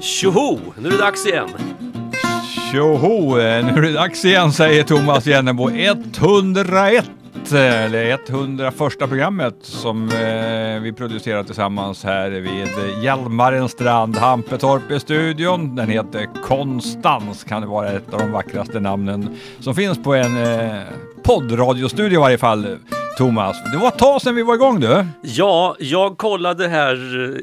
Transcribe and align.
Tjoho! 0.00 0.58
Nu 0.78 0.88
är 0.88 0.92
det 0.92 0.98
dags 0.98 1.26
igen. 1.26 1.48
Tjoho! 2.72 3.38
Eh, 3.38 3.64
nu 3.64 3.72
är 3.72 3.82
det 3.82 3.92
dags 3.92 4.24
igen 4.24 4.52
säger 4.52 4.82
Thomas 4.82 5.26
Jennebo. 5.26 5.70
101! 5.70 7.10
Eller 7.52 8.18
101 8.30 8.98
programmet 8.98 9.56
som 9.60 10.08
eh, 10.08 10.82
vi 10.82 10.92
producerar 10.96 11.42
tillsammans 11.42 12.04
här 12.04 12.30
vid 12.30 13.02
Hjälmaren 13.02 13.68
strand, 13.68 14.16
Hampetorp 14.16 14.90
i 14.90 15.00
studion. 15.00 15.76
Den 15.76 15.88
heter 15.88 16.28
Konstans, 16.42 17.44
kan 17.44 17.62
det 17.62 17.68
vara 17.68 17.88
ett 17.88 18.14
av 18.14 18.20
de 18.20 18.32
vackraste 18.32 18.80
namnen 18.80 19.36
som 19.60 19.74
finns 19.74 20.02
på 20.02 20.14
en 20.14 20.44
eh, 20.44 20.82
poddradiostudio 21.22 22.18
i 22.18 22.20
varje 22.20 22.38
fall. 22.38 22.78
Thomas, 23.16 23.56
det 23.72 23.78
var 23.78 23.88
ett 23.88 23.98
tag 23.98 24.22
sedan 24.22 24.34
vi 24.34 24.42
var 24.42 24.54
igång 24.54 24.80
du. 24.80 25.06
Ja, 25.22 25.76
jag 25.78 26.18
kollade 26.18 26.68
här 26.68 26.94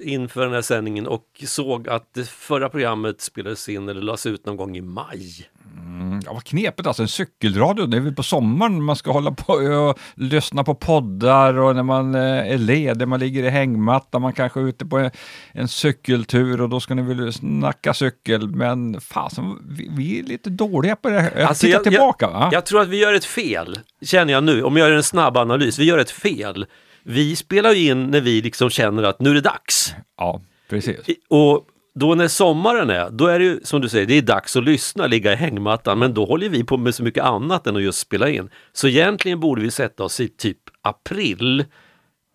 eh, 0.06 0.14
inför 0.14 0.42
den 0.44 0.54
här 0.54 0.62
sändningen 0.62 1.08
och 1.08 1.44
såg 1.46 1.90
att 1.90 2.14
det 2.14 2.28
förra 2.30 2.70
programmet 2.70 3.22
spelades 3.22 3.70
in 3.70 3.90
eller 3.90 4.02
lades 4.02 4.26
ut 4.26 4.46
någon 4.46 4.58
gång 4.58 4.78
i 4.78 4.82
maj. 4.82 5.50
Mm, 5.94 6.20
ja, 6.26 6.34
vad 6.34 6.44
knepigt 6.44 6.88
alltså, 6.88 7.04
en 7.04 7.08
cykelradio, 7.08 7.86
det 7.86 7.98
är 7.98 8.02
väl 8.02 8.16
på 8.16 8.24
sommaren 8.24 8.84
man 8.84 8.96
ska 8.96 9.12
hålla 9.12 9.32
på 9.32 9.54
och 9.54 10.00
lyssna 10.16 10.64
på 10.64 10.76
poddar 10.76 11.60
och 11.60 11.76
när 11.76 11.84
man 11.84 12.16
eh, 12.16 12.52
är 12.52 12.58
ledig, 12.58 13.08
man 13.08 13.20
ligger 13.20 13.44
i 13.44 13.50
hängmatta, 13.50 14.20
man 14.20 14.34
kanske 14.34 14.60
är 14.60 14.68
ute 14.68 14.86
på 14.86 14.98
en, 14.98 15.12
en 15.52 15.68
cykeltur 15.68 16.62
och 16.62 16.70
då 16.70 16.80
ska 16.80 16.96
ni 16.96 17.02
väl 17.02 17.34
snacka 17.34 17.94
cykel, 17.94 18.48
men 18.48 19.02
fasen, 19.02 19.60
vi, 19.70 19.90
vi 19.92 20.20
är 20.20 20.24
lite 20.24 20.50
dåliga 20.50 20.96
på 20.96 21.10
det. 21.10 21.46
Alltså, 21.48 21.66
Titta 21.66 21.78
jag, 21.78 21.84
tillbaka 21.84 22.30
jag? 22.32 22.54
Jag 22.54 22.66
tror 22.66 22.82
att 22.82 22.88
vi 22.88 22.98
gör 22.98 23.14
ett 23.14 23.26
fel, 23.26 23.80
känner 24.02 24.34
jag 24.34 24.44
nu, 24.44 24.64
om 24.64 24.78
jag 24.78 24.90
gör 24.90 24.96
en 24.96 25.04
snabb 25.04 25.38
analys, 25.38 25.80
vi 25.80 25.84
gör 25.84 25.98
ett 25.98 26.12
fel. 26.12 26.66
Vi 27.04 27.36
spelar 27.36 27.74
ju 27.74 27.90
in 27.90 28.08
när 28.08 28.22
vi 28.22 28.42
liksom 28.42 28.70
känner 28.70 29.04
att 29.04 29.20
nu 29.20 29.30
är 29.30 29.34
det 29.34 29.42
dags. 29.42 29.94
Ja, 30.18 30.42
precis. 30.70 31.00
Och 31.30 31.68
då 31.96 32.16
när 32.16 32.28
sommaren 32.28 32.90
är, 32.90 33.10
då 33.10 33.26
är 33.26 33.40
det 33.40 33.46
ju 33.46 33.60
som 33.64 33.82
du 33.82 33.90
säger, 33.90 34.06
det 34.06 34.18
är 34.18 34.22
dags 34.22 34.56
att 34.56 34.64
lyssna, 34.64 35.08
ligga 35.08 35.34
i 35.34 35.36
hängmattan, 35.36 36.00
men 36.00 36.14
då 36.14 36.26
håller 36.26 36.50
vi 36.50 36.64
på 36.64 36.78
med 36.78 36.96
så 36.96 37.04
mycket 37.04 37.24
annat 37.24 37.68
än 37.68 37.76
att 37.76 37.82
just 37.82 38.00
spela 38.00 38.30
in. 38.30 38.50
Så 38.74 38.88
egentligen 38.88 39.40
borde 39.40 39.62
vi 39.62 39.72
sätta 39.72 40.04
oss 40.04 40.20
i 40.20 40.28
typ 40.28 40.58
april 40.82 41.66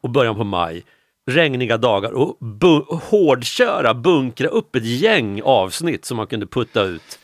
och 0.02 0.10
början 0.10 0.36
på 0.36 0.44
maj, 0.44 0.84
regniga 1.26 1.76
dagar 1.76 2.12
och 2.12 2.36
bu 2.40 2.82
hårdköra, 2.90 3.94
bunkra 3.94 4.48
upp 4.48 4.76
ett 4.76 4.84
gäng 4.84 5.42
avsnitt 5.42 6.04
som 6.04 6.16
man 6.16 6.26
kunde 6.26 6.46
putta 6.46 6.82
ut. 6.82 7.18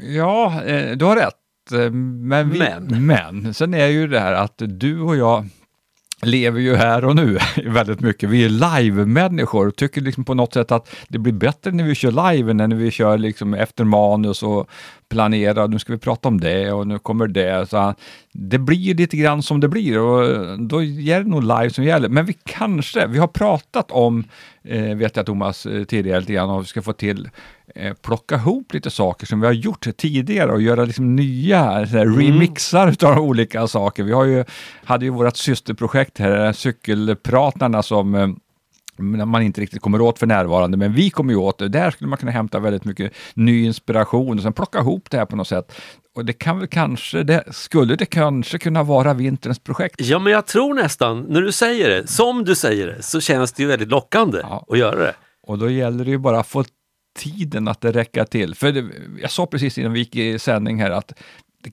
Ja, 0.00 0.62
eh, 0.62 0.96
du 0.96 1.04
har 1.04 1.16
rätt. 1.16 1.72
Eh, 1.72 1.90
men, 1.90 2.50
vi, 2.50 2.58
men. 2.58 3.06
men 3.06 3.54
sen 3.54 3.74
är 3.74 3.86
ju 3.86 4.06
det 4.06 4.20
här 4.20 4.32
att 4.32 4.54
du 4.56 5.00
och 5.00 5.16
jag 5.16 5.46
lever 6.22 6.60
ju 6.60 6.76
här 6.76 7.04
och 7.04 7.16
nu 7.16 7.38
väldigt 7.64 8.00
mycket. 8.00 8.30
Vi 8.30 8.44
är 8.44 8.48
live-människor 8.48 9.68
och 9.68 9.76
tycker 9.76 10.00
liksom 10.00 10.24
på 10.24 10.34
något 10.34 10.54
sätt 10.54 10.72
att 10.72 10.94
det 11.08 11.18
blir 11.18 11.32
bättre 11.32 11.70
när 11.70 11.84
vi 11.84 11.94
kör 11.94 12.32
live 12.32 12.50
än 12.50 12.56
när 12.56 12.68
vi 12.68 12.90
kör 12.90 13.18
liksom 13.18 13.54
efter 13.54 13.84
manus 13.84 14.42
och 14.42 14.68
planerar. 15.08 15.68
Nu 15.68 15.78
ska 15.78 15.92
vi 15.92 15.98
prata 15.98 16.28
om 16.28 16.40
det 16.40 16.72
och 16.72 16.86
nu 16.86 16.98
kommer 16.98 17.26
det. 17.26 17.70
Så 17.70 17.94
det 18.32 18.58
blir 18.58 18.94
lite 18.94 19.16
grann 19.16 19.42
som 19.42 19.60
det 19.60 19.68
blir 19.68 19.98
och 19.98 20.58
då 20.58 20.82
är 20.82 21.20
det 21.20 21.30
nog 21.30 21.42
live 21.42 21.70
som 21.70 21.84
gäller. 21.84 22.08
Men 22.08 22.24
vi 22.24 22.36
kanske, 22.44 23.06
vi 23.06 23.18
har 23.18 23.28
pratat 23.28 23.90
om, 23.90 24.24
eh, 24.64 24.96
vet 24.96 25.16
jag 25.16 25.26
Thomas, 25.26 25.66
eh, 25.66 25.84
tidigare 25.84 26.20
lite 26.20 26.32
grann, 26.32 26.50
om 26.50 26.60
vi 26.60 26.66
ska 26.66 26.82
få 26.82 26.92
till 26.92 27.28
plocka 28.02 28.34
ihop 28.34 28.72
lite 28.72 28.90
saker 28.90 29.26
som 29.26 29.40
vi 29.40 29.46
har 29.46 29.54
gjort 29.54 29.96
tidigare 29.96 30.52
och 30.52 30.62
göra 30.62 30.84
liksom 30.84 31.16
nya 31.16 31.70
mm. 31.70 32.18
remixar 32.18 32.96
av 33.04 33.18
olika 33.18 33.66
saker. 33.66 34.02
Vi 34.02 34.12
har 34.12 34.24
ju, 34.24 34.44
hade 34.84 35.04
ju 35.04 35.10
vårt 35.10 35.36
systerprojekt 35.36 36.18
här, 36.18 36.52
Cykelpratarna, 36.52 37.82
som 37.82 38.14
eh, 38.14 38.28
man 39.02 39.42
inte 39.42 39.60
riktigt 39.60 39.82
kommer 39.82 40.00
åt 40.00 40.18
för 40.18 40.26
närvarande, 40.26 40.76
men 40.76 40.92
vi 40.92 41.10
kommer 41.10 41.32
ju 41.32 41.38
åt 41.38 41.58
det. 41.58 41.68
Där 41.68 41.90
skulle 41.90 42.08
man 42.08 42.18
kunna 42.18 42.32
hämta 42.32 42.60
väldigt 42.60 42.84
mycket 42.84 43.12
ny 43.34 43.64
inspiration 43.64 44.36
och 44.36 44.42
sen 44.42 44.52
plocka 44.52 44.78
ihop 44.78 45.10
det 45.10 45.16
här 45.16 45.26
på 45.26 45.36
något 45.36 45.48
sätt. 45.48 45.72
Och 46.14 46.24
det 46.24 46.32
kan 46.32 46.58
väl 46.58 46.68
kanske, 46.68 47.22
det, 47.22 47.44
skulle 47.50 47.96
det 47.96 48.06
kanske 48.06 48.58
kunna 48.58 48.82
vara 48.82 49.14
vinterns 49.14 49.58
projekt? 49.58 49.94
Ja, 49.98 50.18
men 50.18 50.32
jag 50.32 50.46
tror 50.46 50.74
nästan, 50.74 51.20
när 51.28 51.40
du 51.40 51.52
säger 51.52 51.90
det, 51.90 52.06
som 52.06 52.44
du 52.44 52.54
säger 52.54 52.86
det, 52.86 53.02
så 53.02 53.20
känns 53.20 53.52
det 53.52 53.62
ju 53.62 53.68
väldigt 53.68 53.88
lockande 53.88 54.38
ja. 54.42 54.66
att 54.68 54.78
göra 54.78 54.96
det. 54.96 55.14
Och 55.46 55.58
då 55.58 55.70
gäller 55.70 56.04
det 56.04 56.10
ju 56.10 56.18
bara 56.18 56.40
att 56.40 56.46
få 56.46 56.64
tiden 57.14 57.68
att 57.68 57.80
det 57.80 57.92
räcka 57.92 58.24
till. 58.24 58.54
För 58.54 58.72
det, 58.72 58.84
jag 59.20 59.30
sa 59.30 59.46
precis 59.46 59.78
innan 59.78 59.92
vi 59.92 59.98
gick 59.98 60.16
i 60.16 60.38
sändning 60.38 60.80
här 60.80 60.90
att 60.90 61.12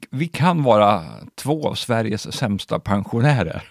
vi 0.09 0.27
kan 0.27 0.63
vara 0.63 1.03
två 1.35 1.69
av 1.69 1.75
Sveriges 1.75 2.35
sämsta 2.35 2.79
pensionärer. 2.79 3.63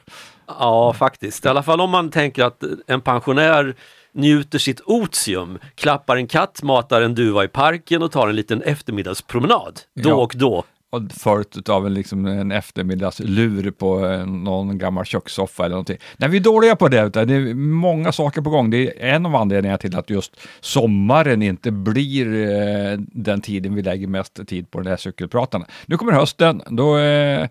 Ja, 0.47 0.93
faktiskt. 0.93 1.45
I 1.45 1.49
alla 1.49 1.63
fall 1.63 1.81
om 1.81 1.91
man 1.91 2.11
tänker 2.11 2.45
att 2.45 2.63
en 2.87 3.01
pensionär 3.01 3.75
njuter 4.13 4.59
sitt 4.59 4.81
otium, 4.85 5.59
klappar 5.75 6.17
en 6.17 6.27
katt, 6.27 6.63
matar 6.63 7.03
en 7.03 7.15
duva 7.15 7.45
i 7.45 7.49
parken 7.49 8.03
och 8.03 8.13
tar 8.13 8.29
en 8.29 8.37
liten 8.37 8.63
eftermiddagspromenad 8.63 9.81
då 9.95 10.09
ja. 10.11 10.15
och 10.15 10.33
då. 10.37 10.65
Följt 11.11 11.69
av 11.69 11.87
en, 11.87 11.95
liksom, 11.95 12.27
en 12.27 12.53
eftermiddagslur 12.53 13.71
på 13.71 14.07
eh, 14.07 14.27
någon 14.27 14.79
gammal 14.79 15.05
kökssoffa 15.05 15.65
eller 15.65 15.75
någonting. 15.75 15.99
Nej, 16.17 16.29
vi 16.31 16.37
är 16.37 16.43
dåliga 16.43 16.77
på 16.77 16.89
det. 16.89 17.09
Det 17.09 17.35
är 17.35 17.55
många 17.55 18.13
saker 18.13 18.43
på 18.43 18.51
gång. 18.51 18.71
Det 18.71 19.03
är 19.03 19.15
en 19.15 19.27
av 19.27 19.37
anledningarna 19.37 19.79
till 19.79 19.97
att 19.97 20.11
just 20.11 20.41
sommaren 20.61 21.43
inte 21.43 21.71
blir 21.71 22.27
eh, 22.27 22.99
den 22.99 23.41
tiden 23.41 23.75
vi 23.75 23.83
lägger 23.83 24.07
mest 24.07 24.47
tid 24.47 24.71
på 24.71 24.79
den 24.79 24.87
här 24.87 24.97
cykelpratarna. 24.97 25.67
Nu 25.87 25.97
kommer 25.97 26.13
hösten, 26.13 26.63
då 26.67 26.99
eh, 26.99 27.49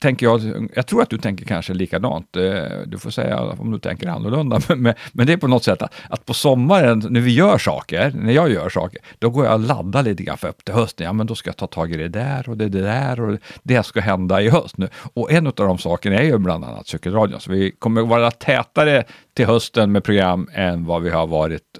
tänker 0.00 0.26
jag, 0.26 0.68
jag 0.74 0.86
tror 0.86 1.02
att 1.02 1.10
du 1.10 1.18
tänker 1.18 1.44
kanske 1.44 1.74
likadant. 1.74 2.36
Eh, 2.36 2.42
du 2.86 2.98
får 2.98 3.10
säga 3.10 3.40
om 3.40 3.70
du 3.70 3.78
tänker 3.78 4.08
annorlunda, 4.08 4.60
men, 4.68 4.94
men 5.12 5.26
det 5.26 5.32
är 5.32 5.36
på 5.36 5.48
något 5.48 5.64
sätt 5.64 5.82
att, 5.82 5.94
att, 6.08 6.26
på 6.26 6.34
sommaren 6.34 7.06
när 7.10 7.20
vi 7.20 7.34
gör 7.34 7.58
saker, 7.58 8.12
när 8.14 8.32
jag 8.32 8.50
gör 8.50 8.68
saker, 8.68 9.00
då 9.18 9.30
går 9.30 9.44
jag 9.44 9.54
och 9.54 9.60
laddar 9.60 10.02
lite 10.02 10.22
grann 10.22 10.36
för 10.36 10.48
upp 10.48 10.64
till 10.64 10.74
hösten. 10.74 11.04
Ja, 11.04 11.12
men 11.12 11.26
då 11.26 11.34
ska 11.34 11.48
jag 11.48 11.56
ta 11.56 11.66
tag 11.66 11.92
i 11.92 11.96
det 11.96 12.08
där 12.08 12.48
och 12.48 12.56
det, 12.56 12.68
där 12.68 13.20
och 13.20 13.38
det 13.62 13.82
ska 13.86 14.00
hända 14.00 14.42
i 14.42 14.48
höst 14.48 14.78
nu. 14.78 14.88
Och 15.14 15.32
en 15.32 15.46
av 15.46 15.52
de 15.54 15.78
sakerna 15.78 16.16
är 16.16 16.24
ju 16.24 16.38
bland 16.38 16.64
annat 16.64 16.88
cykelradion, 16.88 17.40
så 17.40 17.52
vi 17.52 17.70
kommer 17.70 18.02
vara 18.02 18.30
tätare 18.30 19.04
till 19.34 19.46
hösten 19.46 19.92
med 19.92 20.04
program 20.04 20.48
än 20.52 20.84
vad 20.84 21.02
vi 21.02 21.10
har 21.10 21.26
varit 21.26 21.78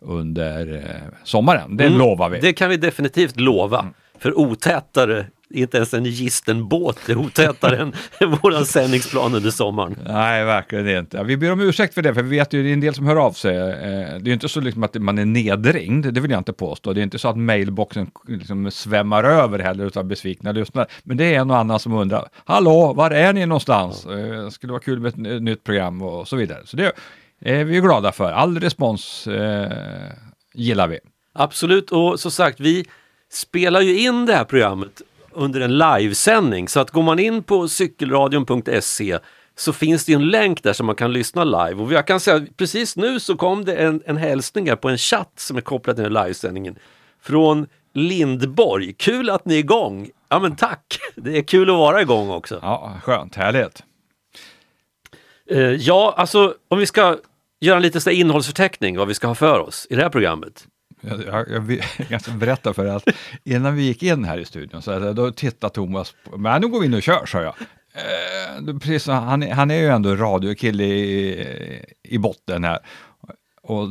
under 0.00 0.74
eh, 0.74 1.14
sommaren. 1.24 1.76
Det 1.76 1.86
mm, 1.86 1.98
lovar 1.98 2.30
vi. 2.30 2.40
Det 2.40 2.52
kan 2.52 2.70
vi 2.70 2.76
definitivt 2.76 3.40
lova. 3.40 3.80
Mm. 3.80 3.92
För 4.18 4.38
otätare 4.38 5.26
inte 5.50 5.76
ens 5.76 5.94
en 5.94 6.04
gistenbåt 6.04 7.08
är 7.08 7.16
otätare 7.16 7.76
än 7.76 7.92
våran 8.42 8.66
sändningsplan 8.66 9.34
under 9.34 9.50
sommaren. 9.50 9.98
Nej, 10.06 10.44
verkligen 10.44 10.98
inte. 10.98 11.24
Vi 11.24 11.36
ber 11.36 11.52
om 11.52 11.60
ursäkt 11.60 11.94
för 11.94 12.02
det, 12.02 12.14
för 12.14 12.22
vi 12.22 12.38
vet 12.38 12.52
ju 12.52 12.62
det 12.62 12.68
är 12.68 12.72
en 12.72 12.80
del 12.80 12.94
som 12.94 13.06
hör 13.06 13.16
av 13.16 13.32
sig. 13.32 13.56
Eh, 13.56 14.18
det 14.20 14.30
är 14.30 14.32
inte 14.32 14.48
så 14.48 14.60
liksom 14.60 14.82
att 14.82 14.94
man 14.94 15.18
är 15.18 15.24
nedringd, 15.24 16.14
det 16.14 16.20
vill 16.20 16.30
jag 16.30 16.40
inte 16.40 16.52
påstå. 16.52 16.92
Det 16.92 17.00
är 17.00 17.02
inte 17.02 17.18
så 17.18 17.28
att 17.28 17.38
mailboxen 17.38 18.10
liksom 18.26 18.70
svämmar 18.70 19.24
över 19.24 19.58
heller 19.58 19.98
av 19.98 20.04
besvikna 20.04 20.52
lyssnare. 20.52 20.86
Men 21.02 21.16
det 21.16 21.34
är 21.34 21.40
en 21.40 21.50
och 21.50 21.56
annan 21.56 21.80
som 21.80 21.92
undrar, 21.92 22.28
hallå, 22.44 22.92
var 22.92 23.10
är 23.10 23.32
ni 23.32 23.46
någonstans? 23.46 24.06
Eh, 24.06 24.44
det 24.44 24.50
skulle 24.50 24.72
vara 24.72 24.82
kul 24.82 25.00
med 25.00 25.08
ett 25.08 25.42
nytt 25.42 25.64
program 25.64 26.02
och 26.02 26.28
så 26.28 26.36
vidare. 26.36 26.60
Så 26.64 26.76
det 26.76 26.92
är 27.40 27.64
vi 27.64 27.80
glada 27.80 28.12
för. 28.12 28.32
All 28.32 28.60
respons 28.60 29.26
eh, 29.26 29.72
gillar 30.54 30.88
vi. 30.88 30.98
Absolut, 31.32 31.92
och 31.92 32.20
som 32.20 32.30
sagt, 32.30 32.60
vi 32.60 32.84
spelar 33.32 33.80
ju 33.80 33.98
in 33.98 34.26
det 34.26 34.32
här 34.32 34.44
programmet 34.44 35.02
under 35.36 35.60
en 35.60 35.78
livesändning. 35.78 36.68
Så 36.68 36.80
att 36.80 36.90
går 36.90 37.02
man 37.02 37.18
in 37.18 37.42
på 37.42 37.68
cykelradion.se 37.68 39.18
så 39.56 39.72
finns 39.72 40.04
det 40.04 40.12
en 40.12 40.28
länk 40.28 40.62
där 40.62 40.72
som 40.72 40.86
man 40.86 40.94
kan 40.94 41.12
lyssna 41.12 41.44
live. 41.44 41.82
Och 41.82 41.92
jag 41.92 42.06
kan 42.06 42.20
säga 42.20 42.46
precis 42.56 42.96
nu 42.96 43.20
så 43.20 43.36
kom 43.36 43.64
det 43.64 43.76
en, 43.76 44.02
en 44.06 44.16
hälsning 44.16 44.68
här 44.68 44.76
på 44.76 44.88
en 44.88 44.98
chatt 44.98 45.32
som 45.36 45.56
är 45.56 45.60
kopplad 45.60 45.96
till 45.96 46.12
livesändningen 46.12 46.78
från 47.22 47.66
Lindborg. 47.94 48.92
Kul 48.92 49.30
att 49.30 49.44
ni 49.44 49.54
är 49.54 49.58
igång! 49.58 50.10
Ja 50.28 50.38
men 50.38 50.56
tack! 50.56 50.98
Det 51.14 51.38
är 51.38 51.42
kul 51.42 51.70
att 51.70 51.76
vara 51.76 52.02
igång 52.02 52.30
också. 52.30 52.58
Ja, 52.62 53.00
skönt, 53.02 53.34
härligt. 53.34 53.82
Uh, 55.52 55.74
ja, 55.74 56.14
alltså 56.16 56.54
om 56.68 56.78
vi 56.78 56.86
ska 56.86 57.16
göra 57.60 57.76
en 57.76 57.82
liten 57.82 58.12
innehållsförteckning 58.12 58.98
vad 58.98 59.08
vi 59.08 59.14
ska 59.14 59.26
ha 59.26 59.34
för 59.34 59.58
oss 59.58 59.86
i 59.90 59.94
det 59.94 60.02
här 60.02 60.10
programmet. 60.10 60.66
Jag, 61.08 61.44
jag, 61.50 61.82
jag, 62.08 62.22
ska 62.22 62.32
berätta 62.32 62.74
för 62.74 62.86
att 62.86 63.08
innan 63.44 63.74
vi 63.74 63.82
gick 63.82 64.02
in 64.02 64.24
här 64.24 64.38
i 64.38 64.44
studion 64.44 64.82
så 64.82 65.12
då 65.12 65.30
tittade 65.30 65.74
Thomas 65.74 66.14
på 66.24 66.38
men 66.38 66.60
nu 66.60 66.68
går 66.68 66.80
vi 66.80 66.86
in 66.86 66.94
och 66.94 67.02
kör, 67.02 67.26
sa 67.26 67.42
jag. 67.42 67.54
Eh, 67.94 68.78
precis, 68.78 69.06
han, 69.06 69.42
han 69.42 69.70
är 69.70 69.78
ju 69.78 69.86
ändå 69.86 70.16
radiokille 70.16 70.84
i, 70.84 71.84
i 72.02 72.18
botten 72.18 72.64
här. 72.64 72.78
Och 73.68 73.88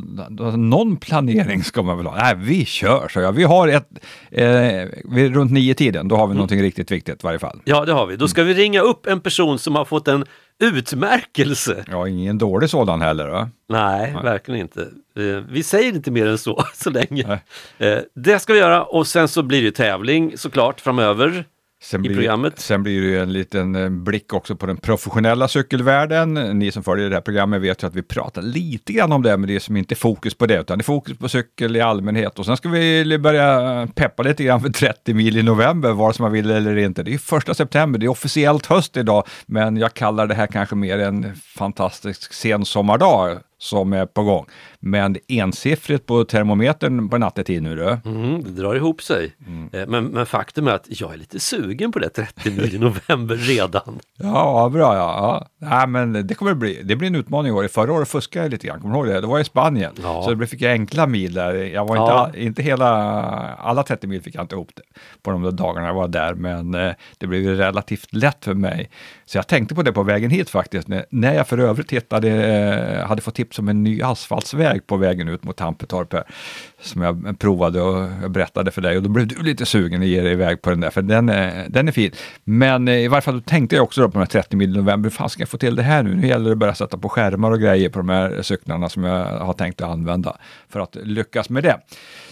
någon 0.60 0.98
planering 0.98 1.64
ska 1.64 1.84
man 1.84 1.98
väl 1.98 2.06
ha? 2.06 2.16
Nej, 2.16 2.36
vi 2.38 2.66
kör, 2.66 3.08
så 3.08 3.20
jag. 3.20 3.32
Vi 3.32 3.44
har 3.44 3.68
ett, 3.68 3.90
eh, 4.32 4.88
runt 5.14 5.52
nio 5.52 5.74
tiden, 5.74 6.08
då 6.08 6.16
har 6.16 6.28
vi 6.28 6.32
mm. 6.32 6.38
någonting 6.38 6.62
riktigt 6.62 6.92
viktigt 6.92 7.16
i 7.16 7.20
varje 7.24 7.40
fall. 7.40 7.62
Ja, 7.66 7.86
det 7.86 7.94
har 7.94 8.06
vi. 8.06 8.16
Då 8.16 8.28
ska 8.28 8.44
vi 8.44 8.54
ringa 8.54 8.82
upp 8.82 9.06
en 9.06 9.20
person 9.20 9.60
som 9.60 9.76
har 9.76 9.86
fått 9.86 10.08
en 10.08 10.26
utmärkelse. 10.63 11.86
Ja, 11.92 12.07
ingen 12.07 12.38
dålig 12.38 12.69
sådan 12.69 13.02
heller. 13.02 13.28
Va? 13.28 13.50
Nej, 13.69 14.12
Nej, 14.13 14.24
verkligen 14.24 14.62
inte. 14.62 14.81
Eh, 15.18 15.44
vi 15.50 15.63
säger 15.63 15.94
inte 15.96 16.12
mer 16.12 16.28
än 16.28 16.38
så, 16.38 16.63
så 16.74 16.90
länge. 16.90 17.40
Nej. 17.78 17.92
Eh, 17.92 18.00
det 18.16 18.40
ska 18.40 18.54
vi 18.54 18.60
göra 18.60 18.84
och 18.84 19.07
sen 19.07 19.28
så 19.28 19.44
blir 19.44 19.63
det 19.63 19.72
tävling 19.72 20.38
såklart 20.38 20.81
framöver. 20.81 21.46
Sen 21.86 22.06
i 22.06 22.08
blir, 22.08 22.18
programmet. 22.18 22.60
Sen 22.60 22.84
blir 22.84 23.02
det 23.02 23.08
ju 23.08 23.20
en 23.20 23.34
liten 23.34 23.76
eh, 23.76 23.90
blick 23.90 24.34
också 24.34 24.56
på 24.56 24.66
den 24.66 24.78
professionella 24.78 25.48
cykelvärlden. 25.48 26.34
Ni 26.34 26.72
som 26.72 26.84
följer 26.84 27.10
det 27.10 27.16
här 27.16 27.22
programmet 27.22 27.62
vet 27.62 27.84
ju 27.84 27.88
att 27.88 27.96
vi 27.96 28.02
pratar 28.02 28.42
lite 28.42 28.94
grann 28.94 29.12
om 29.12 29.24
det, 29.24 29.38
men 29.38 29.48
det 29.48 29.56
är 29.56 29.60
som 29.60 29.78
inte 29.78 29.96
fokus 29.96 30.36
på 30.36 30.46
det, 30.46 30.60
utan 30.60 30.78
det 30.78 30.82
är 30.82 30.84
fokus 30.84 31.18
på 31.18 31.30
cykel 31.30 31.76
i 31.76 31.82
allmänhet. 31.82 32.40
Och 32.40 32.46
sen 32.46 32.58
ska 32.58 32.70
vi 32.70 33.18
börja 33.18 33.88
peppa 33.96 34.24
lite 34.24 34.44
grann 34.44 34.62
för 34.62 34.70
30 34.70 35.14
mil 35.14 35.38
i 35.38 35.44
november, 35.44 35.92
vare 35.92 36.14
sig 36.14 36.24
man 36.24 36.32
vill 36.32 36.52
eller 36.52 36.78
inte. 36.78 37.04
Det 37.04 37.14
är 37.14 37.18
första 37.18 37.54
september, 37.54 38.00
det 38.00 38.06
är 38.06 38.10
officiellt 38.10 38.66
höst 38.66 38.98
idag, 38.98 39.24
men 39.46 39.78
jag 39.78 39.94
kallar 39.94 40.28
det 40.28 40.36
här 40.36 40.48
kanske 40.48 40.76
mer 40.76 41.00
en 41.00 41.36
fantastisk 41.36 42.34
sensommardag 42.34 43.38
som 43.57 43.94
är 43.94 44.06
på 44.06 44.24
gång. 44.24 44.46
Men 44.80 45.16
ensiffrigt 45.28 46.06
på 46.06 46.24
termometern 46.24 47.10
på 47.10 47.18
nattetid 47.18 47.63
nu 47.63 47.75
du. 47.75 47.98
Mm, 48.06 48.44
det 48.44 48.62
drar 48.62 48.75
ihop 48.75 49.02
sig. 49.02 49.36
Mm. 49.48 49.90
Men, 49.90 50.06
men 50.06 50.25
faktum 50.25 50.68
är 50.68 50.72
att 50.72 50.86
jag 50.88 51.13
är 51.13 51.18
lite 51.18 51.40
sugen 51.40 51.92
på 51.92 52.00
det 52.00 52.10
30 52.10 52.52
mil 52.52 52.75
i 52.75 52.80
november 52.80 53.36
redan. 53.36 54.00
Ja, 54.18 54.69
bra 54.74 54.96
ja. 54.96 55.02
ja. 55.60 55.68
Nej, 55.69 55.88
men 55.88 56.28
det 56.28 56.36
kommer 56.36 56.54
bli, 56.54 56.81
det 56.84 56.96
blir 56.96 57.07
en 57.07 57.16
utmaning 57.16 57.50
i 57.50 57.56
år. 57.56 57.68
Förra 57.68 57.94
året 57.94 58.07
fuskade 58.07 58.46
jag 58.46 58.52
lite 58.52 58.68
grann, 58.68 58.81
kommer 58.81 58.94
du 58.94 59.00
ihåg 59.00 59.07
det? 59.07 59.22
Det 59.22 59.28
var 59.28 59.40
i 59.40 59.44
Spanien, 59.44 59.94
ja. 60.04 60.24
så 60.24 60.34
det 60.34 60.48
fick 60.48 60.62
jag 60.62 60.72
enkla 60.72 61.07
mil 61.07 61.34
där. 61.34 61.54
Jag 61.54 61.88
var 61.88 61.96
ja. 61.96 62.25
inte, 62.28 62.44
inte 62.44 62.63
hela, 62.63 62.88
alla 63.56 63.84
30 63.84 64.07
mil 64.07 64.22
fick 64.22 64.36
jag 64.36 64.44
inte 64.44 64.56
ihop 64.56 64.72
det 64.75 64.84
på 65.22 65.31
de 65.31 65.44
där 65.44 65.52
dagarna 65.52 65.88
jag 65.88 65.94
var 65.94 66.07
där, 66.07 66.34
men 66.34 66.74
eh, 66.74 66.92
det 67.18 67.28
blev 67.28 67.57
relativt 67.57 68.13
lätt 68.13 68.46
för 68.46 68.54
mig. 68.54 68.90
Så 69.27 69.38
jag 69.38 69.48
tänkte 69.48 69.75
på 69.75 69.81
det 69.81 69.92
på 69.92 70.04
vägen 70.04 70.31
hit 70.31 70.50
faktiskt, 70.50 70.88
när 71.10 71.33
jag 71.33 71.48
för 71.48 71.57
övrigt 71.57 71.92
hittade, 71.92 72.30
eh, 72.30 73.07
hade 73.07 73.22
fått 73.22 73.36
tips 73.36 73.60
om 73.60 73.69
en 73.69 73.83
ny 73.83 74.01
asfaltsväg 74.01 74.88
på 74.88 74.98
vägen 74.98 75.27
ut 75.27 75.44
mot 75.44 75.57
Tampetorp 75.57 76.13
här, 76.13 76.24
som 76.81 77.01
jag 77.01 77.39
provade 77.39 77.81
och 77.81 78.31
berättade 78.31 78.72
för 78.72 78.81
dig 78.81 78.98
och 78.98 79.04
då 79.04 79.10
blev 79.10 79.27
du 79.27 79.44
lite 79.44 79.66
sugen 79.66 80.01
att 80.01 80.07
ge 80.07 80.22
dig 80.22 80.31
iväg 80.31 80.62
på 80.62 80.69
den 80.69 80.80
där, 80.80 80.89
för 80.89 81.01
den 81.01 81.30
är, 81.30 81.66
den 81.69 81.88
är 81.88 81.92
fin. 81.92 82.12
Men 82.44 82.88
eh, 82.88 82.95
i 82.95 83.07
varje 83.07 83.22
fall 83.22 83.33
då 83.33 83.42
tänkte 83.42 83.75
jag 83.75 83.83
också 83.83 84.01
då 84.01 84.07
på 84.07 84.13
de 84.13 84.19
här 84.19 84.25
30 84.25 84.56
mil 84.56 84.75
november, 84.75 85.10
hur 85.10 85.16
fan 85.16 85.30
ska 85.30 85.42
jag 85.42 85.50
få 85.50 85.57
till 85.57 85.75
det 85.75 85.83
här 85.83 86.04
nu? 86.04 86.16
Nu 86.16 86.28
gäller 86.28 86.45
det 86.45 86.51
att 86.51 86.57
börja 86.57 86.75
sätta 86.75 86.98
på 86.98 87.10
skärmar 87.10 87.51
och 87.51 87.60
grejer 87.60 87.89
på 87.89 88.00
de 88.00 88.10
här 88.10 88.42
cyklarna 88.42 88.89
som 88.89 89.04
jag 89.04 89.25
har 89.25 89.54
tänkt 89.54 89.81
att 89.81 89.89
använda 89.89 90.38
för 90.69 90.80
att 90.80 90.95
lyckas 90.95 91.50
med 91.50 91.63
det. 91.63 91.80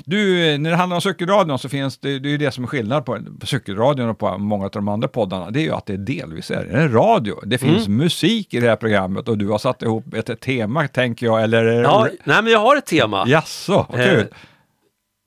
Du, 0.06 0.57
när 0.57 0.69
det 0.69 0.75
handlar 0.75 0.96
om 0.96 1.01
cykelradion 1.01 1.60
så 1.60 1.69
finns 1.69 1.98
det, 1.98 2.19
det 2.19 2.30
är 2.30 2.31
ju 2.31 2.38
det 2.38 2.51
som 2.51 2.63
är 2.63 2.68
skillnad 2.68 3.06
på, 3.06 3.18
på 3.39 3.46
cykelradion 3.46 4.10
och 4.10 4.19
på 4.19 4.38
många 4.38 4.66
av 4.66 4.72
de 4.72 4.88
andra 4.88 5.07
poddarna, 5.07 5.51
det 5.51 5.60
är 5.60 5.63
ju 5.63 5.74
att 5.74 5.86
det 5.86 5.98
delvis 5.98 6.51
är 6.51 6.83
en 6.84 6.92
radio. 6.92 7.40
Det 7.46 7.58
finns 7.58 7.88
mm. 7.88 7.98
musik 7.98 8.54
i 8.54 8.60
det 8.60 8.70
här 8.70 8.76
programmet 8.76 9.28
och 9.28 9.38
du 9.38 9.48
har 9.48 9.58
satt 9.58 9.82
ihop 9.82 10.14
ett 10.14 10.42
tema, 10.42 10.88
tänker 10.88 11.26
jag, 11.26 11.44
eller? 11.44 11.64
Ja, 11.66 12.08
nej 12.24 12.44
men 12.44 12.52
jag 12.52 12.60
har 12.60 12.76
ett 12.76 12.86
tema. 12.86 13.24
Jaså, 13.28 13.86
vad 13.90 14.04
kul. 14.04 14.20
Eh, 14.20 14.26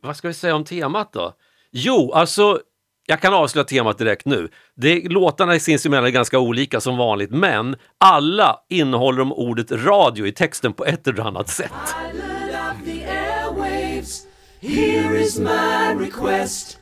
vad 0.03 0.17
ska 0.17 0.29
vi 0.29 0.35
säga 0.35 0.55
om 0.55 0.65
temat 0.65 1.13
då? 1.13 1.33
Jo, 1.73 2.13
alltså 2.13 2.61
jag 3.07 3.21
kan 3.21 3.35
avslöja 3.35 3.65
temat 3.65 3.99
direkt 3.99 4.27
nu. 4.27 4.49
Det, 4.77 5.09
låtarna 5.09 5.59
sinsemellan 5.59 6.07
är 6.07 6.11
ganska 6.11 6.39
olika 6.39 6.81
som 6.81 6.97
vanligt, 6.97 7.31
men 7.31 7.77
alla 7.99 8.61
innehåller 8.69 9.19
de 9.19 9.33
ordet 9.33 9.73
radio 9.73 10.27
i 10.27 10.33
texten 10.33 10.73
på 10.73 10.85
ett 10.85 11.07
eller 11.07 11.23
annat 11.23 11.49
sätt. 11.49 11.73
Here 14.61 15.21
is 15.21 15.39
my 15.39 15.95
request. 16.01 16.79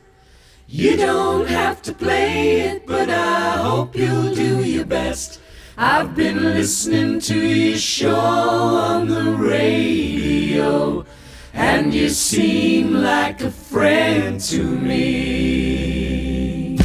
You 0.67 0.97
don't 0.97 1.47
have 1.47 1.83
to 1.83 1.93
play 1.93 2.61
it, 2.61 2.87
but 2.87 3.07
I 3.07 3.51
hope 3.57 3.95
you'll 3.95 4.33
do 4.33 4.63
your 4.63 4.85
best. 4.85 5.39
I've 5.77 6.15
been 6.15 6.41
listening 6.41 7.19
to 7.19 7.39
your 7.39 7.77
show 7.77 8.15
on 8.15 9.07
the 9.07 9.35
radio, 9.37 11.05
and 11.53 11.93
you 11.93 12.09
seem 12.09 12.95
like 12.95 13.41
a 13.41 13.51
friend 13.51 14.39
to 14.39 14.63
me. 14.63 16.79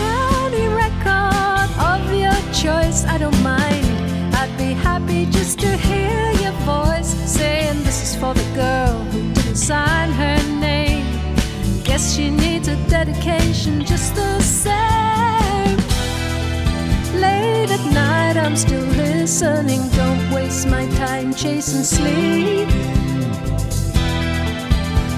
Any 0.00 0.68
record 0.68 1.70
of 1.80 2.12
your 2.12 2.36
choice, 2.52 2.93
I'm 18.44 18.56
still 18.56 18.84
listening. 18.98 19.88
Don't 19.90 20.30
waste 20.30 20.68
my 20.68 20.86
time 20.96 21.32
chasing 21.32 21.82
sleep. 21.82 22.68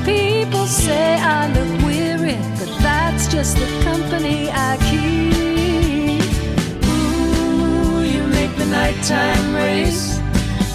People 0.05 0.67
say 0.67 1.17
I 1.17 1.49
look 1.53 1.85
weary, 1.85 2.39
but 2.57 2.71
that's 2.79 3.27
just 3.27 3.57
the 3.57 3.67
company 3.83 4.49
I 4.49 4.77
keep. 4.89 6.23
Ooh, 6.89 8.05
you 8.05 8.23
make 8.29 8.55
the 8.57 8.67
nighttime 8.67 9.55
race. 9.57 10.21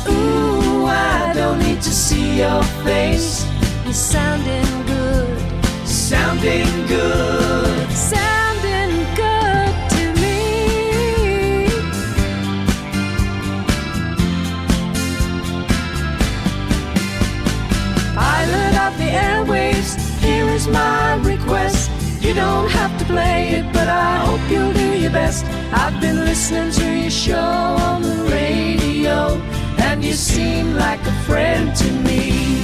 Ooh, 0.09 0.85
I 0.87 1.31
don't 1.33 1.59
need 1.59 1.81
to 1.81 1.89
see 1.89 2.39
your 2.39 2.63
face. 2.83 3.45
You're 3.85 3.93
sounding 3.93 4.85
good. 4.87 5.87
Sounding 5.87 6.67
good. 6.87 7.89
Sounding 7.91 8.40
airwaves, 19.11 19.95
here 20.19 20.47
is 20.49 20.67
my 20.67 21.15
request. 21.15 21.91
You 22.21 22.33
don't 22.33 22.69
have 22.69 22.97
to 22.99 23.05
play 23.05 23.49
it, 23.49 23.65
but 23.73 23.87
I 23.87 24.17
hope 24.25 24.41
you'll 24.49 24.73
do 24.73 24.99
your 24.99 25.11
best. 25.11 25.45
I've 25.73 25.99
been 25.99 26.17
listening 26.17 26.71
to 26.71 26.85
your 26.85 27.11
show 27.11 27.35
on 27.89 28.01
the 28.01 28.23
radio, 28.31 29.41
and 29.77 30.03
you 30.03 30.13
seem 30.13 30.75
like 30.75 31.01
a 31.05 31.15
friend 31.27 31.75
to 31.75 31.91
me. 32.07 32.61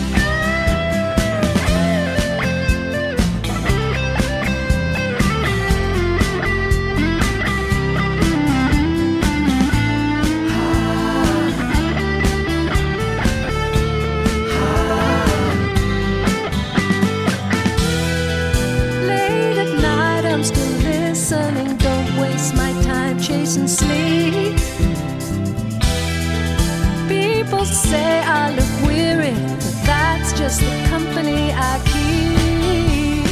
Say 27.90 28.20
I 28.20 28.50
look 28.52 28.74
weary, 28.86 29.34
but 29.64 29.76
that's 29.86 30.38
just 30.38 30.60
the 30.60 30.74
company 30.90 31.54
I 31.54 31.74
keep. 31.92 33.28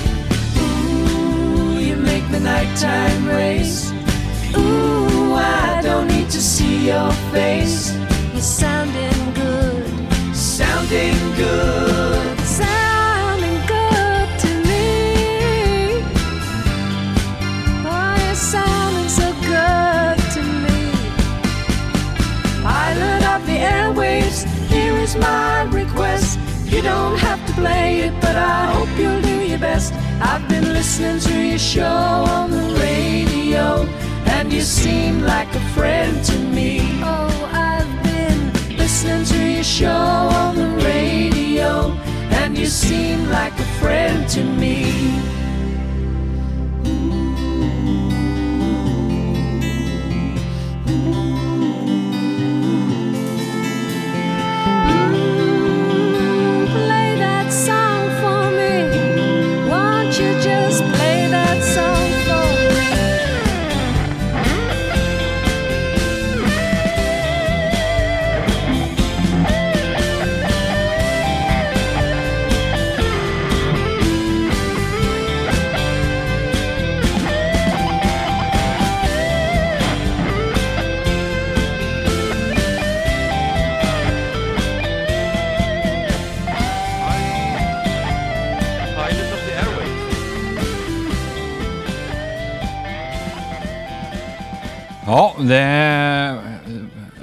Ooh, 0.63 1.79
you 1.87 1.95
make 1.97 2.25
the 2.31 2.39
nighttime 2.39 3.27
race. 3.27 3.91
Ooh, 4.55 5.33
I 5.33 5.81
don't 5.83 6.07
need 6.07 6.29
to 6.29 6.41
see 6.41 6.87
your 6.87 7.11
face. 7.33 7.93
You're 8.33 8.49
sounding 8.61 9.33
good. 9.33 9.87
Sounding 10.33 11.17
good. 11.35 11.84
Play 27.55 28.01
it, 28.01 28.13
but 28.21 28.35
I 28.35 28.65
hope 28.73 28.89
you'll 28.99 29.21
do 29.21 29.37
your 29.51 29.59
best. 29.59 29.93
I've 30.21 30.47
been 30.47 30.73
listening 30.73 31.19
to 31.19 31.35
your 31.51 31.57
show 31.57 31.83
on 32.37 32.51
the 32.51 32.67
radio, 32.79 33.85
and 34.35 34.51
you 34.51 34.61
seem 34.61 35.21
like 35.21 35.53
a 35.55 35.63
friend 35.75 36.23
to 36.25 36.37
me. 36.57 36.79
Oh, 37.01 37.49
I've 37.51 37.91
been 38.03 38.77
listening 38.77 39.25
to 39.25 39.39
your 39.55 39.63
show 39.63 39.89
on 40.43 40.55
the 40.55 40.69
radio, 40.83 41.91
and 42.41 42.57
you 42.57 42.67
seem 42.67 43.29
like 43.29 43.53
a 43.53 43.69
friend 43.81 44.29
to 44.29 44.43
me. 44.43 45.44
Ja, 95.07 95.35
det 95.39 95.57
är 95.57 96.41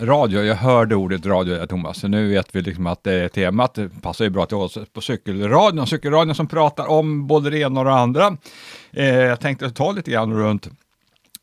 radio. 0.00 0.42
Jag 0.42 0.54
hörde 0.54 0.94
ordet 0.96 1.26
radio 1.26 1.66
Thomas, 1.66 2.00
så 2.00 2.08
nu 2.08 2.28
vet 2.28 2.56
vi 2.56 2.62
liksom 2.62 2.86
att 2.86 3.04
det 3.04 3.12
är 3.12 3.28
temat. 3.28 3.74
Det 3.74 3.88
passar 4.02 4.24
ju 4.24 4.30
bra 4.30 4.46
till 4.46 4.56
oss 4.56 4.78
på 4.92 5.00
cykelradion. 5.00 5.86
Cykelradion 5.86 6.34
som 6.34 6.46
pratar 6.46 6.86
om 6.86 7.26
både 7.26 7.50
det 7.50 7.58
ena 7.58 7.80
och 7.80 7.86
det 7.86 7.92
andra. 7.92 8.36
Eh, 8.92 9.06
jag 9.06 9.40
tänkte 9.40 9.70
ta 9.70 9.92
lite 9.92 10.10
grann 10.10 10.32
runt 10.32 10.68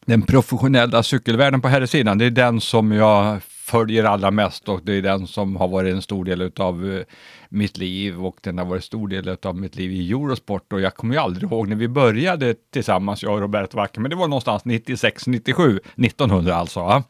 den 0.05 0.22
professionella 0.22 1.03
cykelvärlden 1.03 1.62
på 1.62 1.67
här 1.67 1.86
sidan. 1.86 2.17
Det 2.17 2.25
är 2.25 2.29
den 2.29 2.62
som 2.62 2.91
jag 2.91 3.41
följer 3.70 4.04
allra 4.04 4.32
mest 4.32 4.70
och 4.70 4.80
det 4.84 4.94
är 4.94 5.02
den 5.02 5.28
som 5.28 5.56
har 5.56 5.68
varit 5.68 5.94
en 5.94 6.02
stor 6.02 6.26
del 6.26 6.52
av 6.58 6.92
eh, 6.92 7.04
mitt 7.50 7.78
liv 7.78 8.26
och 8.26 8.38
den 8.42 8.58
har 8.58 8.66
varit 8.66 8.80
en 8.80 8.82
stor 8.82 9.08
del 9.08 9.38
av 9.44 9.56
mitt 9.56 9.76
liv 9.76 9.92
i 9.92 10.12
Eurosport 10.12 10.74
och 10.74 10.82
jag 10.82 10.96
kommer 10.96 11.14
ju 11.14 11.22
aldrig 11.22 11.52
ihåg 11.52 11.68
när 11.68 11.76
vi 11.76 11.88
började 11.88 12.56
tillsammans, 12.74 13.24
jag 13.24 13.34
och 13.34 13.42
Robert 13.42 13.74
Wacke, 13.74 14.00
men 14.00 14.10
det 14.10 14.16
var 14.16 14.28
någonstans 14.28 14.66
96, 14.66 15.28
97, 15.28 15.80
1900 15.96 16.56
alltså. 16.56 17.04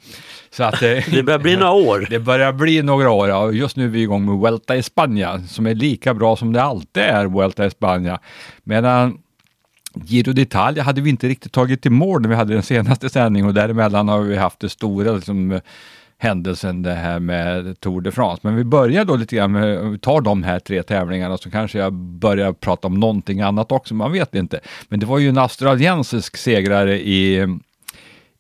Så 0.49 0.63
att, 0.63 0.81
eh, 0.81 1.03
det 1.11 1.23
börjar 1.23 1.39
bli 1.39 1.55
några 1.55 1.71
år. 1.71 2.07
Det 2.09 2.19
börjar 2.19 2.53
bli 2.53 2.81
några 2.81 3.09
år, 3.11 3.29
ja. 3.29 3.51
Just 3.51 3.75
nu 3.75 3.83
är 3.83 3.89
vi 3.89 4.01
igång 4.01 4.25
med 4.25 4.37
Vuelta 4.37 4.75
i 4.75 4.83
Spanien 4.83 5.47
som 5.47 5.67
är 5.67 5.75
lika 5.75 6.13
bra 6.13 6.35
som 6.35 6.53
det 6.53 6.63
alltid 6.63 7.03
är, 7.03 7.25
Vuelta 7.25 7.65
i 7.65 7.69
Spanien. 7.69 8.17
Medan 8.63 9.17
Giro 9.93 10.31
d'Italia 10.31 10.81
hade 10.81 11.01
vi 11.01 11.09
inte 11.09 11.27
riktigt 11.27 11.51
tagit 11.51 11.81
till 11.81 11.91
mål 11.91 12.21
när 12.21 12.29
vi 12.29 12.35
hade 12.35 12.53
den 12.53 12.63
senaste 12.63 13.09
sändningen 13.09 13.47
och 13.47 13.53
däremellan 13.53 14.07
har 14.07 14.21
vi 14.21 14.35
haft 14.35 14.59
det 14.59 14.69
stora 14.69 15.11
liksom, 15.11 15.59
händelsen 16.21 16.81
det 16.81 16.93
här 16.93 17.19
med 17.19 17.79
Tour 17.79 18.01
de 18.01 18.11
France. 18.11 18.41
Men 18.43 18.55
vi 18.55 18.63
börjar 18.63 19.05
då 19.05 19.15
lite 19.15 19.35
grann 19.35 19.51
med, 19.51 19.91
vi 19.91 19.99
tar 19.99 20.21
de 20.21 20.43
här 20.43 20.59
tre 20.59 20.83
tävlingarna 20.83 21.37
så 21.37 21.51
kanske 21.51 21.79
jag 21.79 21.93
börjar 21.93 22.53
prata 22.53 22.87
om 22.87 22.93
någonting 22.93 23.41
annat 23.41 23.71
också, 23.71 23.93
man 23.93 24.11
vet 24.11 24.35
inte. 24.35 24.59
Men 24.87 24.99
det 24.99 25.05
var 25.05 25.19
ju 25.19 25.29
en 25.29 25.37
australiensisk 25.37 26.37
segrare 26.37 26.99
i 26.99 27.47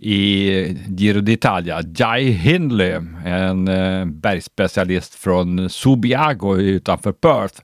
i 0.01 0.77
Giro 0.97 1.21
d'Italia, 1.21 1.93
Jai 1.95 2.23
Hindley, 2.23 2.91
en 3.25 3.65
bergspecialist 3.65 4.19
bergsspecialist 4.21 5.15
från 5.15 5.69
Subiago 5.69 6.57
utanför 6.57 7.11
Perth 7.11 7.61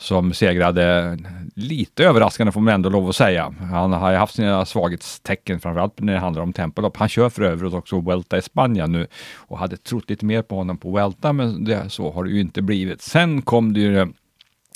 som 0.00 0.32
segrade 0.34 1.18
lite 1.54 2.04
överraskande 2.04 2.52
får 2.52 2.60
man 2.60 2.74
ändå 2.74 2.88
lov 2.88 3.08
att 3.08 3.16
säga. 3.16 3.54
Han 3.72 3.92
har 3.92 4.10
ju 4.10 4.16
haft 4.16 4.34
sina 4.34 4.64
svaghetstecken, 4.64 5.60
framförallt 5.60 6.00
när 6.00 6.12
det 6.12 6.18
handlar 6.18 6.42
om 6.42 6.52
tempolopp. 6.52 6.96
Han 6.96 7.08
kör 7.08 7.28
för 7.28 7.42
övrigt 7.42 7.74
också 7.74 8.00
Vuelta 8.00 8.38
i 8.38 8.42
Spanien 8.42 8.92
nu 8.92 9.06
och 9.34 9.58
hade 9.58 9.76
trott 9.76 10.10
lite 10.10 10.24
mer 10.24 10.42
på 10.42 10.56
honom 10.56 10.78
på 10.78 10.90
Vuelta, 10.90 11.32
men 11.32 11.64
det, 11.64 11.90
så 11.90 12.12
har 12.12 12.24
det 12.24 12.30
ju 12.30 12.40
inte 12.40 12.62
blivit. 12.62 13.02
Sen 13.02 13.42
kom 13.42 13.72
det 13.72 13.80
ju 13.80 14.12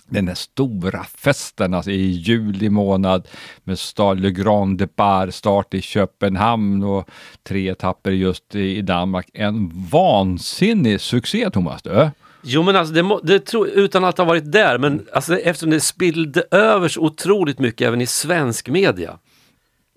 den 0.08 0.26
där 0.26 0.34
stora 0.34 1.04
festen 1.04 1.74
alltså 1.74 1.90
i 1.90 2.10
juli 2.10 2.70
månad 2.70 3.28
med 3.64 3.78
Stade 3.78 4.20
Le 4.20 4.30
Grand 4.30 4.78
Depart, 4.78 5.34
start 5.34 5.74
i 5.74 5.80
Köpenhamn 5.80 6.84
och 6.84 7.10
tre 7.42 7.68
etapper 7.68 8.10
just 8.10 8.54
i 8.54 8.82
Danmark. 8.82 9.30
En 9.34 9.72
vansinnig 9.90 11.00
succé 11.00 11.50
Thomas! 11.50 11.82
Du. 11.82 12.10
Jo 12.44 12.62
men 12.62 12.76
alltså, 12.76 12.94
det, 12.94 13.20
det 13.22 13.40
tro, 13.40 13.66
utan 13.66 14.04
att 14.04 14.18
ha 14.18 14.24
varit 14.24 14.52
där, 14.52 14.78
men 14.78 15.06
alltså, 15.12 15.38
eftersom 15.38 15.70
det 15.70 15.80
spillde 15.80 16.42
över 16.50 16.88
så 16.88 17.00
otroligt 17.00 17.58
mycket 17.58 17.88
även 17.88 18.00
i 18.00 18.06
svensk 18.06 18.68
media, 18.68 19.18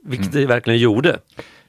vilket 0.03 0.27
mm. 0.27 0.41
det 0.41 0.47
verkligen 0.47 0.79
gjorde, 0.79 1.19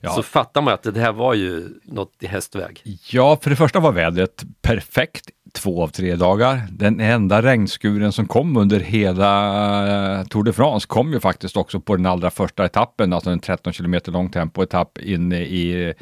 ja. 0.00 0.10
så 0.10 0.22
fattar 0.22 0.62
man 0.62 0.74
att 0.74 0.82
det 0.82 1.00
här 1.00 1.12
var 1.12 1.34
ju 1.34 1.68
något 1.84 2.12
i 2.20 2.26
hästväg. 2.26 2.82
Ja, 3.10 3.38
för 3.42 3.50
det 3.50 3.56
första 3.56 3.80
var 3.80 3.92
vädret 3.92 4.44
perfekt 4.62 5.30
två 5.52 5.82
av 5.82 5.88
tre 5.88 6.16
dagar. 6.16 6.62
Den 6.70 7.00
enda 7.00 7.42
regnskuren 7.42 8.12
som 8.12 8.26
kom 8.26 8.56
under 8.56 8.80
hela 8.80 10.18
eh, 10.18 10.24
Tour 10.26 10.44
de 10.44 10.52
France 10.52 10.86
kom 10.86 11.12
ju 11.12 11.20
faktiskt 11.20 11.56
också 11.56 11.80
på 11.80 11.96
den 11.96 12.06
allra 12.06 12.30
första 12.30 12.64
etappen, 12.64 13.12
alltså 13.12 13.30
en 13.30 13.40
13 13.40 13.72
kilometer 13.72 14.12
lång 14.12 14.30
tempoetapp 14.30 14.98
inne 14.98 15.40
i 15.40 15.94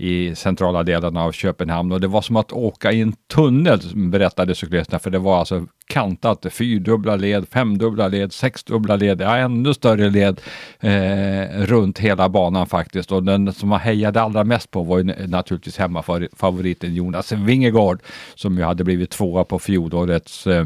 i 0.00 0.34
centrala 0.34 0.82
delarna 0.82 1.24
av 1.24 1.32
Köpenhamn. 1.32 1.92
Och 1.92 2.00
det 2.00 2.08
var 2.08 2.22
som 2.22 2.36
att 2.36 2.52
åka 2.52 2.92
i 2.92 3.00
en 3.00 3.12
tunnel, 3.12 3.80
berättade 3.94 4.54
cyklisterna, 4.54 4.98
för 4.98 5.10
det 5.10 5.18
var 5.18 5.38
alltså 5.38 5.66
kantat, 5.90 6.46
fyrdubbla 6.50 7.16
led, 7.16 7.48
femdubbla 7.48 8.08
led, 8.08 8.32
sexdubbla 8.32 8.96
led, 8.96 9.20
ja 9.20 9.36
ännu 9.36 9.74
större 9.74 10.10
led 10.10 10.40
eh, 10.80 11.66
runt 11.66 11.98
hela 11.98 12.28
banan 12.28 12.66
faktiskt. 12.66 13.12
Och 13.12 13.22
den 13.22 13.52
som 13.52 13.68
man 13.68 13.80
hejade 13.80 14.22
allra 14.22 14.44
mest 14.44 14.70
på 14.70 14.82
var 14.82 14.98
ju 14.98 15.04
naturligtvis 15.26 15.78
hemmafavoriten 15.78 16.94
Jonas 16.94 17.32
Vingegaard 17.32 18.00
som 18.34 18.58
ju 18.58 18.64
hade 18.64 18.84
blivit 18.84 19.10
tvåa 19.10 19.44
på 19.44 19.58
fjolårets 19.58 20.46
eh, 20.46 20.64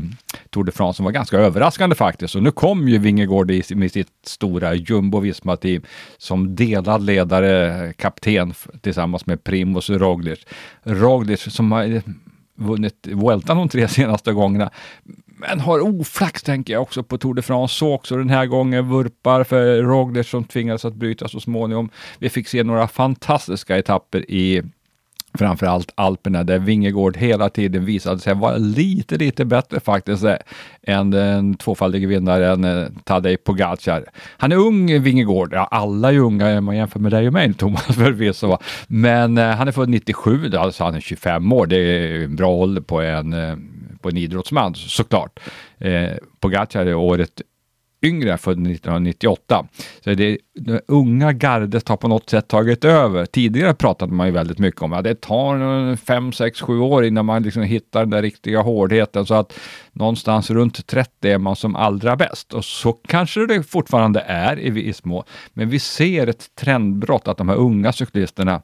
Tour 0.51 0.65
de 0.65 0.73
France 0.73 0.97
som 0.97 1.05
var 1.05 1.13
ganska 1.13 1.39
överraskande 1.39 1.97
faktiskt. 1.97 2.35
Och 2.35 2.43
nu 2.43 2.51
kom 2.51 2.89
ju 2.89 2.99
Vingegaard 2.99 3.51
i, 3.51 3.63
med 3.75 3.93
sitt 3.93 4.09
stora 4.27 4.75
Jumbo-Visma-team 4.75 5.83
som 6.19 6.55
delad 6.57 7.03
ledare, 7.03 7.93
kapten 7.93 8.55
tillsammans 8.81 9.27
med 9.27 9.45
Primoz 9.45 9.91
Roglic. 9.91 10.39
Roglic 10.83 11.41
som 11.41 11.73
har 11.73 11.85
eh, 11.85 12.03
vunnit 12.55 13.07
Vueltan 13.07 13.57
de 13.57 13.69
tre 13.69 13.89
senaste 13.99 14.33
gångerna. 14.33 14.71
Men 15.37 15.61
har 15.61 15.81
oflax 15.81 16.43
tänker 16.43 16.73
jag 16.73 16.83
också 16.83 17.03
på 17.03 17.19
Tour 17.19 17.35
de 17.35 17.43
France. 17.43 17.75
Så 17.75 17.93
också 17.95 18.17
den 18.17 18.31
här 18.31 18.47
gången 18.47 18.89
vurpar 18.89 19.45
för 19.45 19.83
Roglic 19.83 20.29
som 20.29 20.45
tvingades 20.45 20.85
att 20.85 20.95
bryta 20.95 21.29
så 21.29 21.41
småningom. 21.41 21.91
Vi 22.19 22.29
fick 22.29 22.49
se 22.49 22.65
några 22.65 22.89
fantastiska 22.89 23.79
etapper 23.79 24.31
i 24.31 24.63
framförallt 25.39 25.93
Alperna 25.95 26.45
där 26.45 26.59
Vingegård 26.59 27.17
hela 27.17 27.49
tiden 27.49 27.85
visade 27.85 28.21
sig 28.21 28.35
vara 28.35 28.57
lite, 28.57 29.17
lite 29.17 29.45
bättre 29.45 29.81
faktiskt 29.81 30.25
eh, 30.25 30.37
än 30.83 31.11
den 31.11 31.55
tvåfaldige 31.55 32.07
vinnaren 32.07 32.65
eh, 32.65 32.87
Tadej 33.05 33.37
Pogacar. 33.37 34.05
Han 34.37 34.53
är 34.53 34.57
ung, 34.57 35.03
Vingegård. 35.03 35.53
Ja, 35.53 35.65
alla 35.71 36.13
är 36.13 36.19
unga 36.19 36.59
om 36.59 36.65
man 36.65 36.77
jämför 36.77 37.01
med 37.01 37.13
dig 37.13 37.27
och 37.27 37.33
mig, 37.33 37.55
Thomas, 37.59 37.87
förvisso. 37.87 38.59
Men 38.87 39.39
eh, 39.39 39.51
han 39.51 39.69
är 39.69 39.73
född 39.73 39.89
97, 39.89 40.51
alltså 40.57 40.85
han 40.85 40.95
är 40.95 41.01
25 41.01 41.53
år. 41.53 41.67
Det 41.67 41.77
är 41.77 42.25
en 42.25 42.37
bra 42.37 42.49
ålder 42.49 42.83
på 42.83 43.01
en, 43.01 43.33
eh, 43.33 43.57
på 44.01 44.09
en 44.09 44.17
idrottsman 44.17 44.75
såklart. 44.75 45.41
Eh, 45.79 46.11
Pogacar 46.41 46.87
är 46.87 46.95
året 46.95 47.43
yngre, 48.05 48.39
född 48.39 48.53
1998. 48.53 49.67
Så 50.05 50.15
det, 50.15 50.39
det 50.55 50.81
unga 50.89 51.33
gardet 51.33 51.89
har 51.89 51.97
på 51.97 52.09
något 52.09 52.31
sätt 52.31 52.49
tagit 52.49 52.85
över. 52.85 53.27
Tidigare 53.27 53.75
pratade 53.75 54.13
man 54.13 54.27
ju 54.27 54.33
väldigt 54.33 54.59
mycket 54.59 54.83
om 54.83 54.93
att 54.93 55.05
det 55.05 55.21
tar 55.21 55.97
5, 55.97 56.33
6, 56.33 56.61
7 56.61 56.79
år 56.79 57.05
innan 57.05 57.27
man 57.27 57.43
liksom 57.43 57.63
hittar 57.63 58.01
den 58.01 58.11
där 58.11 58.23
riktiga 58.23 58.61
hårdheten. 58.61 59.27
Så 59.27 59.35
att 59.35 59.59
någonstans 59.93 60.51
runt 60.51 60.87
30 60.87 61.31
är 61.31 61.39
man 61.39 61.57
som 61.57 61.77
allra 61.77 62.17
bäst. 62.17 62.55
Och 62.55 62.65
så 62.65 62.93
kanske 62.93 63.47
det 63.47 63.63
fortfarande 63.63 64.21
är 64.21 64.61
i 64.61 64.71
viss 64.71 65.05
mån. 65.05 65.25
Men 65.53 65.69
vi 65.69 65.79
ser 65.79 66.27
ett 66.27 66.55
trendbrott 66.55 67.29
att 67.29 67.39
de 67.39 67.49
här 67.49 67.57
unga 67.57 67.93
cyklisterna 67.93 68.63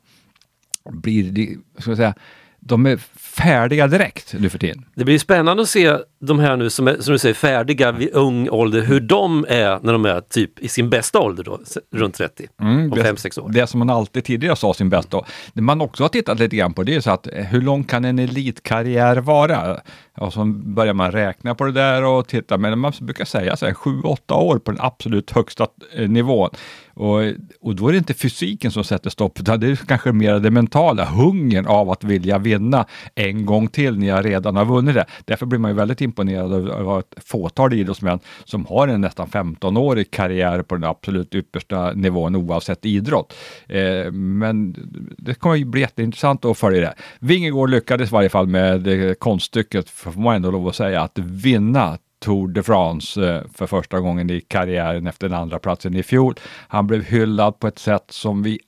blir, 0.91 1.57
ska 1.79 1.91
jag 1.91 1.97
säga, 1.97 2.15
de 2.61 2.87
är 2.87 2.97
färdiga 3.17 3.87
direkt 3.87 4.35
nu 4.39 4.49
för 4.49 4.59
tiden. 4.59 4.85
Det 4.95 5.05
blir 5.05 5.19
spännande 5.19 5.63
att 5.63 5.69
se 5.69 5.97
de 6.23 6.39
här 6.39 6.57
nu 6.57 6.71
som, 6.71 6.89
är, 6.89 6.97
som 7.01 7.13
du 7.13 7.19
säger 7.19 7.35
färdiga 7.35 7.93
vid 7.93 8.11
ung 8.13 8.49
ålder, 8.49 8.81
hur 8.81 9.01
de 9.01 9.47
är 9.49 9.79
när 9.83 9.93
de 9.93 10.05
är 10.05 10.21
typ 10.21 10.59
i 10.59 10.69
sin 10.69 10.91
bästa 10.91 11.19
ålder 11.19 11.45
då, 11.45 11.61
runt 11.91 12.15
30, 12.15 12.47
mm, 12.61 12.93
om 12.93 12.99
5-6 12.99 13.41
år. 13.41 13.49
Det 13.49 13.67
som 13.67 13.79
man 13.79 13.91
alltid 13.91 14.25
tidigare 14.25 14.57
sa 14.57 14.75
sin 14.75 14.89
bästa. 14.89 15.25
Det 15.53 15.63
man 15.63 15.81
också 15.81 16.05
har 16.05 16.09
tittat 16.09 16.39
lite 16.39 16.57
grann 16.57 16.73
på 16.73 16.83
det 16.83 16.95
är 16.95 17.01
så 17.01 17.11
att 17.11 17.27
eh, 17.27 17.45
hur 17.45 17.61
lång 17.61 17.85
kan 17.85 18.05
en 18.05 18.19
elitkarriär 18.19 19.17
vara? 19.17 19.81
Och 20.17 20.33
så 20.33 20.45
börjar 20.45 20.95
man 20.95 21.13
räkna 21.13 21.55
på 21.55 21.65
det 21.65 21.73
där 21.73 22.05
och 22.05 22.29
titta, 22.29 22.59
men 22.59 22.79
man 22.79 22.93
brukar 23.01 23.25
säga 23.25 23.57
så 23.57 23.67
här 23.67 23.73
7-8 23.73 24.33
år 24.33 24.59
på 24.59 24.71
den 24.71 24.81
absolut 24.81 25.31
högsta 25.31 25.67
eh, 25.97 26.09
nivån. 26.09 26.51
Och, 26.95 27.21
och 27.61 27.75
då 27.75 27.89
är 27.89 27.93
det 27.93 27.99
inte 27.99 28.15
fysiken 28.15 28.71
som 28.71 28.85
sätter 28.85 29.11
stopp, 29.11 29.41
utan 29.41 29.61
det 29.61 29.67
är 29.67 29.77
kanske 29.77 30.13
mer 30.13 30.39
det 30.39 30.51
mentala, 30.51 31.05
hungern 31.05 31.67
av 31.67 31.91
att 31.91 32.05
vilja 32.05 32.39
vinna 32.39 32.87
en 33.15 33.47
gång 33.47 33.69
till 33.69 33.99
när 33.99 34.07
jag 34.07 34.25
redan 34.25 34.57
har 34.57 34.65
vunnit 34.65 34.95
det. 34.95 35.05
Därför 35.25 35.47
blir 35.47 35.59
man 35.59 35.71
ju 35.71 35.77
väldigt 35.77 36.01
imponerad 36.11 36.71
av 36.71 36.99
ett 36.99 37.15
fåtal 37.25 37.73
idrottsmän 37.73 38.19
som 38.45 38.67
har 38.67 38.89
en 38.89 39.01
nästan 39.01 39.29
15-årig 39.29 40.11
karriär 40.11 40.63
på 40.63 40.75
den 40.75 40.85
absolut 40.85 41.35
yppersta 41.35 41.93
nivån 41.93 42.37
oavsett 42.37 42.87
idrott. 42.87 43.35
Eh, 43.69 44.13
men 44.13 44.75
det 45.19 45.35
kommer 45.35 45.57
ju 45.57 45.65
bli 45.65 45.81
jätteintressant 45.81 46.45
att 46.45 46.59
följa 46.59 46.81
det. 46.81 46.95
Vingegård 47.19 47.71
lyckades 47.71 48.11
i 48.11 48.13
varje 48.13 48.29
fall 48.29 48.47
med 48.47 48.87
eh, 48.87 49.15
konststycket, 49.15 49.91
får 49.91 50.21
man 50.21 50.37
ändå 50.37 50.51
lov 50.51 50.69
att 50.69 50.77
säga, 50.77 51.01
att 51.01 51.19
vinna 51.19 51.99
Tour 52.25 52.49
de 52.49 52.63
France 52.63 53.29
eh, 53.29 53.43
för 53.55 53.67
första 53.67 54.01
gången 54.01 54.31
i 54.31 54.41
karriären 54.41 55.07
efter 55.07 55.29
den 55.29 55.39
andra 55.39 55.59
platsen 55.59 55.95
i 55.95 56.03
fjol. 56.03 56.35
Han 56.69 56.87
blev 56.87 57.05
hyllad 57.05 57.59
på 57.59 57.69
ett 57.69 57.79
sätt 57.79 58.05
som 58.09 58.43
vi 58.43 58.59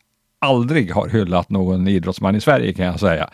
aldrig 0.42 0.92
har 0.92 1.08
hyllat 1.08 1.50
någon 1.50 1.88
idrottsman 1.88 2.36
i 2.36 2.40
Sverige 2.40 2.72
kan 2.72 2.86
jag 2.86 3.00
säga. 3.00 3.30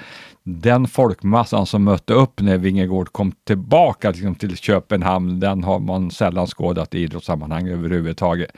Den 0.50 0.86
folkmassan 0.86 1.66
som 1.66 1.84
mötte 1.84 2.14
upp 2.14 2.40
när 2.40 2.58
Vingegård 2.58 3.12
kom 3.12 3.32
tillbaka 3.32 4.10
liksom, 4.10 4.34
till 4.34 4.56
Köpenhamn, 4.56 5.40
den 5.40 5.64
har 5.64 5.78
man 5.78 6.10
sällan 6.10 6.46
skådat 6.46 6.94
i 6.94 6.98
idrottssammanhang 6.98 7.68
överhuvudtaget. 7.68 8.50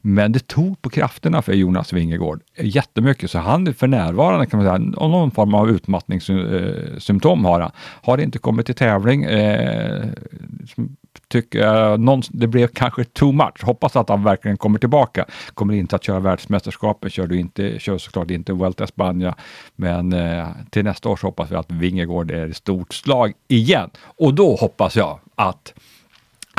Men 0.00 0.32
det 0.32 0.46
tog 0.46 0.82
på 0.82 0.90
krafterna 0.90 1.42
för 1.42 1.52
Jonas 1.52 1.92
Vingegård 1.92 2.42
jättemycket, 2.58 3.30
så 3.30 3.38
han 3.38 3.74
för 3.74 3.86
närvarande 3.86 4.46
kan 4.46 4.64
man 4.64 4.66
säga, 4.66 5.08
någon 5.08 5.30
form 5.30 5.54
av 5.54 5.70
utmattningssymptom 5.70 7.44
har 7.44 7.60
han. 7.60 7.70
Har 8.02 8.18
inte 8.18 8.38
kommit 8.38 8.66
till 8.66 8.74
tävling, 8.74 9.24
eh, 9.24 10.04
tycker 11.28 11.92
eh, 11.92 11.98
någon, 11.98 12.22
det 12.30 12.46
blev 12.46 12.66
kanske 12.66 13.04
too 13.04 13.32
much. 13.32 13.62
Hoppas 13.62 13.96
att 13.96 14.08
han 14.08 14.24
verkligen 14.24 14.56
kommer 14.56 14.78
tillbaka. 14.78 15.24
Kommer 15.54 15.74
inte 15.74 15.96
att 15.96 16.04
köra 16.04 16.20
världsmästerskapet, 16.20 17.12
kör, 17.12 17.26
du 17.26 17.40
inte, 17.40 17.78
kör 17.78 17.98
såklart 17.98 18.30
inte 18.30 18.52
Vuelta 18.52 18.86
Spanien, 18.86 19.34
men 19.76 20.12
eh, 20.12 20.48
till 20.70 20.84
nästa 20.84 21.08
år 21.08 21.16
så 21.16 21.26
hoppas 21.26 21.50
vi 21.50 21.56
att 21.56 21.70
Vingegård 21.70 22.30
är 22.30 22.46
i 22.46 22.54
stort 22.54 22.94
slag 22.94 23.32
igen. 23.48 23.90
Och 24.00 24.34
då 24.34 24.56
hoppas 24.56 24.96
jag 24.96 25.18
att 25.34 25.74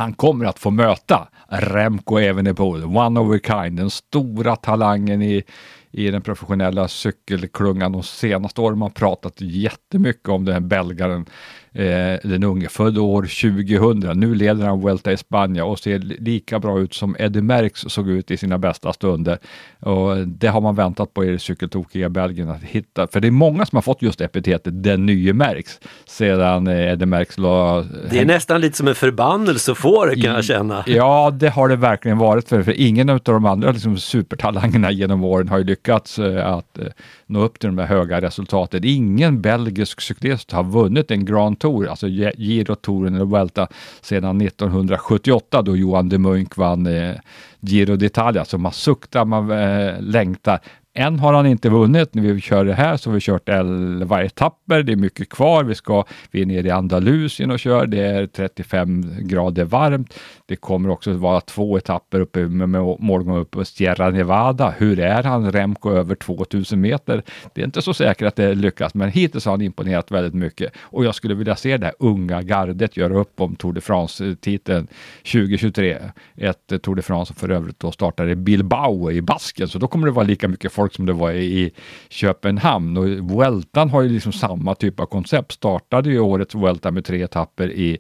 han 0.01 0.13
kommer 0.13 0.46
att 0.46 0.60
få 0.60 0.72
möta 0.72 1.27
Remco 1.48 2.17
Evenepoel, 2.20 2.84
one 2.84 3.20
of 3.20 3.36
a 3.36 3.39
kind, 3.43 3.77
den 3.77 3.89
stora 3.89 4.55
talangen 4.55 5.22
i, 5.22 5.43
i 5.91 6.12
den 6.12 6.22
professionella 6.22 6.88
cykelklungan 6.88 7.91
de 7.91 8.03
senaste 8.03 8.62
åren. 8.62 8.79
Man 8.79 8.86
har 8.86 8.93
pratat 8.93 9.41
jättemycket 9.41 10.29
om 10.29 10.46
den 10.46 10.53
här 10.53 10.62
belgaren 10.62 11.25
Eh, 11.74 12.20
den 12.24 12.44
unge, 12.44 12.70
född 12.70 12.98
år 12.98 13.22
2000. 13.22 14.20
Nu 14.20 14.36
leder 14.36 14.66
han 14.66 14.82
Vuelta 14.82 15.12
i 15.12 15.18
Spanien 15.18 15.66
och 15.66 15.80
ser 15.80 16.00
lika 16.00 16.60
bra 16.60 16.80
ut 16.80 16.94
som 16.94 17.16
Eddie 17.20 17.42
Merckx 17.42 17.82
såg 17.88 18.10
ut 18.10 18.32
i 18.32 18.38
sina 18.38 18.58
bästa 18.58 18.94
stunder. 18.94 19.38
Och 19.80 20.28
det 20.28 20.48
har 20.48 20.62
man 20.62 20.75
väntat 20.75 21.13
på 21.13 21.25
i 21.25 21.28
det 21.28 21.40
cykeltokiga 21.40 22.10
Belgien 22.10 22.50
att 22.50 22.63
hitta. 22.63 23.08
För 23.08 23.20
det 23.20 23.28
är 23.28 23.32
många 23.32 23.66
som 23.66 23.78
har 23.78 23.82
fått 23.82 24.01
just 24.01 24.22
epitetet 24.22 24.84
den 24.84 25.06
nye 25.06 25.34
Merckx 25.34 25.80
sedan 26.06 26.68
eh, 26.68 26.92
Eddie 26.92 27.06
Merckx 27.06 27.38
la... 27.38 27.86
Det 28.10 28.20
är 28.20 28.25
nästan 28.25 28.62
lite 28.62 28.78
som 28.78 28.88
en 28.88 28.96
förbannelse 28.96 29.72
att 29.72 29.78
få 29.78 30.06
det 30.06 30.22
kan 30.22 30.34
jag 30.34 30.46
känna. 30.46 30.84
Ja, 30.88 31.32
det 31.34 31.50
har 31.50 31.70
det 31.70 31.75
verkligen 31.75 32.18
varit 32.18 32.50
för, 32.50 32.63
för 32.63 32.82
ingen 32.82 33.10
av 33.10 33.20
de 33.24 33.46
andra 33.46 33.72
liksom, 33.72 33.98
supertalangerna 33.98 34.92
genom 34.92 35.24
åren 35.24 35.50
har 35.50 35.58
ju 35.58 35.63
lyckats 35.63 36.20
uh, 36.20 36.48
att 36.48 36.80
uh, 36.80 36.86
nå 37.31 37.43
upp 37.43 37.59
till 37.59 37.69
de 37.69 37.77
här 37.77 37.85
höga 37.85 38.21
resultaten. 38.21 38.81
Ingen 38.83 39.41
belgisk 39.41 40.01
cyklist 40.01 40.51
har 40.51 40.63
vunnit 40.63 41.11
en 41.11 41.25
Grand 41.25 41.59
Tour, 41.59 41.88
alltså 41.88 42.07
Giro, 42.07 42.75
Touren 42.75 43.15
eller 43.15 43.25
Vuelta 43.25 43.67
sedan 44.01 44.41
1978 44.41 45.61
då 45.61 45.75
Johan 45.75 46.09
de 46.09 46.17
Munk 46.17 46.57
vann 46.57 46.88
eh, 46.88 47.15
Giro 47.59 47.95
d'Italia. 47.95 48.45
Så 48.45 48.57
man 48.57 48.71
suktar, 48.71 49.25
man 49.25 49.51
eh, 49.51 50.01
längtar. 50.01 50.59
Än 50.93 51.19
har 51.19 51.33
han 51.33 51.45
inte 51.45 51.69
vunnit. 51.69 52.13
När 52.13 52.24
vi 52.24 52.41
kör 52.41 52.65
det 52.65 52.74
här 52.74 52.98
så 52.98 53.10
har 53.10 53.13
vi 53.15 53.21
kört 53.21 53.50
11 53.50 54.24
etapper. 54.24 54.83
Det 54.83 54.91
är 54.91 54.95
mycket 54.95 55.29
kvar. 55.29 55.63
Vi, 55.63 55.75
ska, 55.75 56.05
vi 56.31 56.41
är 56.41 56.45
nere 56.45 56.67
i 56.67 56.71
Andalusien 56.71 57.51
och 57.51 57.60
kör. 57.60 57.86
Det 57.86 58.00
är 58.00 58.27
35 58.27 59.27
grader 59.27 59.63
varmt. 59.63 60.19
Det 60.45 60.55
kommer 60.55 60.89
också 60.89 61.13
vara 61.13 61.41
två 61.41 61.77
etapper 61.77 62.19
uppe 62.19 62.39
med 62.39 62.69
morgon 62.69 63.38
uppe 63.38 63.57
på 63.57 63.65
Sierra 63.65 64.10
Nevada. 64.10 64.74
Hur 64.77 65.00
är 65.00 65.24
han? 65.24 65.51
Remco 65.51 65.91
över 65.91 66.15
2000 66.15 66.81
meter. 66.81 67.24
Det 67.53 67.62
är 67.62 67.65
inte 67.65 67.81
så 67.81 67.93
säkert 67.93 68.27
att 68.27 68.36
det 68.36 68.55
lyckas, 68.55 68.93
men 68.93 69.10
hittills 69.10 69.45
har 69.45 69.51
han 69.51 69.62
imponerat 69.62 70.12
väldigt 70.12 70.33
mycket 70.33 70.74
och 70.79 71.05
jag 71.05 71.15
skulle 71.15 71.36
vilja 71.36 71.55
se 71.55 71.77
det 71.77 71.86
här 71.86 71.95
unga 72.00 72.41
gardet 72.41 72.98
göra 72.98 73.17
upp 73.17 73.41
om 73.41 73.55
Tour 73.55 73.74
de 73.74 73.81
France-titeln 73.81 74.88
2023. 75.17 75.98
Ett 76.36 76.81
Tour 76.81 76.95
de 76.95 77.01
France 77.01 77.33
som 77.33 77.36
för 77.36 77.50
övrigt 77.50 77.79
då 77.79 77.91
startar 77.91 78.29
i 78.29 78.36
Bilbao 78.36 79.12
i 79.12 79.21
Basken, 79.21 79.67
så 79.67 79.79
då 79.79 79.88
kommer 79.88 80.07
det 80.07 80.13
vara 80.13 80.25
lika 80.25 80.48
mycket 80.48 80.71
folk 80.71 80.80
som 80.88 81.05
det 81.05 81.13
var 81.13 81.31
i 81.31 81.71
Köpenhamn 82.09 82.97
och 82.97 83.07
Vueltan 83.07 83.89
har 83.89 84.01
ju 84.01 84.09
liksom 84.09 84.31
samma 84.31 84.75
typ 84.75 85.00
av 85.00 85.05
koncept. 85.05 85.51
Startade 85.51 86.09
ju 86.09 86.19
årets 86.19 86.55
Vuelta 86.55 86.91
med 86.91 87.05
tre 87.05 87.21
etapper 87.21 87.71
i 87.71 87.97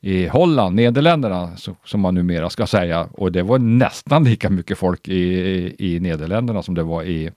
i 0.00 0.26
Holland, 0.26 0.76
Nederländerna, 0.76 1.56
så, 1.56 1.76
som 1.84 2.00
man 2.00 2.14
numera 2.14 2.50
ska 2.50 2.66
säga. 2.66 3.08
Och 3.12 3.32
det 3.32 3.42
var 3.42 3.58
nästan 3.58 4.24
lika 4.24 4.50
mycket 4.50 4.78
folk 4.78 5.08
i, 5.08 5.14
i, 5.14 5.74
i 5.78 6.00
Nederländerna 6.00 6.62
som 6.62 6.74
det 6.74 6.82
var 6.82 7.02
i, 7.02 7.30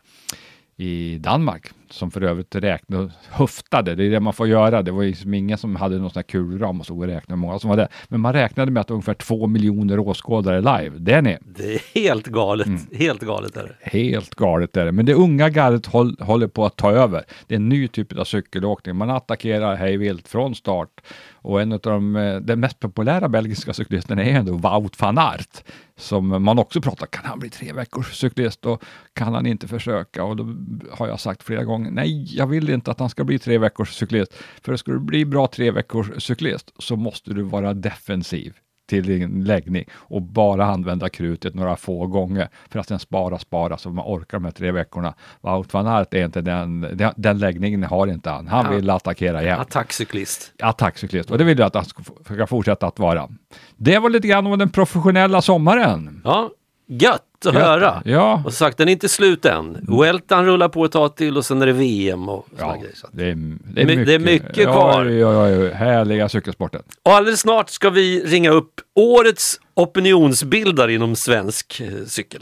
i 0.78 1.18
Danmark 1.18 1.72
som 1.94 2.12
för 2.12 2.22
övrigt 2.22 2.56
räknade 2.56 3.04
och 3.04 3.12
höftade. 3.30 3.96
Det 3.96 4.06
är 4.06 4.10
det 4.10 4.20
man 4.20 4.34
får 4.34 4.48
göra. 4.48 4.82
Det 4.82 4.92
var 4.92 5.04
liksom 5.04 5.34
ingen 5.34 5.58
som 5.58 5.76
hade 5.76 5.98
någon 5.98 6.10
sån 6.10 6.18
här 6.18 6.24
kulram 6.24 6.80
och 6.80 6.86
så 6.86 6.98
och 6.98 7.08
räknade 7.08 7.40
många 7.40 7.60
som 7.60 7.70
var 7.70 7.78
där. 7.78 7.88
Men 8.08 8.22
man 8.22 8.34
räknade 8.34 8.72
med 8.72 8.82
att 8.82 8.92
ungefär 8.92 9.14
två 9.14 9.48
miljoner 9.48 10.00
åskådare 10.00 10.60
live. 10.60 10.98
Det 10.98 11.14
är 11.14 11.22
ni. 11.22 11.38
Det 11.42 11.74
är 11.74 11.82
helt 11.94 12.28
galet. 12.28 12.68
Mm. 12.68 12.82
Helt 12.92 13.22
galet 13.22 13.58
är 13.58 13.64
det. 13.64 13.98
Helt 14.00 14.36
galet 14.36 14.78
är 14.78 14.86
det. 14.86 14.92
Men 14.92 15.06
det 15.06 15.14
unga 15.14 15.50
gardet 15.50 15.86
håll, 15.86 16.16
håller 16.20 16.48
på 16.48 16.66
att 16.66 16.76
ta 16.76 16.92
över. 16.92 17.24
Det 17.48 17.56
är 17.56 17.60
en 17.60 17.70
ny 17.70 17.88
typ 17.88 18.18
av 18.18 18.24
cykelåkning. 18.24 18.96
Man 18.96 19.10
attackerar 19.10 19.76
hej 19.76 19.98
vilt 19.98 20.28
från 20.28 20.56
start 20.56 21.02
och 21.42 21.62
en 21.62 21.72
av 21.72 21.80
de, 21.80 22.16
eh, 22.16 22.36
de 22.36 22.56
mest 22.56 22.80
populära 22.80 23.30
belgiska 23.30 23.74
cyklisterna 23.74 24.24
är 24.24 24.34
ändå 24.34 24.58
Wout 24.58 25.02
van 25.02 25.18
Aert 25.18 25.64
som 25.96 26.44
man 26.44 26.60
också 26.60 26.82
pratar, 26.82 27.06
kan 27.06 27.26
han 27.26 27.40
bli 27.40 27.50
tre 27.50 27.74
veckors 27.74 28.14
cyklist 28.14 28.66
och 28.66 28.84
kan 29.14 29.34
han 29.34 29.46
inte 29.46 29.68
försöka? 29.68 30.24
Och 30.24 30.36
då 30.36 30.56
har 30.92 31.08
jag 31.08 31.20
sagt 31.20 31.44
flera 31.44 31.64
gånger, 31.64 31.92
nej, 31.92 32.38
jag 32.38 32.48
vill 32.48 32.70
inte 32.70 32.92
att 32.92 33.00
han 33.00 33.10
ska 33.10 33.24
bli 33.24 33.40
tre 33.40 33.58
veckors 33.58 33.94
cyklist. 33.94 34.34
För 34.62 34.76
ska 34.76 34.92
du 34.92 35.00
bli 35.00 35.26
bra 35.26 35.48
tre 35.48 35.72
veckors 35.72 36.24
cyklist 36.24 36.72
så 36.78 36.96
måste 36.96 37.34
du 37.34 37.44
vara 37.44 37.74
defensiv 37.74 38.54
till 38.92 39.06
din 39.06 39.44
läggning 39.44 39.86
och 39.94 40.22
bara 40.22 40.66
använda 40.66 41.10
krutet 41.10 41.56
några 41.56 41.76
få 41.76 42.08
gånger 42.08 42.50
för 42.70 42.80
att 42.80 42.88
sen 42.88 43.00
spara, 43.00 43.40
spara 43.40 43.78
så 43.78 43.90
man 43.90 44.06
orkar 44.06 44.38
de 44.38 44.46
här 44.46 44.52
tre 44.52 44.72
veckorna. 44.72 45.14
Wout 45.42 45.74
van 45.74 45.88
Aert 45.88 46.14
är 46.14 46.26
inte 46.26 46.42
den, 46.42 46.82
den, 46.82 47.14
den 47.16 47.38
läggningen 47.38 47.84
har 47.84 48.08
inte 48.08 48.30
han. 48.30 48.48
Han 48.48 48.76
vill 48.76 48.90
attackera 48.90 49.44
igen. 49.44 49.60
Attackcyklist. 49.60 50.54
Attackcyklist 50.60 51.32
och 51.32 51.38
det 51.38 51.44
vill 51.44 51.60
jag 51.60 51.68
att 51.68 51.76
han 51.76 51.86
ska 52.26 52.48
fortsätta 52.48 52.88
att 52.88 53.00
vara. 53.00 53.30
Det 53.78 54.00
var 54.00 54.10
lite 54.10 54.28
grann 54.28 54.48
om 54.48 54.60
den 54.60 54.70
professionella 54.70 55.42
sommaren. 55.42 56.22
Ja, 56.24 56.50
gött 56.92 57.46
att 57.46 57.54
höra. 57.54 58.02
Ja. 58.06 58.44
Och 58.46 58.54
sagt, 58.54 58.78
den 58.78 58.88
är 58.88 58.92
inte 58.92 59.10
slut 59.10 59.46
än. 59.46 59.86
Weltan 60.00 60.46
rullar 60.46 60.70
på 60.70 60.86
ett 60.86 60.92
tag 60.92 61.16
till 61.16 61.38
och 61.38 61.46
sen 61.46 61.62
är 61.62 61.66
det 61.66 61.74
VM 61.74 62.30
och 62.30 62.48
ja, 62.60 62.76
grejer. 62.76 62.96
Det 63.12 63.24
är, 63.24 63.36
det, 63.74 63.82
är 63.82 63.86
mycket, 63.86 64.06
det 64.06 64.14
är 64.14 64.20
mycket 64.20 64.64
kvar. 64.64 65.06
Ja, 65.06 65.34
ja, 65.34 65.50
ja, 65.50 65.74
härliga 65.74 66.30
cykelsporten. 66.30 66.82
Och 67.04 67.12
alldeles 67.12 67.40
snart 67.40 67.70
ska 67.70 67.90
vi 67.90 68.24
ringa 68.26 68.52
upp 68.52 68.82
årets 68.96 69.60
opinionsbildare 69.74 70.94
inom 70.94 71.16
svensk 71.16 71.82
eh, 71.82 72.06
cykel. 72.06 72.42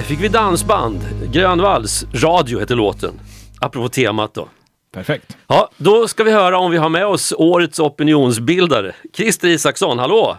Där 0.00 0.04
fick 0.04 0.20
vi 0.20 0.28
dansband. 0.28 1.00
Grönvalls 1.32 2.04
Radio 2.14 2.60
heter 2.60 2.74
låten. 2.74 3.20
Apropå 3.60 3.88
temat 3.88 4.34
då. 4.34 4.48
Perfekt. 4.92 5.36
Ja, 5.46 5.70
då 5.76 6.08
ska 6.08 6.24
vi 6.24 6.30
höra 6.30 6.58
om 6.58 6.70
vi 6.70 6.76
har 6.76 6.88
med 6.88 7.06
oss 7.06 7.32
årets 7.36 7.78
opinionsbildare. 7.78 8.94
Christer 9.12 9.48
Isaksson, 9.48 9.98
hallå! 9.98 10.36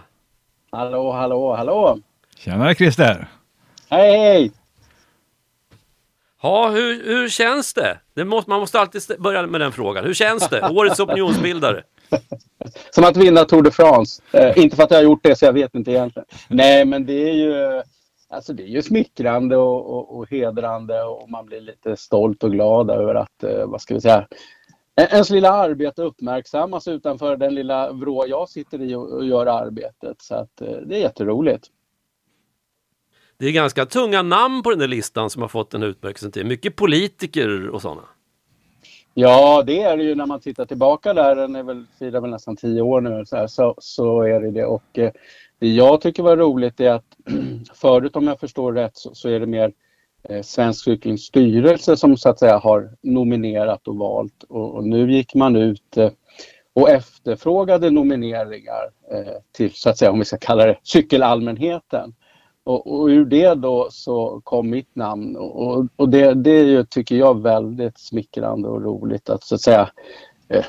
Hallå, 0.71 1.11
hallå, 1.11 1.55
hallå! 1.55 1.97
Tjenare 2.37 2.75
Christer! 2.75 3.27
Hej, 3.89 4.17
hej! 4.17 4.51
Ja, 6.41 6.69
hur, 6.69 7.05
hur 7.05 7.29
känns 7.29 7.73
det? 7.73 7.97
det 8.13 8.25
måste, 8.25 8.49
man 8.49 8.59
måste 8.59 8.79
alltid 8.79 9.01
börja 9.19 9.47
med 9.47 9.61
den 9.61 9.71
frågan. 9.71 10.05
Hur 10.05 10.13
känns 10.13 10.49
det? 10.49 10.69
Årets 10.69 10.99
opinionsbildare. 10.99 11.83
Som 12.91 13.03
att 13.03 13.17
vinna 13.17 13.45
Tour 13.45 13.61
de 13.61 13.71
France. 13.71 14.21
Eh, 14.31 14.57
inte 14.57 14.75
för 14.75 14.83
att 14.83 14.91
jag 14.91 14.97
har 14.97 15.03
gjort 15.03 15.23
det, 15.23 15.35
så 15.35 15.45
jag 15.45 15.53
vet 15.53 15.75
inte 15.75 15.91
egentligen. 15.91 16.25
Nej, 16.47 16.85
men 16.85 17.05
det 17.05 17.29
är 17.29 17.33
ju, 17.33 17.81
alltså 18.31 18.53
det 18.53 18.63
är 18.63 18.67
ju 18.67 18.81
smickrande 18.81 19.57
och, 19.57 19.89
och, 19.89 20.17
och 20.17 20.29
hedrande 20.29 21.03
och 21.03 21.29
man 21.29 21.45
blir 21.45 21.61
lite 21.61 21.97
stolt 21.97 22.43
och 22.43 22.51
glad 22.51 22.89
över 22.89 23.15
att, 23.15 23.43
eh, 23.43 23.65
vad 23.65 23.81
ska 23.81 23.93
vi 23.93 24.01
säga, 24.01 24.27
ens 24.95 25.29
lilla 25.29 25.51
arbete 25.51 26.01
uppmärksammas 26.01 26.87
utanför 26.87 27.37
den 27.37 27.55
lilla 27.55 27.91
vrå 27.91 28.27
jag 28.27 28.49
sitter 28.49 28.81
i 28.81 28.95
och, 28.95 29.13
och 29.13 29.25
gör 29.25 29.45
arbetet. 29.45 30.21
Så 30.21 30.35
att 30.35 30.61
eh, 30.61 30.67
det 30.67 30.95
är 30.95 30.99
jätteroligt. 30.99 31.67
Det 33.37 33.45
är 33.47 33.51
ganska 33.51 33.85
tunga 33.85 34.21
namn 34.21 34.63
på 34.63 34.69
den 34.69 34.79
där 34.79 34.87
listan 34.87 35.29
som 35.29 35.41
har 35.41 35.49
fått 35.49 35.73
en 35.73 35.83
utmärkelse. 35.83 36.43
Mycket 36.43 36.75
politiker 36.75 37.69
och 37.69 37.81
sådana. 37.81 38.01
Ja, 39.13 39.63
det 39.65 39.81
är 39.81 39.97
det 39.97 40.03
ju 40.03 40.15
när 40.15 40.25
man 40.25 40.39
tittar 40.39 40.65
tillbaka 40.65 41.13
där. 41.13 41.35
Den 41.35 41.55
är 41.55 41.63
väl, 41.63 41.85
firar 41.99 42.21
väl 42.21 42.29
nästan 42.29 42.55
tio 42.55 42.81
år 42.81 43.01
nu. 43.01 43.25
Så, 43.25 43.35
här, 43.35 43.47
så, 43.47 43.75
så 43.77 44.21
är 44.21 44.41
det 44.41 44.51
det. 44.51 44.65
Och 44.65 44.99
eh, 44.99 45.11
det 45.61 45.67
jag 45.67 46.01
tycker 46.01 46.23
var 46.23 46.37
roligt 46.37 46.79
är 46.79 46.91
att 46.91 47.05
förut 47.73 48.15
om 48.15 48.27
jag 48.27 48.39
förstår 48.39 48.73
rätt 48.73 48.97
så, 48.97 49.15
så 49.15 49.29
är 49.29 49.39
det 49.39 49.45
mer 49.45 49.73
eh, 50.23 50.41
Svensk 50.41 50.83
Cyklings 50.83 51.21
styrelse 51.21 51.97
som 51.97 52.17
så 52.17 52.29
att 52.29 52.39
säga 52.39 52.57
har 52.57 52.89
nominerat 53.01 53.87
och 53.87 53.95
valt. 53.95 54.43
Och, 54.49 54.75
och 54.75 54.83
nu 54.83 55.11
gick 55.11 55.35
man 55.35 55.55
ut 55.55 55.97
eh, 55.97 56.11
och 56.73 56.89
efterfrågade 56.89 57.89
nomineringar 57.89 58.89
eh, 59.11 59.33
till 59.51 59.71
så 59.73 59.89
att 59.89 59.97
säga 59.97 60.11
om 60.11 60.19
vi 60.19 60.25
ska 60.25 60.37
kalla 60.37 60.65
det 60.65 60.77
cykelallmänheten. 60.83 62.15
Och, 62.63 62.93
och 62.93 63.07
ur 63.07 63.25
det 63.25 63.53
då 63.53 63.87
så 63.91 64.41
kom 64.43 64.69
mitt 64.69 64.95
namn 64.95 65.35
och, 65.35 65.87
och 65.95 66.09
det, 66.09 66.33
det 66.33 66.61
ju, 66.61 66.85
tycker 66.85 67.15
jag 67.15 67.41
väldigt 67.41 67.99
smickrande 67.99 68.69
och 68.69 68.81
roligt 68.81 69.29
att 69.29 69.43
så 69.43 69.55
att 69.55 69.61
säga 69.61 69.89
eh, 70.49 70.65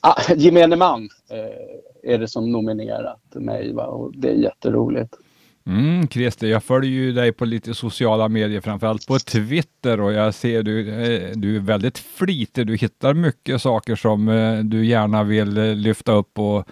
Ah, 0.00 0.34
gemene 0.36 0.76
man 0.76 1.08
eh, 1.30 2.12
är 2.12 2.18
det 2.18 2.28
som 2.28 2.52
nominerat 2.52 3.22
mig 3.34 3.72
va? 3.72 3.86
och 3.86 4.12
det 4.16 4.28
är 4.28 4.34
jätteroligt. 4.34 5.14
Mm, 5.66 6.08
Christer, 6.08 6.46
jag 6.46 6.64
följer 6.64 6.90
ju 6.90 7.12
dig 7.12 7.32
på 7.32 7.44
lite 7.44 7.74
sociala 7.74 8.28
medier, 8.28 8.60
framförallt 8.60 9.06
på 9.06 9.18
Twitter 9.18 10.00
och 10.00 10.12
jag 10.12 10.34
ser 10.34 10.62
du, 10.62 10.90
eh, 10.90 11.30
du 11.34 11.56
är 11.56 11.60
väldigt 11.60 11.98
flitig. 11.98 12.66
Du 12.66 12.76
hittar 12.76 13.14
mycket 13.14 13.62
saker 13.62 13.96
som 13.96 14.28
eh, 14.28 14.58
du 14.58 14.86
gärna 14.86 15.24
vill 15.24 15.56
eh, 15.58 15.74
lyfta 15.74 16.12
upp 16.12 16.38
och 16.38 16.68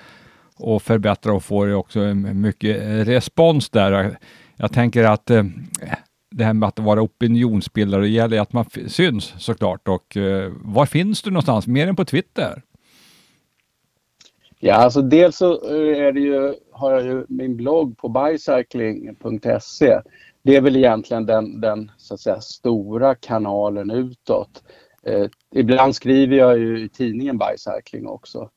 och 0.63 0.83
förbättra 0.83 1.33
och 1.33 1.45
får 1.45 1.75
också 1.75 2.05
eh, 2.05 2.15
mycket 2.15 3.09
respons 3.09 3.71
där. 3.71 4.19
Jag 4.57 4.73
tänker 4.73 5.05
att 5.05 5.31
eh, 5.31 5.45
det 6.31 6.45
här 6.45 6.53
med 6.53 6.69
att 6.69 6.79
vara 6.79 7.03
opinionsbildare, 7.03 8.03
det 8.03 8.09
gäller 8.09 8.41
att 8.41 8.53
man 8.53 8.65
syns 8.87 9.35
såklart. 9.39 9.89
Och 9.89 10.17
eh, 10.17 10.53
var 10.57 10.87
finns 10.87 11.23
du 11.23 11.31
någonstans, 11.31 11.67
mer 11.67 11.89
än 11.89 11.97
på 11.97 12.05
Twitter? 12.05 12.63
Ja, 14.65 14.75
alltså 14.75 15.03
dels 15.03 15.37
så 15.37 15.53
eh, 15.53 15.99
är 16.07 16.13
det 16.13 16.21
ju, 16.21 16.55
har 16.71 16.93
jag 16.93 17.05
ju 17.05 17.27
min 17.29 17.57
blogg 17.57 17.99
på 17.99 18.09
bicycling.se. 18.09 20.01
Det 20.43 20.57
är 20.57 20.61
väl 20.61 20.77
egentligen 20.77 21.27
den, 21.27 21.61
den 21.61 21.91
så 21.97 22.15
att 22.15 22.21
säga, 22.21 22.41
stora 22.41 23.15
kanalen 23.15 23.91
utåt. 23.91 24.63
Eh, 25.07 25.27
ibland 25.55 25.95
skriver 25.95 26.37
jag 26.37 26.59
ju 26.59 26.85
i 26.85 26.89
tidningen 26.89 27.39
Bicycling 27.39 28.07
också. 28.07 28.51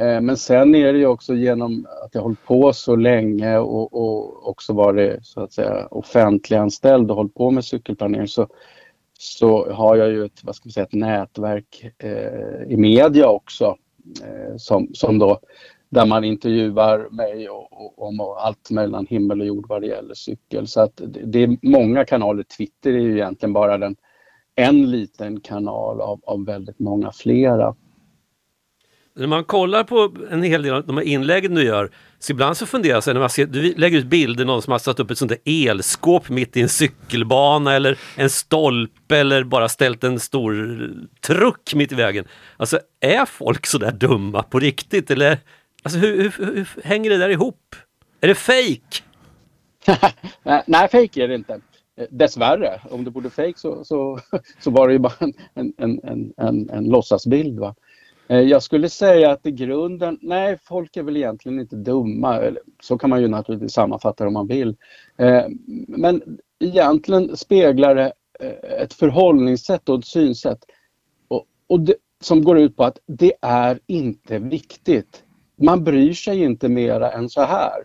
Eh, 0.00 0.20
men 0.20 0.36
sen 0.36 0.74
är 0.74 0.92
det 0.92 0.98
ju 0.98 1.06
också 1.06 1.34
genom 1.34 1.86
att 2.04 2.14
jag 2.14 2.22
hållit 2.22 2.44
på 2.44 2.72
så 2.72 2.96
länge 2.96 3.58
och, 3.58 3.94
och 3.94 4.48
också 4.48 4.72
varit 4.72 5.26
så 5.26 5.40
att 5.40 5.52
säga 5.52 5.86
offentliganställd 5.86 7.10
och 7.10 7.16
hållit 7.16 7.34
på 7.34 7.50
med 7.50 7.64
cykelplanering 7.64 8.28
så, 8.28 8.48
så 9.18 9.72
har 9.72 9.96
jag 9.96 10.08
ju 10.08 10.24
ett, 10.24 10.44
vad 10.44 10.54
ska 10.56 10.66
man 10.66 10.72
säga, 10.72 10.86
ett 10.86 10.92
nätverk 10.92 11.92
eh, 11.98 12.72
i 12.72 12.76
media 12.76 13.28
också 13.28 13.76
Eh, 14.22 14.56
som, 14.56 14.88
som 14.94 15.18
då 15.18 15.40
där 15.88 16.06
man 16.06 16.24
intervjuar 16.24 17.08
mig 17.10 17.48
och, 17.48 17.72
och, 17.72 18.08
om 18.08 18.20
allt 18.20 18.70
mellan 18.70 19.06
himmel 19.06 19.40
och 19.40 19.46
jord 19.46 19.68
vad 19.68 19.82
det 19.82 19.86
gäller 19.86 20.14
cykel. 20.14 20.66
Så 20.66 20.80
att 20.80 21.00
det, 21.24 21.42
är 21.42 21.56
många 21.62 22.04
kanaler. 22.04 22.42
Twitter 22.42 22.90
är 22.90 22.98
ju 22.98 23.12
egentligen 23.12 23.52
bara 23.52 23.78
den, 23.78 23.96
en 24.54 24.90
liten 24.90 25.40
kanal 25.40 26.00
av, 26.00 26.20
av 26.24 26.44
väldigt 26.44 26.78
många 26.78 27.12
flera 27.12 27.74
när 29.16 29.26
man 29.26 29.44
kollar 29.44 29.84
på 29.84 30.14
en 30.30 30.42
hel 30.42 30.62
del 30.62 30.74
av 30.74 30.86
de 30.86 30.96
här 30.96 31.04
inläggen 31.04 31.54
du 31.54 31.62
gör, 31.62 31.90
så 32.18 32.32
ibland 32.32 32.56
så 32.56 32.66
funderar 32.66 33.02
jag, 33.06 33.14
när 33.14 33.20
man 33.20 33.30
ser, 33.30 33.46
du 33.46 33.74
lägger 33.74 33.98
ut 33.98 34.06
bilder, 34.06 34.44
någon 34.44 34.62
som 34.62 34.72
har 34.72 34.78
satt 34.78 35.00
upp 35.00 35.10
ett 35.10 35.18
sånt 35.18 35.28
där 35.30 35.68
elskåp 35.70 36.28
mitt 36.28 36.56
i 36.56 36.62
en 36.62 36.68
cykelbana 36.68 37.74
eller 37.74 37.98
en 38.16 38.30
stolpe 38.30 39.16
eller 39.16 39.44
bara 39.44 39.68
ställt 39.68 40.04
en 40.04 40.20
stor 40.20 40.90
truck 41.20 41.74
mitt 41.74 41.92
i 41.92 41.94
vägen. 41.94 42.24
Alltså 42.56 42.80
är 43.00 43.24
folk 43.24 43.66
så 43.66 43.78
där 43.78 43.92
dumma 43.92 44.42
på 44.42 44.58
riktigt 44.58 45.10
eller 45.10 45.38
alltså, 45.82 45.98
hur, 45.98 46.16
hur, 46.16 46.54
hur 46.54 46.68
hänger 46.84 47.10
det 47.10 47.18
där 47.18 47.28
ihop? 47.28 47.76
Är 48.20 48.28
det 48.28 48.34
fejk? 48.34 49.02
Nej, 50.66 50.88
fejk 50.88 51.16
är 51.16 51.28
det 51.28 51.34
inte. 51.34 51.60
Dessvärre, 52.10 52.80
om 52.90 53.04
det 53.04 53.10
vore 53.10 53.30
fejk 53.30 53.58
så, 53.58 53.84
så, 53.84 54.20
så 54.60 54.70
var 54.70 54.88
det 54.88 54.92
ju 54.92 54.98
bara 54.98 55.14
en, 55.18 55.32
en, 55.54 56.00
en, 56.04 56.32
en, 56.36 56.70
en 56.70 56.84
låtsasbild. 56.84 57.58
Va? 57.58 57.74
Eh, 58.28 58.40
jag 58.40 58.62
skulle 58.62 58.88
säga 58.88 59.30
att 59.30 59.46
i 59.46 59.50
grunden, 59.50 60.18
nej 60.22 60.58
folk 60.62 60.96
är 60.96 61.02
väl 61.02 61.16
egentligen 61.16 61.60
inte 61.60 61.76
dumma. 61.76 62.42
Så 62.82 62.98
kan 62.98 63.10
man 63.10 63.22
ju 63.22 63.28
naturligtvis 63.28 63.72
sammanfatta 63.72 64.24
det 64.24 64.28
om 64.28 64.34
man 64.34 64.46
vill. 64.46 64.76
Eh, 65.16 65.44
men 65.88 66.38
egentligen 66.60 67.36
speglar 67.36 67.94
det 67.94 68.12
eh, 68.40 68.82
ett 68.82 68.92
förhållningssätt 68.92 69.88
och 69.88 69.98
ett 69.98 70.06
synsätt 70.06 70.64
och 71.68 71.80
det, 71.80 71.94
som 72.20 72.44
går 72.44 72.58
ut 72.58 72.76
på 72.76 72.84
att 72.84 72.98
det 73.06 73.32
är 73.42 73.78
inte 73.86 74.38
viktigt. 74.38 75.22
Man 75.56 75.84
bryr 75.84 76.12
sig 76.12 76.42
inte 76.42 76.68
mera 76.68 77.12
än 77.12 77.28
så 77.28 77.40
här. 77.40 77.84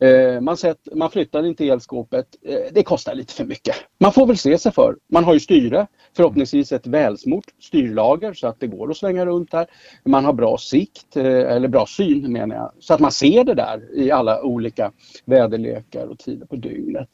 Eh, 0.00 0.40
man, 0.40 0.56
sett, 0.56 0.88
man 0.94 1.10
flyttar 1.10 1.46
inte 1.46 1.68
elskåpet. 1.68 2.26
Eh, 2.42 2.58
det 2.72 2.82
kostar 2.82 3.14
lite 3.14 3.34
för 3.34 3.44
mycket. 3.44 3.74
Man 3.98 4.12
får 4.12 4.26
väl 4.26 4.36
se 4.36 4.58
sig 4.58 4.72
för. 4.72 4.96
Man 5.12 5.24
har 5.24 5.34
ju 5.34 5.40
styre, 5.40 5.86
förhoppningsvis 6.16 6.72
ett 6.72 6.86
välsmort 6.86 7.44
styrlager 7.60 8.32
så 8.32 8.46
att 8.46 8.60
det 8.60 8.66
går 8.66 8.90
att 8.90 8.96
svänga 8.96 9.26
runt 9.26 9.52
här. 9.52 9.66
Man 10.04 10.24
har 10.24 10.32
bra 10.32 10.58
sikt, 10.58 11.16
eh, 11.16 11.24
eller 11.24 11.68
bra 11.68 11.86
syn 11.86 12.32
menar 12.32 12.56
jag, 12.56 12.72
så 12.78 12.94
att 12.94 13.00
man 13.00 13.12
ser 13.12 13.44
det 13.44 13.54
där 13.54 13.98
i 13.98 14.10
alla 14.10 14.42
olika 14.42 14.92
väderlekar 15.24 16.06
och 16.06 16.18
tider 16.18 16.46
på 16.46 16.56
dygnet. 16.56 17.08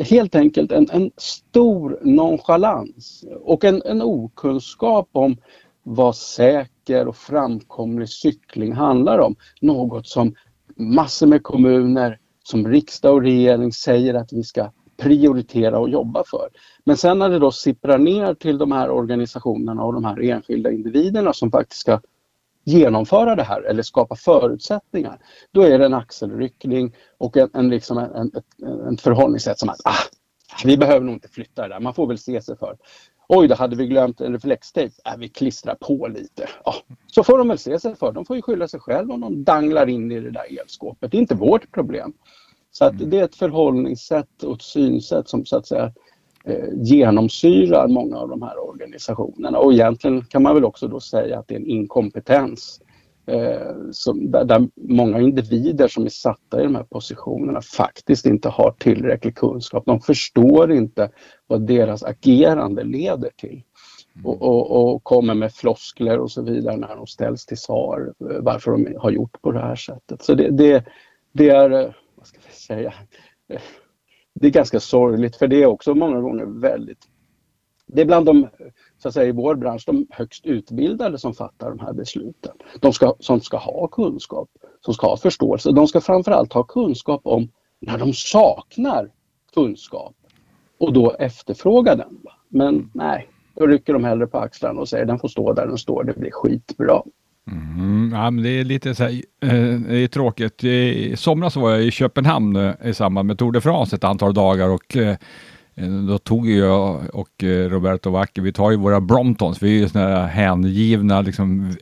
Helt 0.00 0.34
enkelt 0.34 0.72
en, 0.72 0.86
en 0.92 1.10
stor 1.16 1.98
nonchalans 2.02 3.24
och 3.40 3.64
en, 3.64 3.82
en 3.84 4.02
okunskap 4.02 5.08
om 5.12 5.36
vad 5.82 6.16
säker 6.16 7.08
och 7.08 7.16
framkomlig 7.16 8.08
cykling 8.08 8.72
handlar 8.72 9.18
om. 9.18 9.36
Något 9.60 10.06
som 10.06 10.34
massor 10.80 11.26
med 11.26 11.42
kommuner 11.42 12.18
som 12.44 12.68
riksdag 12.68 13.14
och 13.14 13.22
regering 13.22 13.72
säger 13.72 14.14
att 14.14 14.32
vi 14.32 14.42
ska 14.42 14.70
prioritera 14.96 15.78
och 15.78 15.90
jobba 15.90 16.24
för. 16.26 16.48
Men 16.84 16.96
sen 16.96 17.18
när 17.18 17.28
det 17.28 17.38
då 17.38 17.52
sipprar 17.52 17.98
ner 17.98 18.34
till 18.34 18.58
de 18.58 18.72
här 18.72 18.90
organisationerna 18.90 19.84
och 19.84 19.92
de 19.92 20.04
här 20.04 20.22
enskilda 20.22 20.70
individerna 20.70 21.32
som 21.32 21.50
faktiskt 21.50 21.80
ska 21.80 22.00
genomföra 22.64 23.36
det 23.36 23.42
här 23.42 23.62
eller 23.62 23.82
skapa 23.82 24.16
förutsättningar. 24.16 25.18
Då 25.52 25.62
är 25.62 25.78
det 25.78 25.86
en 25.86 25.94
axelryckning 25.94 26.94
och 27.18 27.36
en, 27.36 27.50
en, 27.54 27.70
liksom 27.70 27.98
en, 27.98 28.14
en, 28.14 28.30
en 28.86 28.96
förhållningssätt 28.96 29.58
som 29.58 29.68
att 29.68 29.80
ah, 29.84 30.04
vi 30.64 30.76
behöver 30.76 31.06
nog 31.06 31.14
inte 31.14 31.28
flytta 31.28 31.62
det 31.62 31.68
där, 31.68 31.80
man 31.80 31.94
får 31.94 32.06
väl 32.06 32.18
se 32.18 32.42
sig 32.42 32.56
för. 32.56 32.76
Oj, 33.32 33.48
då 33.48 33.54
hade 33.54 33.76
vi 33.76 33.86
glömt 33.86 34.20
en 34.20 34.32
reflextejp. 34.32 34.94
Äh, 35.04 35.18
vi 35.18 35.28
klistrar 35.28 35.74
på 35.74 36.08
lite. 36.08 36.48
Ja, 36.64 36.74
så 37.06 37.24
får 37.24 37.38
de 37.38 37.48
väl 37.48 37.58
se 37.58 37.78
sig 37.78 37.96
för. 37.96 38.12
De 38.12 38.24
får 38.24 38.36
ju 38.36 38.42
skylla 38.42 38.68
sig 38.68 38.80
själva 38.80 39.14
om 39.14 39.20
de 39.20 39.44
danglar 39.44 39.88
in 39.88 40.12
i 40.12 40.20
det 40.20 40.30
där 40.30 40.60
elskåpet. 40.60 41.10
Det 41.10 41.16
är 41.16 41.20
inte 41.20 41.34
vårt 41.34 41.72
problem. 41.72 42.12
Så 42.72 42.84
att 42.84 43.10
det 43.10 43.18
är 43.18 43.24
ett 43.24 43.34
förhållningssätt 43.34 44.42
och 44.42 44.54
ett 44.54 44.62
synsätt 44.62 45.28
som 45.28 45.46
så 45.46 45.56
att 45.56 45.66
säga 45.66 45.92
eh, 46.44 46.68
genomsyrar 46.74 47.88
många 47.88 48.16
av 48.16 48.28
de 48.28 48.42
här 48.42 48.68
organisationerna. 48.68 49.58
Och 49.58 49.72
egentligen 49.72 50.24
kan 50.24 50.42
man 50.42 50.54
väl 50.54 50.64
också 50.64 50.88
då 50.88 51.00
säga 51.00 51.38
att 51.38 51.48
det 51.48 51.54
är 51.54 51.58
en 51.60 51.66
inkompetens 51.66 52.80
som, 53.92 54.30
där, 54.30 54.44
där, 54.44 54.68
många 54.74 55.20
individer 55.20 55.88
som 55.88 56.04
är 56.04 56.08
satta 56.08 56.60
i 56.60 56.64
de 56.64 56.74
här 56.74 56.82
positionerna 56.82 57.60
faktiskt 57.60 58.26
inte 58.26 58.48
har 58.48 58.70
tillräcklig 58.78 59.36
kunskap. 59.36 59.82
De 59.86 60.00
förstår 60.00 60.72
inte 60.72 61.10
vad 61.46 61.66
deras 61.66 62.02
agerande 62.02 62.84
leder 62.84 63.30
till. 63.36 63.62
Mm. 64.14 64.26
Och, 64.26 64.42
och, 64.42 64.94
och, 64.94 65.04
kommer 65.04 65.34
med 65.34 65.52
floskler 65.52 66.18
och 66.18 66.30
så 66.30 66.42
vidare 66.42 66.76
när 66.76 66.96
de 66.96 67.06
ställs 67.06 67.46
till 67.46 67.58
svar 67.58 68.14
eh, 68.30 68.36
varför 68.40 68.70
de 68.70 68.96
har 68.98 69.10
gjort 69.10 69.42
på 69.42 69.52
det 69.52 69.60
här 69.60 69.76
sättet. 69.76 70.22
Så 70.22 70.34
det, 70.34 70.50
det, 70.50 70.84
det 71.32 71.50
är, 71.50 71.70
eh, 71.70 71.90
vad 72.14 72.26
ska 72.26 72.38
vi 72.48 72.54
säga, 72.54 72.94
det 74.34 74.46
är 74.46 74.50
ganska 74.50 74.80
sorgligt 74.80 75.36
för 75.36 75.46
det 75.46 75.62
är 75.62 75.66
också 75.66 75.94
många 75.94 76.20
gånger 76.20 76.60
väldigt 76.60 77.06
det 77.92 78.00
är 78.00 78.06
bland 78.06 78.26
de, 78.26 78.48
så 79.02 79.08
att 79.08 79.14
säga, 79.14 79.28
i 79.28 79.32
vår 79.32 79.54
bransch, 79.54 79.82
de 79.86 80.06
högst 80.10 80.46
utbildade 80.46 81.18
som 81.18 81.34
fattar 81.34 81.70
de 81.70 81.78
här 81.78 81.92
besluten. 81.92 82.52
De 82.80 82.92
ska, 82.92 83.14
som 83.20 83.40
ska 83.40 83.56
ha 83.56 83.88
kunskap, 83.88 84.48
som 84.84 84.94
ska 84.94 85.06
ha 85.06 85.16
förståelse. 85.16 85.72
De 85.72 85.86
ska 85.86 86.00
framförallt 86.00 86.52
ha 86.52 86.62
kunskap 86.62 87.20
om 87.24 87.48
när 87.80 87.98
de 87.98 88.12
saknar 88.12 89.10
kunskap 89.54 90.14
och 90.78 90.92
då 90.92 91.16
efterfråga 91.18 91.96
den. 91.96 92.18
Men 92.48 92.90
nej, 92.94 93.28
då 93.54 93.66
rycker 93.66 93.92
de 93.92 94.04
hellre 94.04 94.26
på 94.26 94.38
axlarna 94.38 94.80
och 94.80 94.88
säger 94.88 95.04
den 95.04 95.18
får 95.18 95.28
stå 95.28 95.52
där 95.52 95.66
den 95.66 95.78
står, 95.78 96.04
det 96.04 96.18
blir 96.18 96.30
skitbra. 96.30 97.02
Mm, 97.50 98.12
ja, 98.14 98.30
men 98.30 98.44
det 98.44 98.50
är 98.50 98.64
lite 98.64 98.94
så 98.94 99.02
här, 99.02 99.10
eh, 99.42 99.80
det 99.88 99.96
är 99.96 100.08
tråkigt. 100.08 100.64
I 100.64 101.16
somras 101.16 101.56
var 101.56 101.70
jag 101.70 101.82
i 101.82 101.90
Köpenhamn 101.90 102.56
eh, 102.56 102.74
i 102.84 102.94
samband 102.94 103.26
med 103.26 103.38
Tour 103.38 103.52
de 103.52 103.60
France 103.60 103.96
ett 103.96 104.04
antal 104.04 104.34
dagar 104.34 104.68
och 104.68 104.96
eh, 104.96 105.16
Eh, 105.74 105.88
då 105.88 106.18
tog 106.18 106.50
jag 106.50 107.14
och 107.14 107.44
eh, 107.44 107.68
Roberto 107.68 108.10
Wacker, 108.10 108.42
vi 108.42 108.52
tar 108.52 108.70
ju 108.70 108.76
våra 108.76 109.00
Bromptons, 109.00 109.62
vi 109.62 109.76
är 109.76 109.80
ju 109.80 109.88
sådana 109.88 110.16
här 110.16 110.26
hängivna 110.26 111.20
liksom 111.20 111.76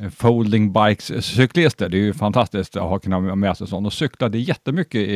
eh, 0.00 0.10
folding 0.10 0.72
bikes 0.72 1.24
cyklister. 1.24 1.88
Det 1.88 1.96
är 1.96 2.02
ju 2.02 2.12
fantastiskt 2.12 2.76
att 2.76 2.82
ha 2.82 2.98
kunnat 2.98 3.38
med 3.38 3.56
sig 3.56 3.66
sånt 3.66 3.86
och 3.86 3.92
cyklade 3.92 4.38
jättemycket 4.38 5.08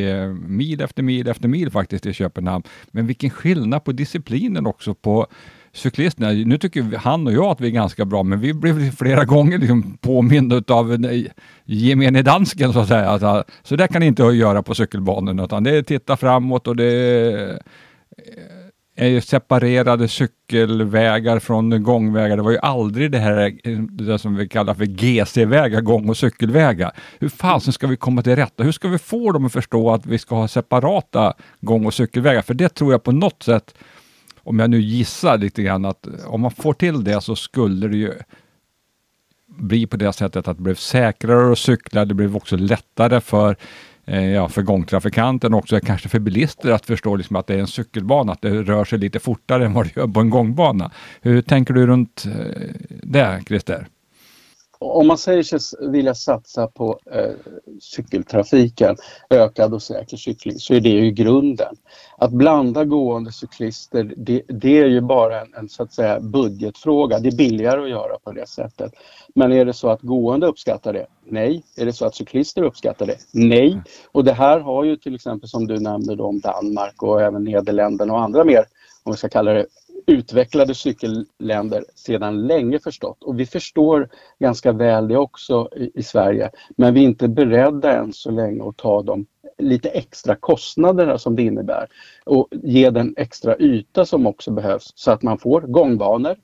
mil 0.49 0.81
efter 0.81 1.03
mil 1.03 1.29
efter 1.29 1.49
mil 1.49 1.71
faktiskt 1.71 2.07
i 2.07 2.13
Köpenhamn. 2.13 2.65
Men 2.91 3.07
vilken 3.07 3.31
skillnad 3.31 3.85
på 3.85 3.93
disciplinen 3.93 4.67
också 4.67 4.95
på 4.95 5.27
cyklisterna. 5.75 6.31
Nu 6.31 6.59
tycker 6.59 6.97
han 6.97 7.27
och 7.27 7.33
jag 7.33 7.45
att 7.45 7.61
vi 7.61 7.67
är 7.67 7.71
ganska 7.71 8.05
bra, 8.05 8.23
men 8.23 8.41
vi 8.41 8.55
blev 8.55 8.91
flera 8.91 9.25
gånger 9.35 9.59
liksom 9.59 9.99
påminda 10.01 10.63
av 10.69 11.07
gemene 11.65 12.23
dansken 12.23 12.73
så 12.73 12.79
att 12.79 12.89
säga. 12.89 13.09
Alltså, 13.09 13.45
så 13.63 13.77
det 13.77 13.89
kan 13.89 14.01
ni 14.01 14.07
inte 14.07 14.23
göra 14.23 14.63
på 14.63 14.75
cykelbanan, 14.75 15.41
utan 15.41 15.65
det 15.65 15.77
är 15.77 15.83
titta 15.83 16.17
framåt 16.17 16.67
och 16.67 16.77
det 16.77 16.85
är 16.85 17.59
eh, 18.97 19.21
separerade 19.21 20.09
cykelvägar 20.09 21.39
från 21.39 21.83
gångvägar. 21.83 22.37
Det 22.37 22.43
var 22.43 22.51
ju 22.51 22.59
aldrig 22.59 23.11
det 23.11 23.19
här 23.19 23.59
eh, 23.65 23.79
det 23.79 24.19
som 24.19 24.37
vi 24.37 24.49
kallar 24.49 24.75
för 24.75 24.85
GC-vägar, 24.85 25.81
gång 25.81 26.09
och 26.09 26.17
cykelvägar. 26.17 26.93
Hur 27.19 27.29
fasen 27.29 27.73
ska 27.73 27.87
vi 27.87 27.97
komma 27.97 28.23
till 28.23 28.37
rätta? 28.37 28.63
Hur 28.63 28.73
ska 28.73 28.89
vi 28.89 28.99
få 28.99 29.33
dem 29.33 29.47
att 29.47 29.53
förstå 29.53 29.91
att 29.91 30.07
vi 30.07 30.19
ska 30.19 30.35
ha 30.35 30.49
separata 30.49 31.35
gång 31.61 31.87
och 31.87 31.95
cykelvägar? 31.95 32.43
För 32.43 32.55
det 32.55 32.69
tror 32.69 32.93
jag 32.93 33.03
på 33.03 33.13
något 33.13 33.43
sätt 33.43 33.75
om 34.45 34.59
jag 34.59 34.71
nu 34.71 34.81
gissar 34.81 35.39
lite 35.39 35.63
grann 35.63 35.85
att 35.85 36.07
eh, 36.07 36.13
om 36.27 36.41
man 36.41 36.51
får 36.51 36.75
till 36.75 37.05
det 37.05 37.21
så 37.21 37.37
skulle 37.37 37.89
det 37.89 37.97
ju 37.97 38.13
bli 39.47 39.87
på 39.87 39.97
det 39.97 40.13
sättet 40.13 40.49
att 40.49 40.57
det 40.57 40.63
blev 40.63 40.75
säkrare 40.75 41.53
att 41.53 41.59
cykla. 41.59 42.05
Det 42.05 42.15
blev 42.15 42.37
också 42.37 42.57
lättare 42.57 43.21
för, 43.21 43.57
eh, 44.05 44.25
ja, 44.25 44.49
för 44.49 44.63
gångtrafikanten 44.63 45.55
och 45.55 45.59
också 45.59 45.81
kanske 45.81 46.09
för 46.09 46.19
bilister 46.19 46.71
att 46.71 46.87
förstå 46.87 47.17
liksom 47.17 47.37
att 47.37 47.47
det 47.47 47.55
är 47.55 47.59
en 47.59 47.67
cykelbana, 47.67 48.33
att 48.33 48.43
det 48.43 48.63
rör 48.63 48.85
sig 48.85 48.99
lite 48.99 49.19
fortare 49.19 49.65
än 49.65 49.73
vad 49.73 49.87
det 49.87 49.97
gör 49.97 50.07
på 50.07 50.21
en 50.21 50.31
gångbana. 50.31 50.91
Hur 51.23 51.43
tänker 51.43 51.75
du 51.75 51.87
runt 51.87 52.25
eh, 52.27 52.71
det, 53.03 53.43
Christer? 53.47 53.89
Om 54.85 55.07
man 55.07 55.19
säger 55.19 55.43
sig 55.43 55.89
vilja 55.89 56.15
satsa 56.15 56.67
på 56.67 56.99
eh, 57.13 57.31
cykeltrafiken, 57.81 58.97
ökad 59.31 59.75
och 59.75 59.83
säker 59.83 60.17
cykling, 60.17 60.59
så 60.59 60.75
är 60.75 60.81
det 60.81 60.89
ju 60.89 61.11
grunden. 61.11 61.77
Att 62.19 62.31
blanda 62.31 62.85
gående 62.85 63.33
cyklister, 63.33 64.15
det, 64.17 64.43
det 64.49 64.79
är 64.79 64.87
ju 64.87 65.01
bara 65.01 65.41
en, 65.41 65.55
en, 65.55 65.69
så 65.69 65.83
att 65.83 65.93
säga 65.93 66.21
budgetfråga. 66.21 67.19
Det 67.19 67.29
är 67.29 67.37
billigare 67.37 67.83
att 67.83 67.91
göra 67.91 68.19
på 68.25 68.33
det 68.33 68.49
sättet. 68.49 68.93
Men 69.35 69.53
är 69.53 69.65
det 69.65 69.73
så 69.73 69.89
att 69.89 70.03
gående 70.03 70.47
uppskattar 70.47 70.93
det? 70.93 71.07
Nej. 71.25 71.63
Är 71.77 71.87
det 71.87 71.93
så 71.93 72.07
att 72.07 72.15
cyklister 72.15 72.63
uppskattar 72.63 73.07
det? 73.07 73.17
Nej. 73.33 73.83
Och 74.13 74.25
det 74.25 74.33
här 74.33 74.61
har 74.61 74.85
ju 74.85 74.97
till 74.97 75.15
exempel 75.15 75.49
som 75.49 75.67
du 75.67 75.81
nämnde 75.81 76.17
då 76.17 76.25
om 76.25 76.41
Danmark 76.41 77.03
och 77.03 77.23
även 77.23 77.45
Nederländerna 77.45 78.13
och 78.13 78.21
andra 78.21 78.45
mer, 78.45 78.65
om 79.03 79.13
vi 79.13 79.19
ska 79.19 79.29
kalla 79.29 79.53
det 79.53 79.67
utvecklade 80.07 80.75
cykelländer 80.75 81.85
sedan 81.95 82.47
länge 82.47 82.79
förstått 82.79 83.23
och 83.25 83.41
vi 83.41 83.47
förstår 83.47 84.09
ganska 84.39 84.73
väl 84.73 85.09
det 85.09 85.17
också 85.17 85.69
i, 85.77 85.91
i, 85.95 86.03
Sverige. 86.03 86.51
Men 86.77 86.95
vi 86.95 87.01
är 87.01 87.05
inte 87.05 87.29
beredda 87.29 87.93
än 87.93 88.13
så 88.13 88.31
länge 88.31 88.69
att 88.69 88.77
ta 88.77 89.03
de 89.03 89.27
lite 89.59 89.89
extra 89.89 90.37
kostnaderna 90.37 91.19
som 91.19 91.37
det 91.37 91.43
innebär 91.43 91.87
och 92.25 92.49
ge 92.51 92.91
den 92.91 93.15
extra 93.17 93.59
yta 93.59 94.07
som 94.07 94.27
också 94.27 94.51
behövs 94.51 94.93
så 94.95 95.11
att 95.11 95.23
man 95.23 95.39
får 95.39 95.61
gångbanor, 95.61 96.37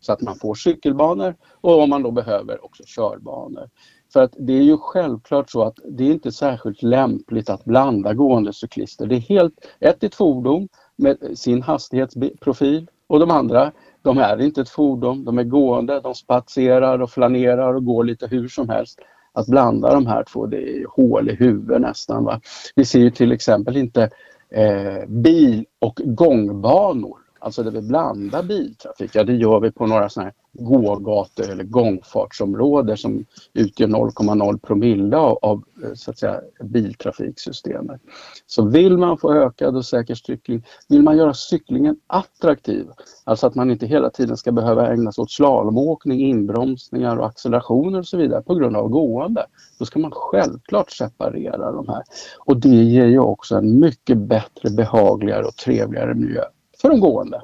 så 0.00 0.12
att 0.12 0.20
man 0.20 0.36
får 0.38 0.54
cykelbanor 0.54 1.34
och 1.60 1.82
om 1.82 1.90
man 1.90 2.02
då 2.02 2.10
behöver 2.10 2.64
också 2.64 2.82
körbanor. 2.86 3.70
För 4.12 4.22
att 4.22 4.34
det 4.38 4.52
är 4.52 4.62
ju 4.62 4.76
självklart 4.78 5.50
så 5.50 5.62
att 5.62 5.78
det 5.88 6.04
är 6.04 6.12
inte 6.12 6.32
särskilt 6.32 6.82
lämpligt 6.82 7.50
att 7.50 7.64
blanda 7.64 8.14
gående 8.14 8.52
cyklister. 8.52 9.06
Det 9.06 9.16
är 9.16 9.20
helt, 9.20 9.54
ett 9.80 10.04
ett 10.04 10.14
fordon 10.14 10.68
med 10.96 11.38
sin 11.38 11.62
hastighetsprofil 11.62 12.86
och 13.08 13.20
de 13.20 13.30
andra, 13.30 13.72
de 14.02 14.18
är 14.18 14.40
inte 14.40 14.60
ett 14.60 14.68
fordon, 14.68 15.24
de 15.24 15.38
är 15.38 15.44
gående, 15.44 16.00
de 16.00 16.14
spatserar 16.14 17.02
och 17.02 17.10
flanerar 17.10 17.74
och 17.74 17.84
går 17.84 18.04
lite 18.04 18.26
hur 18.26 18.48
som 18.48 18.68
helst. 18.68 19.00
Att 19.32 19.46
blanda 19.46 19.94
de 19.94 20.06
här 20.06 20.24
två, 20.24 20.46
det 20.46 20.56
är 20.56 20.86
hål 20.96 21.30
i 21.30 21.34
huvudet 21.34 21.80
nästan. 21.80 22.24
Va? 22.24 22.40
Vi 22.74 22.84
ser 22.84 22.98
ju 22.98 23.10
till 23.10 23.32
exempel 23.32 23.76
inte 23.76 24.10
eh, 24.50 25.08
bil 25.08 25.66
och 25.78 26.00
gångbanor 26.04 27.18
Alltså 27.38 27.62
där 27.62 27.70
vi 27.70 27.80
blandar 27.80 28.42
biltrafik, 28.42 29.10
ja 29.14 29.24
det 29.24 29.34
gör 29.34 29.60
vi 29.60 29.70
på 29.70 29.86
några 29.86 30.08
sådana 30.08 30.30
här 30.30 30.34
gågator 30.52 31.50
eller 31.50 31.64
gångfartsområden 31.64 32.96
som 32.96 33.24
utgör 33.54 33.88
0,0 33.88 34.58
promille 34.58 35.16
av, 35.16 35.38
av 35.42 35.64
eh, 35.84 35.94
så 35.94 36.10
att 36.10 36.18
säga, 36.18 36.40
biltrafiksystemet. 36.64 38.00
Så 38.46 38.68
vill 38.68 38.98
man 38.98 39.18
få 39.18 39.34
ökad 39.34 39.76
och 39.76 39.84
säker 39.84 40.14
cykling, 40.14 40.66
vill 40.88 41.02
man 41.02 41.16
göra 41.16 41.34
cyklingen 41.34 41.96
attraktiv, 42.06 42.86
alltså 43.24 43.46
att 43.46 43.54
man 43.54 43.70
inte 43.70 43.86
hela 43.86 44.10
tiden 44.10 44.36
ska 44.36 44.52
behöva 44.52 44.92
ägna 44.92 45.12
sig 45.12 45.22
åt 45.22 45.30
slalomåkning, 45.30 46.20
inbromsningar 46.20 47.16
och 47.16 47.26
accelerationer 47.26 47.98
och 47.98 48.06
så 48.06 48.16
vidare 48.16 48.42
på 48.42 48.54
grund 48.54 48.76
av 48.76 48.88
gående, 48.88 49.46
då 49.78 49.84
ska 49.84 49.98
man 49.98 50.12
självklart 50.14 50.90
separera 50.90 51.72
de 51.72 51.88
här. 51.88 52.02
Och 52.38 52.56
det 52.56 52.68
ger 52.68 53.06
ju 53.06 53.18
också 53.18 53.56
en 53.56 53.80
mycket 53.80 54.18
bättre, 54.18 54.70
behagligare 54.70 55.44
och 55.44 55.56
trevligare 55.56 56.14
miljö 56.14 56.44
för 56.80 56.88
de 56.88 57.00
gående. 57.00 57.42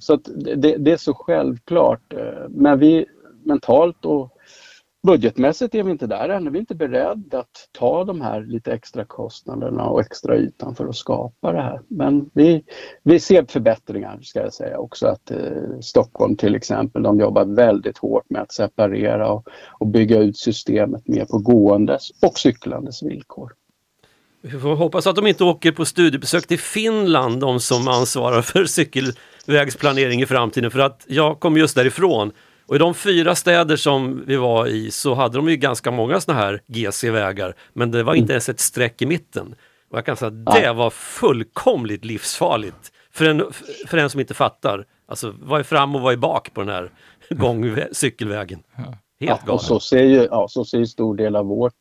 Så 0.00 0.14
att 0.14 0.24
det, 0.24 0.76
det, 0.76 0.92
är 0.92 0.96
så 0.96 1.14
självklart. 1.14 2.12
Eh, 2.12 2.48
men 2.48 2.78
vi 2.78 3.06
mentalt 3.44 4.04
och 4.04 4.38
budgetmässigt 5.02 5.74
är 5.74 5.82
vi 5.82 5.90
inte 5.90 6.06
där 6.06 6.28
ännu. 6.28 6.50
Vi 6.50 6.58
är 6.58 6.60
inte 6.60 6.74
beredda 6.74 7.38
att 7.38 7.68
ta 7.72 8.04
de 8.04 8.20
här 8.20 8.40
lite 8.40 8.72
extra 8.72 9.04
kostnaderna 9.04 9.84
och 9.84 10.00
extra 10.00 10.36
ytan 10.36 10.74
för 10.74 10.86
att 10.86 10.96
skapa 10.96 11.52
det 11.52 11.62
här. 11.62 11.80
Men 11.88 12.30
vi, 12.34 12.64
vi 13.02 13.20
ser 13.20 13.44
förbättringar 13.44 14.18
ska 14.22 14.40
jag 14.40 14.52
säga 14.52 14.78
också 14.78 15.06
att 15.06 15.30
eh, 15.30 15.80
Stockholm 15.80 16.36
till 16.36 16.54
exempel, 16.54 17.02
de 17.02 17.20
jobbar 17.20 17.44
väldigt 17.44 17.98
hårt 17.98 18.30
med 18.30 18.42
att 18.42 18.52
separera 18.52 19.32
och, 19.32 19.48
och 19.80 19.86
bygga 19.86 20.18
ut 20.18 20.38
systemet 20.38 21.08
mer 21.08 21.24
på 21.24 21.38
gåendes 21.38 22.10
och 22.22 22.38
cyklandes 22.38 23.02
villkor. 23.02 23.52
Vi 24.40 24.58
får 24.58 24.76
hoppas 24.76 25.06
att 25.06 25.16
de 25.16 25.26
inte 25.26 25.44
åker 25.44 25.72
på 25.72 25.84
studiebesök 25.84 26.46
till 26.46 26.58
Finland, 26.58 27.40
de 27.40 27.60
som 27.60 27.88
ansvarar 27.88 28.42
för 28.42 28.64
cykelvägsplanering 28.64 30.22
i 30.22 30.26
framtiden. 30.26 30.70
För 30.70 30.78
att 30.78 31.04
jag 31.06 31.40
kommer 31.40 31.60
just 31.60 31.76
därifrån. 31.76 32.32
Och 32.66 32.76
i 32.76 32.78
de 32.78 32.94
fyra 32.94 33.34
städer 33.34 33.76
som 33.76 34.24
vi 34.26 34.36
var 34.36 34.66
i 34.66 34.90
så 34.90 35.14
hade 35.14 35.38
de 35.38 35.48
ju 35.48 35.56
ganska 35.56 35.90
många 35.90 36.20
sådana 36.20 36.40
här 36.40 36.60
GC-vägar. 36.66 37.54
Men 37.72 37.90
det 37.90 38.02
var 38.02 38.14
inte 38.14 38.32
ens 38.32 38.48
ett 38.48 38.60
streck 38.60 39.02
i 39.02 39.06
mitten. 39.06 39.54
Och 39.90 39.98
jag 39.98 40.06
kan 40.06 40.16
säga 40.16 40.32
att 40.46 40.62
det 40.62 40.72
var 40.72 40.90
fullkomligt 40.90 42.04
livsfarligt. 42.04 42.92
För 43.12 43.24
en, 43.24 43.44
för 43.86 43.98
en 43.98 44.10
som 44.10 44.20
inte 44.20 44.34
fattar. 44.34 44.84
Alltså 45.08 45.34
vad 45.38 45.60
är 45.60 45.64
fram 45.64 45.94
och 45.94 46.00
vad 46.00 46.12
är 46.12 46.16
bak 46.16 46.54
på 46.54 46.60
den 46.60 46.70
här 46.70 46.90
gång 47.30 47.78
cykelvägen. 47.92 48.62
Helt 48.76 48.96
ja, 49.18 49.38
galet. 49.46 49.48
Och 49.48 49.62
så 49.62 49.80
ser 49.80 50.04
ju 50.04 50.28
ja, 50.30 50.48
så 50.48 50.64
ser 50.64 50.84
stor 50.84 51.16
del 51.16 51.36
av 51.36 51.46
vårt 51.46 51.74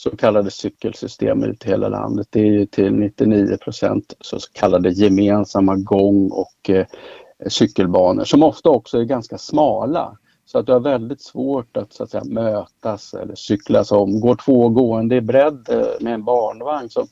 så 0.00 0.16
kallade 0.16 0.50
cykelsystem 0.50 1.44
ut 1.44 1.66
i 1.66 1.68
hela 1.68 1.88
landet. 1.88 2.28
Det 2.30 2.40
är 2.40 2.44
ju 2.46 2.66
till 2.66 2.92
99 2.92 3.56
procent 3.56 4.14
så 4.20 4.38
kallade 4.52 4.90
gemensamma 4.90 5.76
gång 5.76 6.30
och 6.30 6.70
eh, 6.70 6.86
cykelbanor 7.48 8.24
som 8.24 8.42
ofta 8.42 8.68
också 8.68 8.98
är 8.98 9.04
ganska 9.04 9.38
smala. 9.38 10.18
Så 10.46 10.58
att 10.58 10.66
du 10.66 10.72
har 10.72 10.80
väldigt 10.80 11.22
svårt 11.22 11.76
att, 11.76 11.92
så 11.92 12.02
att 12.02 12.10
säga, 12.10 12.24
mötas 12.24 13.14
eller 13.14 13.34
cyklas 13.34 13.92
om. 13.92 14.20
Går 14.20 14.36
två 14.36 14.68
gående 14.68 15.16
i 15.16 15.20
bredd 15.20 15.68
eh, 15.70 15.86
med 16.00 16.14
en 16.14 16.24
barnvagn 16.24 16.90
så, 16.90 17.06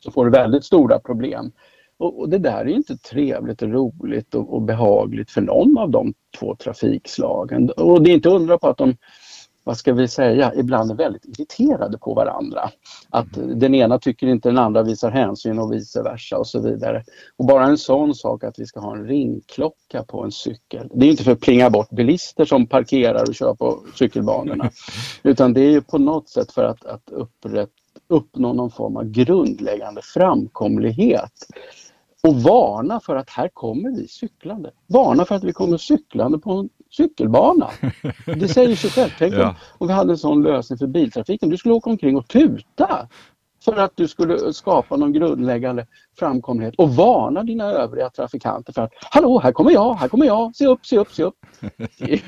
så 0.00 0.10
får 0.10 0.24
du 0.24 0.30
väldigt 0.30 0.64
stora 0.64 0.98
problem. 0.98 1.52
Och, 1.98 2.20
och 2.20 2.28
det 2.28 2.38
där 2.38 2.60
är 2.60 2.68
inte 2.68 2.96
trevligt 2.96 3.62
och 3.62 3.68
roligt 3.68 4.34
och, 4.34 4.54
och, 4.54 4.62
behagligt 4.62 5.30
för 5.30 5.40
någon 5.40 5.78
av 5.78 5.90
de 5.90 6.14
två 6.38 6.56
trafikslagen. 6.56 7.70
Och 7.70 8.02
det 8.02 8.10
är 8.10 8.14
inte 8.14 8.28
undra 8.28 8.58
på 8.58 8.68
att 8.68 8.78
de 8.78 8.96
vad 9.64 9.76
ska 9.76 9.92
vi 9.92 10.08
säga, 10.08 10.52
ibland 10.54 10.90
är 10.90 10.94
väldigt 10.94 11.24
irriterade 11.24 11.98
på 11.98 12.14
varandra. 12.14 12.70
Att 13.10 13.36
mm. 13.36 13.58
den 13.58 13.74
ena 13.74 13.98
tycker 13.98 14.26
inte 14.26 14.48
den 14.48 14.58
andra 14.58 14.82
visar 14.82 15.10
hänsyn 15.10 15.58
och 15.58 15.72
vice 15.72 16.02
versa 16.02 16.38
och 16.38 16.46
så 16.46 16.60
vidare. 16.60 17.04
Och 17.36 17.44
bara 17.44 17.66
en 17.66 17.78
sån 17.78 18.14
sak 18.14 18.44
att 18.44 18.58
vi 18.58 18.66
ska 18.66 18.80
ha 18.80 18.96
en 18.96 19.06
ringklocka 19.06 20.04
på 20.08 20.24
en 20.24 20.32
cykel. 20.32 20.88
Det 20.94 21.06
är 21.06 21.10
inte 21.10 21.24
för 21.24 21.32
att 21.32 21.40
plinga 21.40 21.70
bort 21.70 21.90
bilister 21.90 22.44
som 22.44 22.66
parkerar 22.66 23.28
och 23.28 23.34
kör 23.34 23.54
på 23.54 23.84
cykelbanorna. 23.94 24.70
Utan 25.22 25.52
det 25.52 25.60
är 25.60 25.70
ju 25.70 25.80
på 25.80 25.98
något 25.98 26.28
sätt 26.28 26.52
för 26.52 26.64
att, 26.64 26.84
att 26.84 27.08
upprätt, 27.10 27.70
uppnå 28.08 28.52
någon 28.52 28.70
form 28.70 28.96
av 28.96 29.04
grundläggande 29.04 30.00
framkomlighet 30.02 31.32
och 32.22 32.34
varna 32.34 33.00
för 33.00 33.16
att 33.16 33.30
här 33.30 33.48
kommer 33.48 33.90
vi 33.90 34.08
cyklande. 34.08 34.70
Varna 34.86 35.24
för 35.24 35.34
att 35.34 35.44
vi 35.44 35.52
kommer 35.52 35.76
cyklande 35.76 36.38
på 36.38 36.50
en 36.52 36.68
cykelbana. 36.96 37.70
Det 38.24 38.48
säger 38.48 38.76
sig 38.76 38.90
självt. 38.90 39.14
Tänk 39.18 39.34
ja. 39.34 39.56
om 39.78 39.86
vi 39.86 39.92
hade 39.92 40.12
en 40.12 40.18
sån 40.18 40.42
lösning 40.42 40.78
för 40.78 40.86
biltrafiken. 40.86 41.48
Du 41.48 41.56
skulle 41.56 41.74
åka 41.74 41.90
omkring 41.90 42.16
och 42.16 42.28
tuta 42.28 43.08
för 43.64 43.76
att 43.76 43.92
du 43.96 44.08
skulle 44.08 44.52
skapa 44.52 44.96
någon 44.96 45.12
grundläggande 45.12 45.86
framkomlighet 46.18 46.74
och 46.74 46.90
varna 46.90 47.42
dina 47.42 47.64
övriga 47.64 48.10
trafikanter 48.10 48.72
för 48.72 48.82
att 48.82 48.92
Hallå, 49.10 49.40
här 49.42 49.52
kommer 49.52 49.70
jag, 49.70 49.94
här 49.94 50.08
kommer 50.08 50.26
jag, 50.26 50.56
se 50.56 50.66
upp, 50.66 50.86
se 50.86 50.98
upp, 50.98 51.12
se 51.12 51.22
upp. 51.22 51.46
Det, 51.98 52.22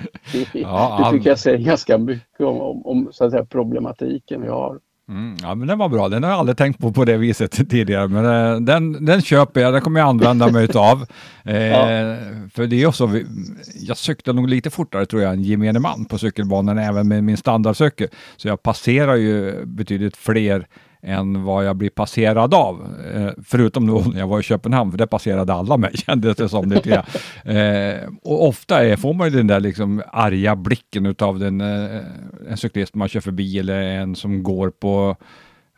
det, 0.53 0.61
ja, 0.61 0.99
det 1.05 1.17
tycker 1.17 1.31
jag 1.31 1.39
säger 1.39 1.59
ganska 1.59 1.99
mycket 1.99 2.41
om, 2.41 2.61
om, 2.61 2.87
om 2.87 3.09
så 3.13 3.25
att 3.25 3.31
säga, 3.31 3.45
problematiken 3.45 4.43
vi 4.43 4.49
har. 4.49 4.81
Mm, 5.09 5.37
ja, 5.43 5.55
men 5.55 5.69
den 5.69 5.79
var 5.79 5.89
bra. 5.89 6.09
Den 6.09 6.23
har 6.23 6.31
jag 6.31 6.39
aldrig 6.39 6.57
tänkt 6.57 6.81
på 6.81 6.93
på 6.93 7.05
det 7.05 7.17
viset 7.17 7.69
tidigare, 7.71 8.09
men 8.09 8.25
äh, 8.25 8.61
den, 8.61 9.05
den 9.05 9.23
köper 9.23 9.61
jag. 9.61 9.73
Den 9.73 9.83
kommer 9.83 10.01
jag 10.01 10.09
använda 10.09 10.49
mig 10.49 10.69
av. 10.75 11.07
Eh, 11.47 11.67
ja. 11.67 12.17
För 12.55 12.67
det 12.67 12.83
är 12.83 12.87
också, 12.87 13.11
jag 13.75 13.97
cyklar 13.97 14.35
nog 14.35 14.49
lite 14.49 14.71
fortare 14.71 15.07
tror 15.07 15.23
jag 15.23 15.33
än 15.33 15.43
gemene 15.43 15.79
man 15.79 16.05
på 16.05 16.19
cykelbanan, 16.19 16.79
även 16.79 17.09
med 17.09 17.25
min 17.25 17.37
standardcykel. 17.37 18.09
Så 18.37 18.49
jag 18.49 18.63
passerar 18.63 19.15
ju 19.15 19.65
betydligt 19.67 20.17
fler 20.17 20.67
än 21.05 21.45
vad 21.45 21.65
jag 21.65 21.77
blir 21.77 21.91
passerad 21.91 22.55
av. 22.55 22.87
Eh, 23.15 23.31
förutom 23.45 23.87
då 23.87 24.05
när 24.13 24.19
jag 24.21 24.27
var 24.27 24.41
i 24.41 24.43
Köpenhamn, 24.43 24.91
för 24.91 24.99
där 24.99 25.07
passerade 25.07 25.55
alla 25.55 25.77
mig, 25.77 25.91
kändes 26.07 26.37
det 26.37 26.49
som 26.49 26.71
lite 26.71 27.05
eh, 27.45 28.09
Och 28.23 28.49
ofta 28.49 28.85
är, 28.85 28.97
får 28.97 29.15
man 29.15 29.31
ju 29.31 29.37
den 29.37 29.47
där 29.47 29.61
liksom 29.61 30.03
arga 30.13 30.57
blicken 30.57 31.07
utav 31.07 31.39
den, 31.39 31.61
eh, 31.61 32.01
en 32.49 32.57
cyklist 32.57 32.95
man 32.95 33.09
kör 33.09 33.21
förbi 33.21 33.59
eller 33.59 33.83
en 33.83 34.17
som 34.17 34.43
går 34.43 34.71
på 34.71 35.17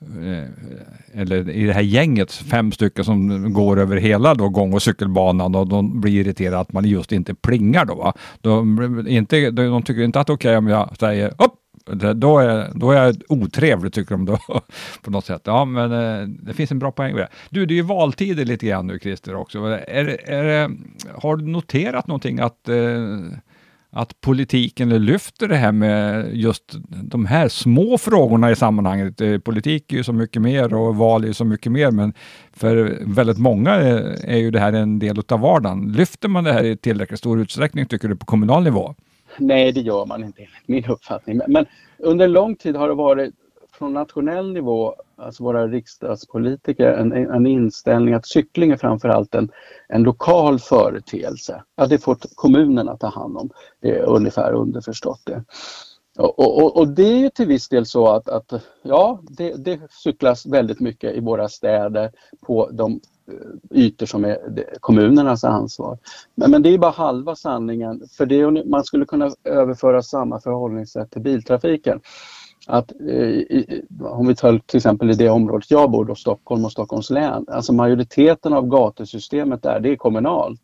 eh, 0.00 1.20
eller 1.20 1.50
i 1.50 1.66
det 1.66 1.72
här 1.72 1.82
gänget, 1.82 2.32
fem 2.32 2.72
stycken 2.72 3.04
som 3.04 3.52
går 3.52 3.80
över 3.80 3.96
hela 3.96 4.34
då 4.34 4.48
gång 4.48 4.74
och 4.74 4.82
cykelbanan 4.82 5.54
och 5.54 5.68
de 5.68 6.00
blir 6.00 6.20
irriterade 6.20 6.58
att 6.58 6.72
man 6.72 6.84
just 6.84 7.12
inte 7.12 7.34
plingar 7.34 7.84
då. 7.84 7.94
Va? 7.94 8.12
De, 8.40 9.06
inte, 9.08 9.50
de 9.50 9.82
tycker 9.82 10.02
inte 10.02 10.20
att 10.20 10.26
det 10.26 10.32
är 10.32 10.36
okej 10.36 10.50
okay 10.50 10.58
om 10.58 10.68
jag 10.68 10.96
säger 10.98 11.28
upp 11.28 11.65
då 12.14 12.38
är, 12.38 12.70
då 12.74 12.90
är 12.90 13.04
jag 13.04 13.16
otrevlig 13.28 13.92
tycker 13.92 14.10
de 14.10 14.24
då 14.24 14.38
på 15.02 15.10
något 15.10 15.24
sätt. 15.24 15.42
Ja, 15.44 15.64
men 15.64 15.92
eh, 15.92 16.28
det 16.28 16.54
finns 16.54 16.70
en 16.70 16.78
bra 16.78 16.92
poäng 16.92 17.14
med 17.14 17.22
det. 17.22 17.28
Du, 17.50 17.66
det 17.66 17.74
är 17.74 17.76
ju 17.76 17.82
valtider 17.82 18.44
lite 18.44 18.66
grann 18.66 18.86
nu 18.86 18.98
Christer 18.98 19.34
också. 19.34 19.58
Är, 19.58 20.30
är, 20.30 20.70
har 21.22 21.36
du 21.36 21.46
noterat 21.46 22.06
någonting 22.06 22.40
att 22.40 22.68
eh, 22.68 22.76
att 23.96 24.20
politiken 24.20 25.04
lyfter 25.04 25.48
det 25.48 25.56
här 25.56 25.72
med 25.72 26.30
just 26.36 26.74
de 26.88 27.26
här 27.26 27.48
små 27.48 27.98
frågorna 27.98 28.50
i 28.50 28.56
sammanhanget. 28.56 29.20
Eh, 29.20 29.38
politik 29.38 29.92
är 29.92 29.96
ju 29.96 30.04
så 30.04 30.12
mycket 30.12 30.42
mer 30.42 30.74
och 30.74 30.96
val 30.96 31.24
är 31.24 31.28
ju 31.28 31.34
så 31.34 31.44
mycket 31.44 31.72
mer, 31.72 31.90
men 31.90 32.14
för 32.52 32.98
väldigt 33.06 33.38
många 33.38 33.70
är, 33.70 34.24
är 34.24 34.36
ju 34.36 34.50
det 34.50 34.60
här 34.60 34.72
en 34.72 34.98
del 34.98 35.22
av 35.28 35.40
vardagen. 35.40 35.92
Lyfter 35.92 36.28
man 36.28 36.44
det 36.44 36.52
här 36.52 36.64
i 36.64 36.76
tillräckligt 36.76 37.18
stor 37.18 37.40
utsträckning, 37.40 37.86
tycker 37.86 38.08
du, 38.08 38.16
på 38.16 38.26
kommunal 38.26 38.64
nivå? 38.64 38.94
Nej, 39.38 39.72
det 39.72 39.80
gör 39.80 40.06
man 40.06 40.24
inte 40.24 40.42
enligt 40.42 40.68
min 40.68 40.90
uppfattning. 40.90 41.40
Men 41.48 41.66
under 41.98 42.28
lång 42.28 42.56
tid 42.56 42.76
har 42.76 42.88
det 42.88 42.94
varit 42.94 43.34
från 43.78 43.92
nationell 43.92 44.52
nivå, 44.52 44.94
alltså 45.16 45.44
våra 45.44 45.66
riksdagspolitiker, 45.66 46.92
en, 46.92 47.12
en 47.12 47.46
inställning 47.46 48.14
att 48.14 48.26
cykling 48.26 48.70
är 48.70 48.76
framförallt 48.76 49.34
en, 49.34 49.50
en 49.88 50.02
lokal 50.02 50.58
företeelse. 50.58 51.62
Att 51.74 51.90
det 51.90 51.98
får 51.98 52.18
kommunerna 52.34 52.96
ta 52.96 53.08
hand 53.08 53.36
om. 53.36 53.50
Det 53.80 53.90
är 53.90 54.02
ungefär 54.02 54.52
underförstått 54.52 55.22
det. 55.24 55.44
Och, 56.18 56.38
och, 56.38 56.76
och, 56.76 56.88
det 56.88 57.02
är 57.02 57.18
ju 57.18 57.30
till 57.30 57.46
viss 57.46 57.68
del 57.68 57.86
så 57.86 58.06
att, 58.06 58.28
att 58.28 58.52
ja, 58.82 59.20
det, 59.22 59.64
det, 59.64 59.80
cyklas 59.90 60.46
väldigt 60.46 60.80
mycket 60.80 61.14
i 61.14 61.20
våra 61.20 61.48
städer 61.48 62.10
på 62.46 62.70
de 62.72 63.00
Eh, 63.28 63.78
ytor 63.78 64.06
som 64.06 64.24
är 64.24 64.38
kommunernas 64.80 65.44
ansvar. 65.44 65.98
Men, 66.34 66.50
men 66.50 66.62
det 66.62 66.74
är 66.74 66.78
bara 66.78 66.90
halva 66.90 67.36
sanningen. 67.36 68.02
För 68.16 68.26
det, 68.26 68.64
man 68.64 68.84
skulle 68.84 69.04
kunna 69.04 69.30
överföra 69.44 70.02
samma 70.02 70.40
förhållningssätt 70.40 71.10
till 71.10 71.22
biltrafiken. 71.22 72.00
Att, 72.66 72.92
eh, 72.92 73.62
om 74.00 74.26
vi 74.26 74.34
tar 74.34 74.58
till 74.58 74.76
exempel 74.76 75.10
i 75.10 75.14
det 75.14 75.30
området 75.30 75.70
jag 75.70 75.90
bor, 75.90 76.04
då, 76.04 76.14
Stockholm 76.14 76.64
och 76.64 76.72
Stockholms 76.72 77.10
län. 77.10 77.44
Alltså 77.48 77.72
majoriteten 77.72 78.52
av 78.52 78.68
gatusystemet 78.68 79.62
där, 79.62 79.80
det 79.80 79.92
är 79.92 79.96
kommunalt. 79.96 80.60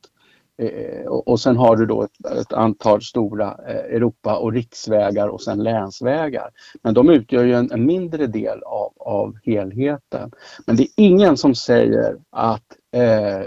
Eh, 0.62 1.06
och 1.06 1.40
sen 1.40 1.56
har 1.56 1.76
du 1.76 1.86
då 1.86 2.02
ett, 2.02 2.26
ett, 2.40 2.52
antal 2.52 3.02
stora 3.02 3.58
eh, 3.68 3.96
Europa 3.96 4.36
och 4.36 4.52
riksvägar 4.52 5.28
och 5.28 5.42
sen 5.42 5.62
länsvägar. 5.62 6.50
Men 6.82 6.94
de 6.94 7.10
utgör 7.10 7.44
ju 7.44 7.54
en, 7.54 7.70
en, 7.72 7.86
mindre 7.86 8.26
del 8.26 8.62
av, 8.62 8.92
av 8.96 9.36
helheten. 9.44 10.32
Men 10.66 10.76
det 10.76 10.82
är 10.82 10.88
ingen 10.96 11.36
som 11.36 11.54
säger 11.54 12.16
att 12.30 12.76
eh, 12.92 13.46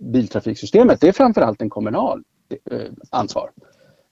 biltrafiksystemet, 0.00 1.00
det 1.00 1.08
är 1.08 1.12
framförallt 1.12 1.62
en 1.62 1.70
kommunal 1.70 2.22
eh, 2.70 2.80
ansvar. 3.10 3.50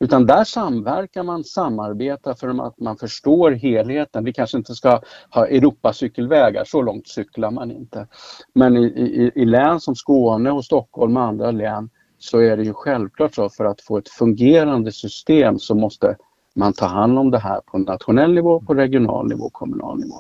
Utan 0.01 0.27
där 0.27 0.45
samverkar 0.45 1.23
man, 1.23 1.45
samarbetar 1.45 2.35
för 2.35 2.67
att 2.67 2.81
man 2.81 2.97
förstår 2.97 3.51
helheten. 3.51 4.25
Vi 4.25 4.33
kanske 4.33 4.59
inte 4.59 4.75
ska 4.75 5.01
ha 5.31 5.47
Europacykelvägar, 5.47 6.65
så 6.65 6.83
långt 6.83 7.09
cyklar 7.09 7.51
man 7.51 7.71
inte. 7.71 8.07
Men 8.55 8.77
i, 8.77 8.85
i, 8.85 9.33
i 9.35 9.45
län 9.45 9.81
som 9.81 9.95
Skåne 9.95 10.51
och 10.51 10.65
Stockholm 10.65 11.17
och 11.17 11.23
andra 11.23 11.51
län 11.51 11.91
så 12.19 12.39
är 12.39 12.57
det 12.57 12.63
ju 12.63 12.73
självklart 12.75 13.35
så 13.35 13.49
för 13.49 13.65
att 13.65 13.81
få 13.81 13.99
ett 13.99 14.09
fungerande 14.09 14.93
system 14.93 15.59
så 15.59 15.75
måste 15.75 16.17
man 16.55 16.73
ta 16.73 16.87
hand 16.87 17.19
om 17.19 17.31
det 17.31 17.39
här 17.39 17.61
på 17.61 17.79
nationell 17.79 18.35
nivå, 18.35 18.61
på 18.61 18.75
regional 18.75 19.29
nivå, 19.29 19.51
kommunal 19.51 19.99
nivå. 19.99 20.17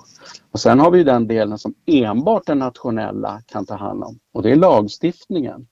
Och 0.53 0.61
sen 0.61 0.81
har 0.81 0.91
vi 0.91 1.05
den 1.05 1.27
delen 1.27 1.59
som 1.59 1.75
enbart 1.87 2.47
den 2.47 2.59
nationella 2.59 3.43
kan 3.47 3.67
ta 3.67 3.75
hand 3.75 4.05
om 4.05 4.19
och 4.33 4.43
det 4.43 4.51
är 4.51 4.57
lagstiftningen 4.57 5.67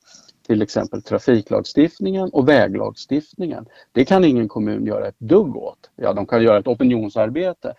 till 0.47 0.63
exempel 0.63 1.03
trafiklagstiftningen 1.03 2.29
och 2.29 2.49
väglagstiftningen. 2.49 3.67
Det 3.93 4.05
kan 4.05 4.25
ingen 4.25 4.49
kommun 4.49 4.87
göra 4.87 5.09
ett 5.09 5.19
dugg 5.19 5.57
åt. 5.57 5.91
Ja, 5.97 6.13
de 6.13 6.27
kan 6.27 6.43
göra 6.43 6.59
ett 6.59 6.67
opinionsarbete. 6.67 7.75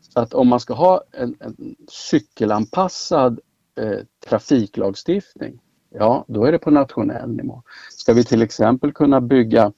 Så 0.00 0.20
att 0.20 0.34
om 0.34 0.48
man 0.48 0.60
ska 0.60 0.74
ha 0.74 1.02
en, 1.12 1.34
en 1.40 1.76
cykelanpassad 1.88 3.40
eh, 3.80 3.98
trafiklagstiftning, 4.28 5.60
ja 5.90 6.24
då 6.28 6.44
är 6.44 6.52
det 6.52 6.58
på 6.58 6.70
nationell 6.70 7.30
nivå. 7.30 7.62
Ska 7.90 8.12
vi 8.12 8.24
till 8.24 8.42
exempel 8.42 8.92
kunna 8.92 9.20
bygga 9.20 9.72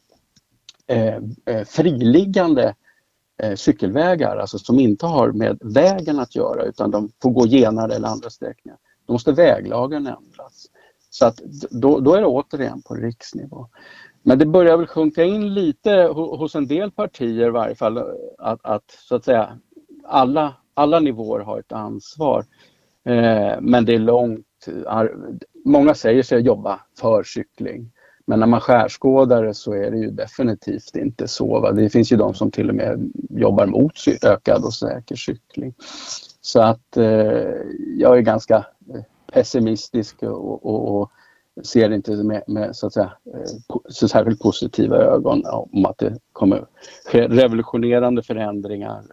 eh, 0.87 1.17
eh 1.47 1.65
friliggande 1.67 2.75
eh, 3.43 3.55
cykelvägar, 3.55 4.37
alltså 4.37 4.59
som 4.59 4.81
inte 4.81 5.07
har 5.07 5.33
med 5.33 5.59
vägen 5.61 6.19
att 6.19 6.37
göra 6.37 6.65
utan 6.65 6.91
de 6.91 7.11
får 7.23 7.31
gå 7.31 7.47
genare 7.47 7.95
eller 7.95 8.09
andra 8.09 8.31
sträckningar. 8.31 8.79
Då 9.07 9.13
måste 9.13 9.33
väglagen 9.33 10.07
ändras. 10.07 10.67
Så 11.19 11.27
att 11.27 11.37
då, 11.71 12.01
då 12.01 12.15
är 12.15 12.21
det 12.21 12.27
återigen 12.27 12.83
på 12.83 12.95
riksnivå. 12.95 13.69
Men 14.23 14.39
det 14.39 14.47
börjar 14.47 14.77
väl 14.77 14.87
sjunka 14.87 15.25
in 15.25 15.55
lite 15.55 15.91
hos 16.13 16.55
en 16.55 16.67
del 16.67 16.91
partier 16.91 17.47
i 17.47 17.51
varje 17.51 17.75
fall 17.75 17.99
att, 18.39 18.61
att 18.63 18.91
så 19.09 19.17
att 19.17 19.25
säga 19.25 19.59
alla, 20.05 20.55
alla 20.75 21.01
nivåer 21.01 21.41
har 21.41 21.59
ett 21.59 21.73
ansvar. 21.73 22.45
Eh, 23.05 23.61
men 23.61 23.85
det 23.85 23.95
är 23.95 23.99
långt. 23.99 24.47
Många 25.65 25.95
säger 25.95 26.23
sig 26.23 26.41
jobba 26.41 26.81
för 27.01 27.23
cykling. 27.23 27.93
Men 28.27 28.41
när 28.41 28.47
man 28.47 28.61
skärskådar 28.61 29.45
det 29.45 29.55
så 29.55 29.73
är 29.73 29.91
det 29.91 29.99
ju 29.99 30.11
definitivt 30.11 30.97
inte 30.97 31.29
så. 31.29 31.61
Va? 31.61 31.73
Det 31.73 31.91
finns 31.91 32.13
ju 32.13 32.17
de 32.17 32.35
som 32.35 32.51
till 32.51 32.69
och 32.69 32.75
med 32.75 33.13
jobbar 33.31 33.67
mot 33.67 33.93
ökad 34.23 34.65
och 34.65 34.75
säker 34.75 35.17
cykling. 35.17 35.75
Så 36.41 36.61
att 36.61 36.97
eh, 36.97 37.53
jag 37.97 38.19
är 38.19 38.21
ganska 38.21 38.57
eh, 38.95 39.03
pessimistisk 39.33 40.23
och, 40.23 40.67
och, 40.67 41.01
och 41.01 41.11
ser 41.65 41.91
inte 41.91 42.11
med, 42.11 42.43
med, 42.47 42.77
så 42.77 42.87
att 42.87 42.93
säga, 42.93 43.13
eh, 43.35 43.79
så 43.89 44.09
särskilt 44.09 44.41
positiva 44.41 44.97
ögon 44.97 45.43
om 45.47 45.87
att 45.87 45.99
det 45.99 46.19
kommer 46.33 46.65
ske 47.13 47.29
revolutionerande 47.29 48.23
förändringar 48.23 48.99
eh, 48.99 49.05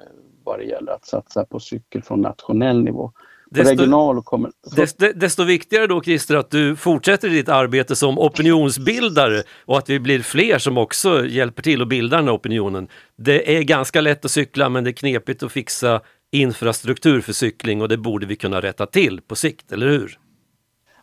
vad 0.43 0.59
det 0.59 0.65
gäller 0.65 0.91
att 0.91 1.05
satsa 1.05 1.45
på 1.45 1.59
cykel 1.59 2.03
från 2.03 2.21
nationell 2.21 2.83
nivå. 2.83 3.11
Desto, 3.49 3.69
regional 3.69 4.17
och 4.17 4.25
kommer, 4.25 4.51
desto, 4.75 5.05
desto, 5.15 5.43
viktigare 5.43 5.87
då 5.87 6.01
Christer 6.01 6.35
att 6.35 6.51
du 6.51 6.75
fortsätter 6.75 7.29
ditt 7.29 7.49
arbete 7.49 7.95
som 7.95 8.19
opinionsbildare 8.19 9.43
och 9.65 9.77
att 9.77 9.89
vi 9.89 9.99
blir 9.99 10.19
fler 10.19 10.57
som 10.57 10.77
också 10.77 11.25
hjälper 11.25 11.63
till 11.63 11.81
att 11.81 11.87
bilda 11.87 12.17
den 12.17 12.25
här 12.25 12.35
opinionen. 12.35 12.87
Det 13.15 13.57
är 13.57 13.63
ganska 13.63 14.01
lätt 14.01 14.25
att 14.25 14.31
cykla 14.31 14.69
men 14.69 14.83
det 14.83 14.89
är 14.89 14.91
knepigt 14.91 15.43
att 15.43 15.51
fixa 15.51 16.01
infrastruktur 16.41 17.21
för 17.21 17.33
cykling 17.33 17.81
och 17.81 17.89
det 17.89 17.97
borde 17.97 18.25
vi 18.25 18.35
kunna 18.35 18.61
rätta 18.61 18.85
till 18.85 19.21
på 19.21 19.35
sikt, 19.35 19.71
eller 19.71 19.87
hur? 19.87 20.19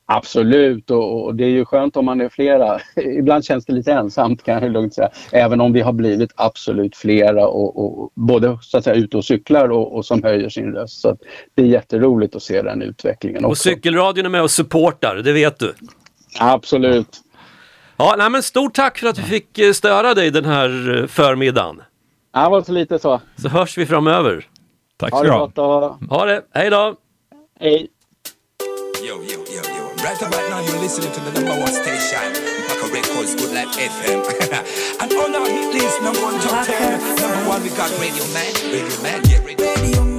Absolut 0.06 0.90
och, 0.90 1.24
och, 1.24 1.34
det 1.34 1.44
är 1.44 1.48
ju 1.48 1.64
skönt 1.64 1.96
om 1.96 2.04
man 2.04 2.20
är 2.20 2.28
flera. 2.28 2.80
Ibland 2.96 3.44
känns 3.44 3.64
det 3.64 3.72
lite 3.72 3.92
ensamt 3.92 4.42
kan 4.42 4.62
jag 4.62 4.72
lugnt 4.72 4.94
säga. 4.94 5.10
Även 5.32 5.60
om 5.60 5.72
vi 5.72 5.80
har 5.80 5.92
blivit 5.92 6.30
absolut 6.36 6.96
flera 6.96 7.46
och, 7.46 7.84
och 7.84 8.12
både 8.14 8.58
så 8.62 8.78
att 8.78 8.84
säga 8.84 8.96
ute 8.96 9.16
och 9.16 9.24
cyklar 9.24 9.68
och, 9.68 9.96
och 9.96 10.06
som 10.06 10.22
höjer 10.22 10.48
sin 10.48 10.72
röst. 10.72 11.00
Så 11.00 11.16
det 11.54 11.62
är 11.62 11.66
jätteroligt 11.66 12.36
att 12.36 12.42
se 12.42 12.62
den 12.62 12.82
utvecklingen 12.82 13.44
också. 13.44 13.50
Och 13.50 13.58
cykelradion 13.58 14.26
är 14.26 14.30
med 14.30 14.42
och 14.42 14.50
supportar, 14.50 15.16
det 15.16 15.32
vet 15.32 15.58
du? 15.58 15.74
Absolut. 16.40 17.20
Ja, 17.96 18.14
nej, 18.18 18.30
men 18.30 18.42
stort 18.42 18.74
tack 18.74 18.98
för 18.98 19.08
att 19.08 19.18
vi 19.18 19.22
fick 19.22 19.58
eh, 19.58 19.72
störa 19.72 20.14
dig 20.14 20.30
den 20.30 20.44
här 20.44 20.98
eh, 21.00 21.06
förmiddagen. 21.06 21.82
Ja, 22.32 22.42
det 22.44 22.50
var 22.50 22.62
så 22.62 22.72
lite 22.72 22.98
så. 22.98 23.20
Så 23.36 23.48
hörs 23.48 23.78
vi 23.78 23.86
framöver. 23.86 24.46
Tack 25.02 25.10
ska 25.10 25.22
du 25.22 25.30
ha. 25.30 25.50
Det 25.54 25.60
ha. 25.60 25.98
ha 26.10 26.24
det, 26.24 26.42
hej 26.54 26.70
då! 26.70 26.96
Hej! 27.60 27.88
Yo, 29.08 29.14
yo, 29.14 29.38
yo, 29.54 29.62
yo. 29.76 29.84
Right 30.04 30.22
about 30.22 30.50
now 30.50 30.60
you're 30.66 30.82
listening 30.82 31.12
to 31.12 31.20
the 31.20 31.32
number 31.40 31.60
one 31.60 31.72
station. 31.72 32.32
Back 32.68 32.82
records 32.92 33.34
good 33.34 33.52
like 33.52 33.74
FM. 33.92 34.20
and 35.02 35.12
on 35.12 35.34
our 35.34 35.48
hit 35.48 35.74
list, 35.74 36.02
number 36.02 36.22
one 36.22 36.40
top 36.40 36.66
ten. 36.66 37.00
Number 37.20 37.48
one 37.48 37.62
we 37.62 37.70
got 37.70 37.90
Radio 37.98 38.24
Man, 38.34 38.52
Radio 38.72 39.02
Man, 39.02 39.20
yeah, 39.24 39.44
Radio 39.44 39.66
Man. 39.66 40.11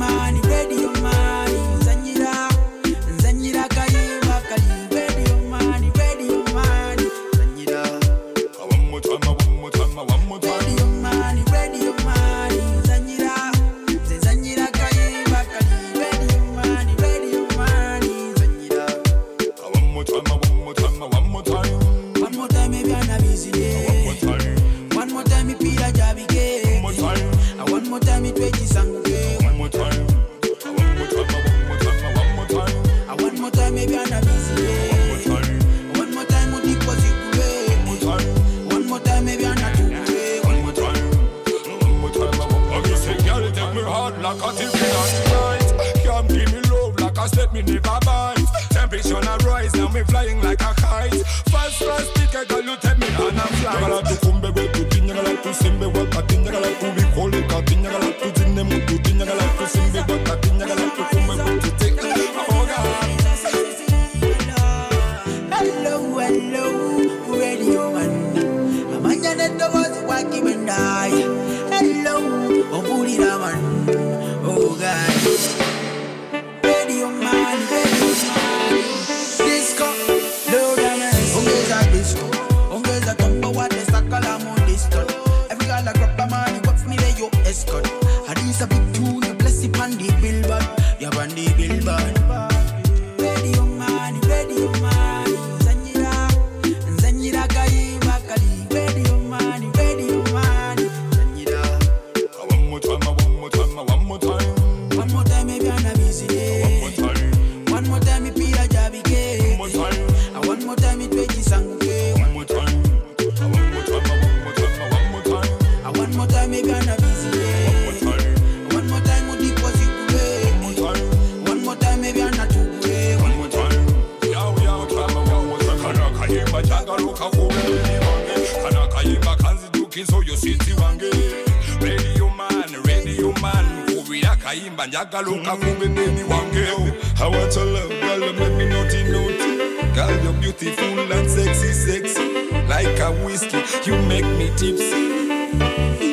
and 134.84 134.94
ya 134.94 135.06
gotta 135.06 135.30
look 135.30 135.48
at 135.48 135.60
me, 135.60 135.88
baby, 135.88 136.24
one 136.24 136.52
girl. 136.52 136.92
I 137.22 137.28
want 137.28 137.52
to 137.54 137.64
love, 137.64 137.90
girl, 137.90 138.20
let 138.20 138.52
me 138.58 138.66
naughty, 138.68 139.04
naughty. 139.04 139.96
Girl, 139.96 140.24
you're 140.24 140.42
beautiful 140.42 141.12
and 141.12 141.30
sexy, 141.30 141.72
sexy. 141.72 142.52
Like 142.68 143.00
a 143.00 143.12
whiskey, 143.24 143.64
you 143.90 143.98
make 144.02 144.26
me 144.26 144.52
tipsy. 144.58 146.13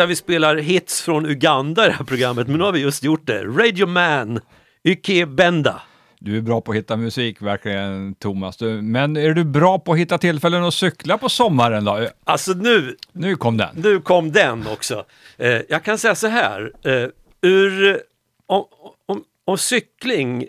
där 0.00 0.06
vi 0.06 0.16
spelar 0.16 0.56
hits 0.56 1.02
från 1.02 1.26
Uganda 1.26 1.84
i 1.84 1.88
det 1.88 1.94
här 1.94 2.04
programmet, 2.04 2.48
men 2.48 2.58
nu 2.58 2.64
har 2.64 2.72
vi 2.72 2.80
just 2.80 3.02
gjort 3.02 3.26
det. 3.26 3.44
Radio 3.44 3.86
Man, 3.86 4.40
Yke 4.84 5.26
Benda. 5.26 5.82
Du 6.18 6.36
är 6.36 6.40
bra 6.40 6.60
på 6.60 6.72
att 6.72 6.78
hitta 6.78 6.96
musik, 6.96 7.42
verkligen 7.42 8.14
Thomas. 8.14 8.56
Du, 8.56 8.82
men 8.82 9.16
är 9.16 9.30
du 9.34 9.44
bra 9.44 9.78
på 9.78 9.92
att 9.92 9.98
hitta 9.98 10.18
tillfällen 10.18 10.64
att 10.64 10.74
cykla 10.74 11.18
på 11.18 11.28
sommaren 11.28 11.84
då? 11.84 12.08
Alltså 12.24 12.52
nu... 12.52 12.96
Nu 13.12 13.36
kom 13.36 13.56
den. 13.56 13.68
Nu 13.74 14.00
kom 14.00 14.32
den 14.32 14.66
också. 14.66 15.04
Eh, 15.38 15.60
jag 15.68 15.84
kan 15.84 15.98
säga 15.98 16.14
så 16.14 16.26
här, 16.26 16.72
eh, 16.84 17.08
ur... 17.42 18.00
Om, 18.46 18.64
om, 19.06 19.24
om 19.44 19.58
cykling 19.58 20.46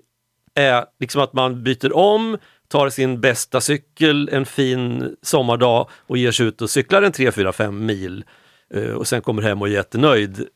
är 0.56 0.86
liksom 0.99 1.22
att 1.22 1.34
man 1.34 1.64
byter 1.64 1.95
om, 1.95 2.38
tar 2.68 2.89
sin 2.89 3.22
bästa 3.22 3.62
cykel 3.62 4.30
en 4.32 4.45
fin 4.45 5.16
sommardag 5.22 5.89
och 6.08 6.18
ger 6.18 6.32
sig 6.32 6.45
ut 6.45 6.62
och 6.62 6.70
cyklar 6.70 7.02
en 7.02 7.12
3, 7.12 7.32
4, 7.32 7.54
5 7.54 7.86
mil 7.86 8.24
Eh, 8.74 8.91
och 8.91 9.07
sen 9.07 9.22
kommer 9.22 9.41
hem 9.41 9.61
och 9.61 9.67
är 9.67 9.72
jättenöjd. 9.72 10.47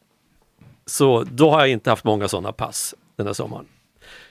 Så 0.86 1.24
då 1.24 1.52
har 1.52 1.60
jag 1.60 1.70
inte 1.70 1.90
haft 1.90 2.04
många 2.04 2.28
sådana 2.28 2.52
pass 2.52 2.96
den 3.18 3.28
här 3.28 3.34
sommaren. 3.34 3.66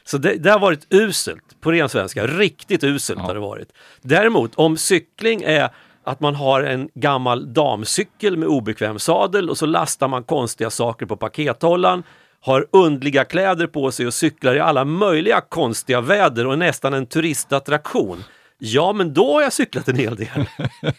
Så 0.04 0.18
det, 0.18 0.34
det, 0.34 0.50
har 0.50 0.58
varit 0.58 0.86
uselt, 0.90 1.60
på 1.60 1.72
ren 1.72 1.88
svenska, 1.88 2.26
riktigt 2.26 2.84
uselt 2.84 3.18
ja. 3.18 3.26
har 3.26 3.34
det 3.34 3.40
varit. 3.40 3.68
Däremot 4.02 4.54
om 4.54 4.76
cykling 4.76 5.42
är 5.42 5.70
att 6.04 6.20
man 6.20 6.34
har 6.34 6.62
en 6.62 6.88
gammal 6.94 7.52
damcykel 7.52 8.36
med 8.36 8.48
obekväm 8.48 8.98
sadel 8.98 9.50
och 9.50 9.58
så 9.58 9.66
lastar 9.66 10.08
man 10.08 10.24
konstiga 10.24 10.70
saker 10.70 11.06
på 11.06 11.16
pakethållaren, 11.16 12.02
har 12.40 12.66
undliga 12.70 13.24
kläder 13.24 13.66
på 13.66 13.90
sig 13.90 14.06
och 14.06 14.14
cyklar 14.14 14.54
i 14.54 14.60
alla 14.60 14.84
möjliga 14.84 15.40
konstiga 15.40 16.00
väder 16.00 16.46
och 16.46 16.52
är 16.52 16.56
nästan 16.56 16.94
en 16.94 17.06
turistattraktion. 17.06 18.24
Ja, 18.58 18.92
men 18.92 19.14
då 19.14 19.32
har 19.32 19.42
jag 19.42 19.52
cyklat 19.52 19.88
en 19.88 19.96
hel 19.96 20.16
del. 20.16 20.46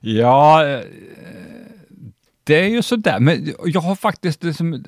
ja, 0.00 0.66
eh, 0.66 0.80
det 2.46 2.60
är 2.60 2.68
ju 2.68 2.82
sådär, 2.82 3.20
men 3.20 3.54
jag 3.64 3.80
har 3.80 3.94
faktiskt 3.94 4.44
liksom 4.44 4.74
eh, 4.74 4.80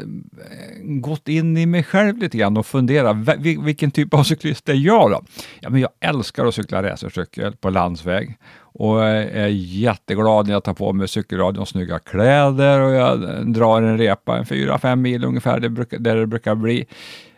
gått 0.82 1.28
in 1.28 1.56
i 1.56 1.66
mig 1.66 1.82
själv 1.82 2.18
lite 2.18 2.38
grann 2.38 2.56
och 2.56 2.66
funderat, 2.66 3.16
vilken 3.38 3.90
typ 3.90 4.14
av 4.14 4.22
cyklist 4.22 4.68
är 4.68 4.74
jag 4.74 5.10
då? 5.10 5.22
Ja, 5.60 5.70
men 5.70 5.80
jag 5.80 5.90
älskar 6.00 6.46
att 6.46 6.54
cykla 6.54 6.82
racercykel 6.82 7.56
på 7.56 7.70
landsväg 7.70 8.38
och 8.60 9.04
är 9.04 9.46
jätteglad 9.48 10.46
när 10.46 10.52
jag 10.52 10.64
tar 10.64 10.74
på 10.74 10.92
mig 10.92 11.08
cykelradion 11.08 11.66
snygga 11.66 11.98
kläder 11.98 12.80
och 12.80 12.94
jag 12.94 13.46
drar 13.52 13.82
en 13.82 13.98
repa 13.98 14.38
en 14.38 14.44
4-5 14.44 14.96
mil 14.96 15.24
ungefär, 15.24 15.60
där 15.98 16.16
det 16.16 16.26
brukar 16.26 16.54
bli. 16.54 16.86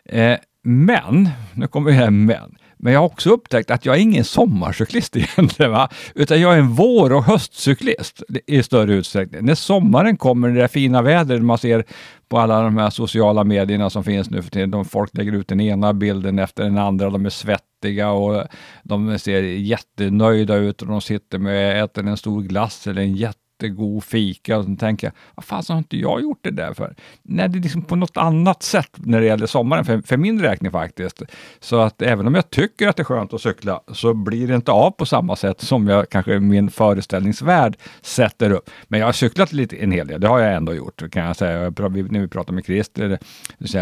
Eh, 0.05 0.37
men, 0.63 1.29
nu 1.55 1.67
kommer 1.67 1.93
det 1.93 2.11
men, 2.11 2.57
men 2.83 2.93
jag 2.93 3.01
har 3.01 3.07
också 3.07 3.31
upptäckt 3.31 3.71
att 3.71 3.87
jag 3.87 3.97
är 3.97 4.01
ingen 4.01 4.25
sommarcyklist 4.25 5.17
egentligen, 5.37 5.73
va? 5.73 5.89
utan 6.15 6.41
jag 6.41 6.55
är 6.55 6.59
en 6.59 6.69
vår 6.69 7.13
och 7.13 7.25
höstcyklist 7.25 8.23
i 8.47 8.63
större 8.63 8.95
utsträckning. 8.95 9.45
När 9.45 9.55
sommaren 9.55 10.17
kommer, 10.17 10.49
det 10.49 10.61
där 10.61 10.69
fina 10.69 11.03
vädret 11.03 11.43
man 11.43 11.59
ser 11.59 11.85
på 12.29 12.39
alla 12.39 12.63
de 12.63 12.77
här 12.77 12.91
sociala 12.91 13.45
medierna 13.45 13.91
som 13.91 14.05
finns 14.05 14.31
nu 14.31 14.43
för 14.43 14.51
tiden. 14.51 14.85
Folk 14.85 15.17
lägger 15.17 15.33
ut 15.33 15.49
den 15.49 15.61
ena 15.61 15.93
bilden 15.93 16.39
efter 16.39 16.65
den 16.65 16.79
andra, 16.79 17.11
de 17.11 17.27
är 17.27 17.31
svettiga 17.31 18.11
och 18.11 18.45
de 18.83 19.19
ser 19.19 19.43
jättenöjda 19.43 20.55
ut 20.55 20.83
och 20.83 20.89
de 20.89 21.01
sitter 21.01 21.39
med, 21.39 21.85
äter 21.85 22.07
en 22.07 22.17
stor 22.17 22.43
glass 22.43 22.87
eller 22.87 23.03
en 23.03 23.15
jätte 23.15 23.40
jättegod 23.61 24.05
fika 24.05 24.59
och 24.59 24.65
så 24.65 24.77
tänker 24.77 25.07
jag, 25.07 25.13
vad 25.35 25.45
fan 25.45 25.63
har 25.69 25.79
inte 25.79 25.97
jag 25.97 26.23
gjort 26.23 26.39
det 26.43 26.51
där 26.51 26.75
för? 26.75 26.95
Nej, 27.23 27.49
det 27.49 27.59
är 27.59 27.63
liksom 27.63 27.83
på 27.83 27.97
något 27.97 28.17
annat 28.17 28.63
sätt 28.63 28.91
när 28.95 29.21
det 29.21 29.27
gäller 29.27 29.47
sommaren, 29.47 29.85
för, 29.85 30.03
för 30.03 30.17
min 30.17 30.41
räkning 30.41 30.73
faktiskt. 30.73 31.23
Så 31.61 31.81
att 31.81 32.03
även 32.03 32.27
om 32.27 32.35
jag 32.35 32.51
tycker 32.51 32.89
att 32.89 32.97
det 32.97 33.03
är 33.03 33.05
skönt 33.05 33.35
att 33.35 33.41
cykla 33.41 33.81
så 33.93 34.15
blir 34.15 34.49
det 34.49 34.55
inte 34.55 34.73
av 34.73 34.91
på 34.91 35.07
samma 35.07 35.37
sätt 35.37 35.61
som 35.61 35.89
jag 35.89 36.09
kanske 36.09 36.41
min 36.41 36.71
föreställningsvärld 36.71 37.77
sätter 38.03 38.51
upp. 38.51 38.71
Men 38.89 39.01
jag 39.01 39.07
har 39.07 39.13
cyklat 39.13 39.53
lite 39.53 39.77
en 39.77 39.93
hel 39.93 40.07
del, 40.07 40.21
det 40.21 40.29
har 40.29 40.39
jag 40.39 40.55
ändå 40.55 40.75
gjort 40.75 41.11
kan 41.11 41.25
jag 41.25 41.37
säga. 41.37 41.63
Jag, 41.63 41.81
när 42.13 42.21
vi 42.21 42.29
pratar 42.29 42.53
med 42.53 42.65
Christer, 42.65 43.19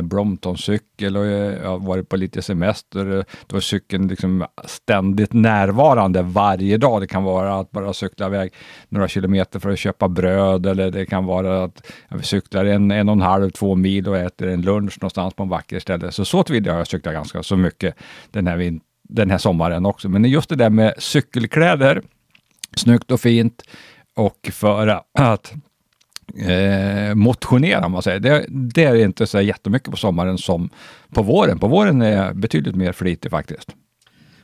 Bromptoncykel 0.02 1.16
och 1.16 1.26
eh, 1.26 1.62
jag 1.62 1.68
har 1.68 1.78
varit 1.78 2.08
på 2.08 2.16
lite 2.16 2.42
semester. 2.42 3.18
Eh, 3.18 3.24
då 3.46 3.56
är 3.56 3.60
cykeln 3.60 4.08
liksom 4.08 4.46
ständigt 4.64 5.32
närvarande 5.32 6.22
varje 6.22 6.76
dag. 6.76 7.00
Det 7.00 7.06
kan 7.06 7.24
vara 7.24 7.60
att 7.60 7.70
bara 7.70 7.92
cykla 7.92 8.26
iväg 8.26 8.52
några 8.88 9.08
kilometer 9.08 9.58
för 9.68 9.72
att 9.72 9.78
köpa 9.78 10.08
bröd 10.08 10.66
eller 10.66 10.90
det 10.90 11.06
kan 11.06 11.24
vara 11.24 11.64
att 11.64 11.92
vi 12.08 12.22
cyklar 12.22 12.64
en, 12.64 12.90
en 12.90 13.08
och 13.08 13.12
en 13.12 13.20
halv, 13.20 13.50
två 13.50 13.74
mil 13.74 14.08
och 14.08 14.16
äter 14.16 14.48
en 14.48 14.62
lunch 14.62 14.98
någonstans 15.00 15.34
på 15.34 15.42
en 15.42 15.48
vacker 15.48 15.80
ställe. 15.80 16.12
Så 16.12 16.24
så 16.24 16.42
tillvida 16.42 16.70
har 16.70 16.78
jag 16.78 16.86
cyklat 16.86 17.14
ganska 17.14 17.42
så 17.42 17.56
mycket 17.56 17.94
den 18.30 18.46
här, 18.46 18.78
den 19.02 19.30
här 19.30 19.38
sommaren 19.38 19.86
också. 19.86 20.08
Men 20.08 20.24
just 20.24 20.48
det 20.48 20.56
där 20.56 20.70
med 20.70 20.94
cykelkläder, 20.98 22.02
snyggt 22.76 23.10
och 23.10 23.20
fint 23.20 23.62
och 24.16 24.50
för 24.52 25.00
att 25.18 25.52
eh, 26.38 27.14
motionera, 27.14 27.86
om 27.86 27.92
man 27.92 28.02
säger. 28.02 28.20
Det, 28.20 28.46
det 28.48 28.84
är 28.84 28.94
inte 28.94 29.26
så 29.26 29.40
jättemycket 29.40 29.90
på 29.90 29.96
sommaren 29.96 30.38
som 30.38 30.70
på 31.14 31.22
våren. 31.22 31.58
På 31.58 31.68
våren 31.68 32.02
är 32.02 32.24
jag 32.24 32.36
betydligt 32.36 32.76
mer 32.76 32.92
flitig 32.92 33.30
faktiskt. 33.30 33.74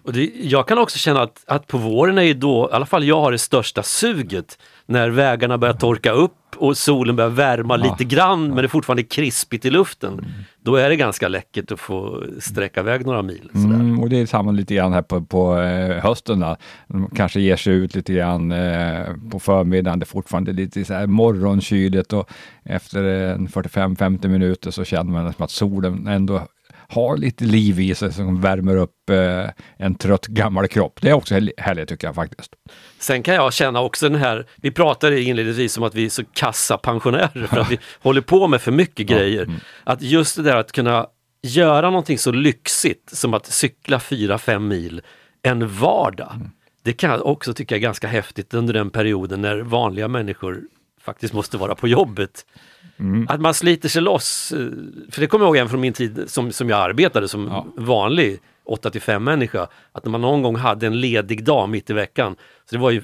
Och 0.05 0.12
det, 0.12 0.31
jag 0.41 0.68
kan 0.68 0.79
också 0.79 0.99
känna 0.99 1.22
att, 1.22 1.45
att 1.47 1.66
på 1.66 1.79
våren 1.79 2.18
är 2.18 2.22
ju 2.22 2.35
då, 2.35 2.68
i 2.72 2.75
alla 2.75 2.87
fall 2.87 3.05
jag 3.05 3.20
har 3.20 3.33
det 3.33 3.39
största 3.39 3.83
suget 3.83 4.59
när 4.87 5.11
vägarna 5.11 5.59
börjar 5.59 5.74
torka 5.74 6.12
upp 6.12 6.32
och 6.57 6.76
solen 6.76 7.16
börjar 7.16 7.30
värma 7.30 7.78
ja. 7.78 7.85
lite 7.85 8.05
grann 8.05 8.47
men 8.47 8.57
det 8.57 8.62
är 8.62 8.68
fortfarande 8.68 9.03
krispigt 9.03 9.64
i 9.64 9.70
luften. 9.70 10.12
Mm. 10.12 10.24
Då 10.62 10.76
är 10.76 10.89
det 10.89 10.97
ganska 10.97 11.28
läckert 11.28 11.72
att 11.72 11.80
få 11.80 12.24
sträcka 12.41 12.80
iväg 12.80 13.07
några 13.07 13.22
mil. 13.22 13.51
Mm, 13.55 14.01
och 14.01 14.09
det 14.09 14.20
är 14.20 14.26
samma 14.26 14.51
lite 14.51 14.74
grann 14.74 14.93
här 14.93 15.03
på, 15.03 15.20
på 15.20 15.59
eh, 15.59 16.03
hösten. 16.03 16.41
Då. 16.41 16.57
De 16.89 17.11
kanske 17.16 17.41
ger 17.41 17.57
sig 17.57 17.74
ut 17.74 17.95
lite 17.95 18.12
grann 18.12 18.53
eh, 18.53 19.07
på 19.30 19.41
förmiddagen. 19.41 19.99
Det 19.99 20.05
är 20.05 20.07
fortfarande 20.07 20.53
lite 20.53 20.85
så 20.85 20.95
här 20.95 21.07
morgonkyligt 21.07 22.12
och 22.12 22.30
efter 22.64 23.03
45-50 23.37 24.28
minuter 24.28 24.70
så 24.70 24.85
känner 24.85 25.12
man 25.12 25.35
att 25.39 25.51
solen 25.51 26.07
ändå 26.07 26.43
har 26.89 27.16
lite 27.16 27.45
liv 27.45 27.80
i 27.80 27.95
sig 27.95 28.12
som 28.12 28.41
värmer 28.41 28.76
upp 28.76 29.11
eh, 29.11 29.51
en 29.76 29.95
trött 29.95 30.26
gammal 30.26 30.68
kropp. 30.68 30.99
Det 31.03 31.09
är 31.09 31.12
också 31.12 31.35
härligt 31.57 31.89
tycker 31.89 32.07
jag 32.07 32.14
faktiskt. 32.14 32.53
Sen 32.99 33.22
kan 33.22 33.35
jag 33.35 33.53
känna 33.53 33.80
också 33.80 34.09
den 34.09 34.20
här, 34.20 34.47
vi 34.57 34.70
pratade 34.70 35.22
inledningsvis 35.22 35.78
om 35.78 35.85
att 35.85 35.95
vi 35.95 36.05
är 36.05 36.11
så 36.11 36.22
kassa 36.32 36.78
pensionärer 36.78 37.47
för 37.47 37.57
att 37.57 37.70
vi 37.70 37.78
håller 38.03 38.20
på 38.20 38.49
med 38.49 38.62
för 38.62 38.72
mycket 38.72 39.07
grejer. 39.07 39.43
Mm. 39.43 39.57
Att 39.85 40.03
just 40.03 40.37
det 40.37 40.43
där 40.43 40.57
att 40.57 40.72
kunna 40.72 41.07
göra 41.43 41.91
någonting 41.91 42.18
så 42.18 42.32
lyxigt 42.32 43.11
som 43.12 43.35
att 43.35 43.47
cykla 43.47 43.99
4-5 43.99 44.59
mil 44.59 45.03
en 45.43 45.68
vardag. 45.68 46.32
Mm. 46.35 46.51
Det 46.82 46.93
kan 46.93 47.11
jag 47.11 47.26
också 47.26 47.55
tycka 47.55 47.76
är 47.76 47.80
ganska 47.80 48.09
häftigt 48.09 48.55
under 48.55 48.74
den 48.74 48.91
perioden 48.91 49.41
när 49.41 49.59
vanliga 49.59 50.09
människor 50.09 50.62
faktiskt 51.05 51.35
måste 51.35 51.57
vara 51.57 51.75
på 51.75 51.89
jobbet. 51.89 52.47
Mm. 52.99 53.27
Att 53.29 53.41
man 53.41 53.55
sliter 53.55 53.89
sig 53.89 54.03
loss. 54.03 54.53
Eh, 54.53 54.59
för 55.11 55.21
det 55.21 55.27
kommer 55.27 55.45
jag 55.45 55.49
ihåg 55.49 55.57
även 55.57 55.69
från 55.69 55.81
min 55.81 55.93
tid 55.93 56.25
som, 56.27 56.53
som 56.53 56.69
jag 56.69 56.81
arbetade 56.81 57.29
som 57.29 57.47
ja. 57.47 57.67
vanlig 57.77 58.41
8 58.65 58.91
till 58.91 59.01
5 59.01 59.25
människa. 59.25 59.69
Att 59.93 60.05
när 60.05 60.11
man 60.11 60.21
någon 60.21 60.43
gång 60.43 60.57
hade 60.57 60.87
en 60.87 61.01
ledig 61.01 61.45
dag 61.45 61.69
mitt 61.69 61.91
i 61.91 61.93
veckan. 61.93 62.37
Så 62.71 62.77
det 62.77 62.83
var 62.83 62.91
ju 62.91 63.03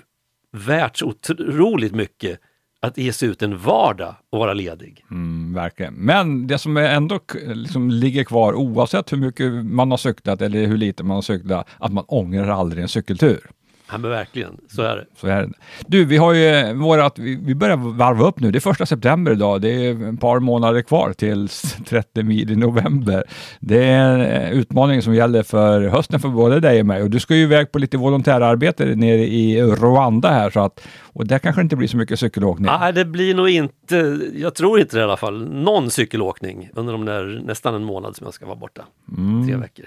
värt 0.52 0.96
så 0.96 1.06
otroligt 1.06 1.94
mycket 1.94 2.40
att 2.82 2.98
ge 2.98 3.12
sig 3.12 3.28
ut 3.28 3.42
en 3.42 3.58
vardag 3.58 4.14
och 4.30 4.38
vara 4.38 4.54
ledig. 4.54 5.04
Mm, 5.10 5.54
verkligen. 5.54 5.94
Men 5.94 6.46
det 6.46 6.58
som 6.58 6.76
ändå 6.76 7.20
liksom 7.44 7.90
ligger 7.90 8.24
kvar 8.24 8.54
oavsett 8.54 9.12
hur 9.12 9.16
mycket 9.16 9.52
man 9.52 9.90
har 9.90 9.98
cyklat 9.98 10.42
eller 10.42 10.66
hur 10.66 10.76
lite 10.76 11.04
man 11.04 11.14
har 11.14 11.22
cyklat, 11.22 11.68
att 11.78 11.92
man 11.92 12.04
ångrar 12.08 12.48
aldrig 12.48 12.82
en 12.82 12.88
cykeltur. 12.88 13.50
Ja 13.92 13.98
men 13.98 14.10
verkligen, 14.10 14.60
så 14.68 14.82
är 14.82 14.96
det. 14.96 15.04
Så 15.16 15.26
är 15.26 15.42
det. 15.42 15.52
Du, 15.86 16.04
vi 16.04 16.16
har 16.16 16.32
ju 16.32 16.72
vårat, 16.74 17.18
vi 17.18 17.54
börjar 17.54 17.76
varva 17.76 18.24
upp 18.24 18.40
nu. 18.40 18.50
Det 18.50 18.58
är 18.58 18.60
första 18.60 18.86
september 18.86 19.32
idag. 19.32 19.60
Det 19.60 19.86
är 19.86 20.14
ett 20.14 20.20
par 20.20 20.40
månader 20.40 20.82
kvar 20.82 21.12
till 21.12 21.48
30 21.84 22.22
mil 22.22 22.50
i 22.50 22.56
november. 22.56 23.24
Det 23.60 23.84
är 23.84 24.18
en 24.18 24.52
utmaning 24.52 25.02
som 25.02 25.14
gäller 25.14 25.42
för 25.42 25.88
hösten 25.88 26.20
för 26.20 26.28
både 26.28 26.60
dig 26.60 26.80
och 26.80 26.86
mig. 26.86 27.02
Och 27.02 27.10
du 27.10 27.20
ska 27.20 27.34
ju 27.34 27.42
iväg 27.42 27.72
på 27.72 27.78
lite 27.78 27.96
volontärarbete 27.96 28.84
nere 28.84 29.26
i 29.26 29.62
Rwanda 29.62 30.28
här. 30.28 30.50
Så 30.50 30.60
att, 30.60 30.86
och 31.12 31.26
där 31.26 31.38
kanske 31.38 31.60
det 31.60 31.62
inte 31.62 31.76
blir 31.76 31.88
så 31.88 31.96
mycket 31.96 32.20
cykelåkning. 32.20 32.66
Nej, 32.80 32.92
det 32.92 33.04
blir 33.04 33.34
nog 33.34 33.48
inte, 33.48 34.18
jag 34.34 34.54
tror 34.54 34.80
inte 34.80 34.96
det 34.96 35.00
i 35.00 35.04
alla 35.04 35.16
fall, 35.16 35.48
någon 35.48 35.90
cykelåkning 35.90 36.70
under 36.74 36.92
de 36.92 37.04
där 37.04 37.42
nästan 37.46 37.74
en 37.74 37.84
månad 37.84 38.16
som 38.16 38.24
jag 38.24 38.34
ska 38.34 38.46
vara 38.46 38.56
borta. 38.56 38.82
Mm. 39.18 39.46
Tre 39.46 39.56
veckor. 39.56 39.86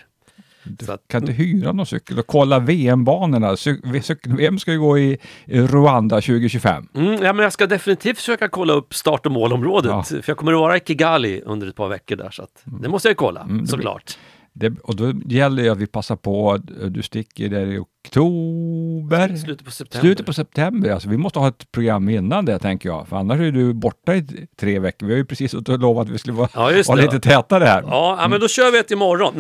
Du 0.64 0.91
att, 0.91 1.07
kan 1.07 1.22
inte 1.22 1.34
hyra 1.34 1.72
någon 1.72 1.86
cykel 1.86 2.20
och 2.20 2.28
kolla 2.28 2.59
VM-banorna. 2.59 3.57
Cykel-VM 3.57 4.59
ska 4.59 4.72
ju 4.72 4.80
gå 4.80 4.99
i 4.99 5.18
Rwanda 5.47 6.16
2025. 6.16 6.88
Mm, 6.95 7.24
ja, 7.24 7.34
men 7.34 7.43
jag 7.43 7.53
ska 7.53 7.68
definitivt 7.68 8.18
försöka 8.18 8.49
kolla 8.49 8.74
upp 8.74 8.93
start 8.93 9.26
och 9.26 9.32
målområdet. 9.32 9.91
Ja. 9.91 10.03
För 10.03 10.24
jag 10.26 10.38
kommer 10.38 10.53
att 10.53 10.59
vara 10.59 10.78
i 10.78 10.80
Kigali 10.80 11.41
under 11.45 11.68
ett 11.68 11.76
par 11.76 11.89
veckor 11.89 12.16
där. 12.16 12.30
Så 12.30 12.43
att, 12.43 12.61
det 12.64 12.89
måste 12.89 13.07
jag 13.07 13.18
kolla, 13.18 13.41
mm, 13.41 13.68
såklart. 13.68 14.18
Det, 14.53 14.73
och 14.83 14.95
då 14.95 15.13
gäller 15.25 15.63
det 15.63 15.69
att 15.69 15.77
vi 15.77 15.87
passar 15.87 16.15
på, 16.15 16.57
du 16.89 17.03
sticker 17.03 17.49
där 17.49 17.65
i 17.65 17.77
oktober. 17.77 19.35
Slutet 19.35 19.65
på 19.65 19.71
september. 19.71 19.99
Slutet 20.01 20.25
på 20.25 20.33
september, 20.33 20.89
alltså 20.89 21.09
vi 21.09 21.17
måste 21.17 21.39
ha 21.39 21.47
ett 21.47 21.71
program 21.71 22.09
innan 22.09 22.45
det 22.45 22.59
tänker 22.59 22.89
jag. 22.89 23.07
För 23.07 23.17
annars 23.17 23.39
är 23.39 23.51
du 23.51 23.73
borta 23.73 24.15
i 24.15 24.47
tre 24.59 24.79
veckor. 24.79 25.07
Vi 25.07 25.13
har 25.13 25.17
ju 25.17 25.25
precis 25.25 25.53
lovat 25.67 26.07
att 26.07 26.13
vi 26.13 26.17
skulle 26.17 26.33
vara, 26.33 26.49
ja, 26.53 26.83
vara 26.87 27.01
lite 27.01 27.19
tätare 27.19 27.63
här. 27.63 27.81
Ja, 27.81 28.17
ja, 28.21 28.27
men 28.27 28.39
då 28.39 28.47
kör 28.47 28.71
vi 28.71 28.79
ett 28.79 28.91
imorgon. 28.91 29.33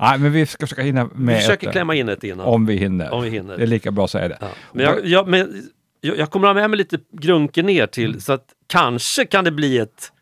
Nej, 0.00 0.18
men 0.18 0.32
vi 0.32 0.46
ska 0.46 0.66
försöka 0.66 0.82
hinna 0.82 1.04
med 1.14 1.34
Vi 1.34 1.40
försöker 1.40 1.66
ett, 1.66 1.72
klämma 1.72 1.94
in 1.94 2.08
ett 2.08 2.24
innan. 2.24 2.46
Om 2.46 2.66
vi 2.66 2.76
hinner. 2.76 3.10
Om 3.10 3.22
vi 3.22 3.30
hinner. 3.30 3.56
Det 3.56 3.62
är 3.62 3.66
lika 3.66 3.90
bra 3.90 4.04
att 4.04 4.10
säga 4.10 4.28
det. 4.28 4.38
Ja. 4.40 4.48
Men, 4.72 4.84
jag, 4.84 5.06
jag, 5.06 5.28
men 5.28 5.62
jag, 6.00 6.18
jag 6.18 6.30
kommer 6.30 6.46
ha 6.46 6.54
med 6.54 6.70
mig 6.70 6.76
lite 6.76 6.98
grunker 7.12 7.62
ner 7.62 7.86
till 7.86 8.10
mm. 8.10 8.20
så 8.20 8.32
att 8.32 8.46
kanske 8.66 9.24
kan 9.24 9.44
det 9.44 9.50
bli 9.50 9.78
ett 9.78 10.12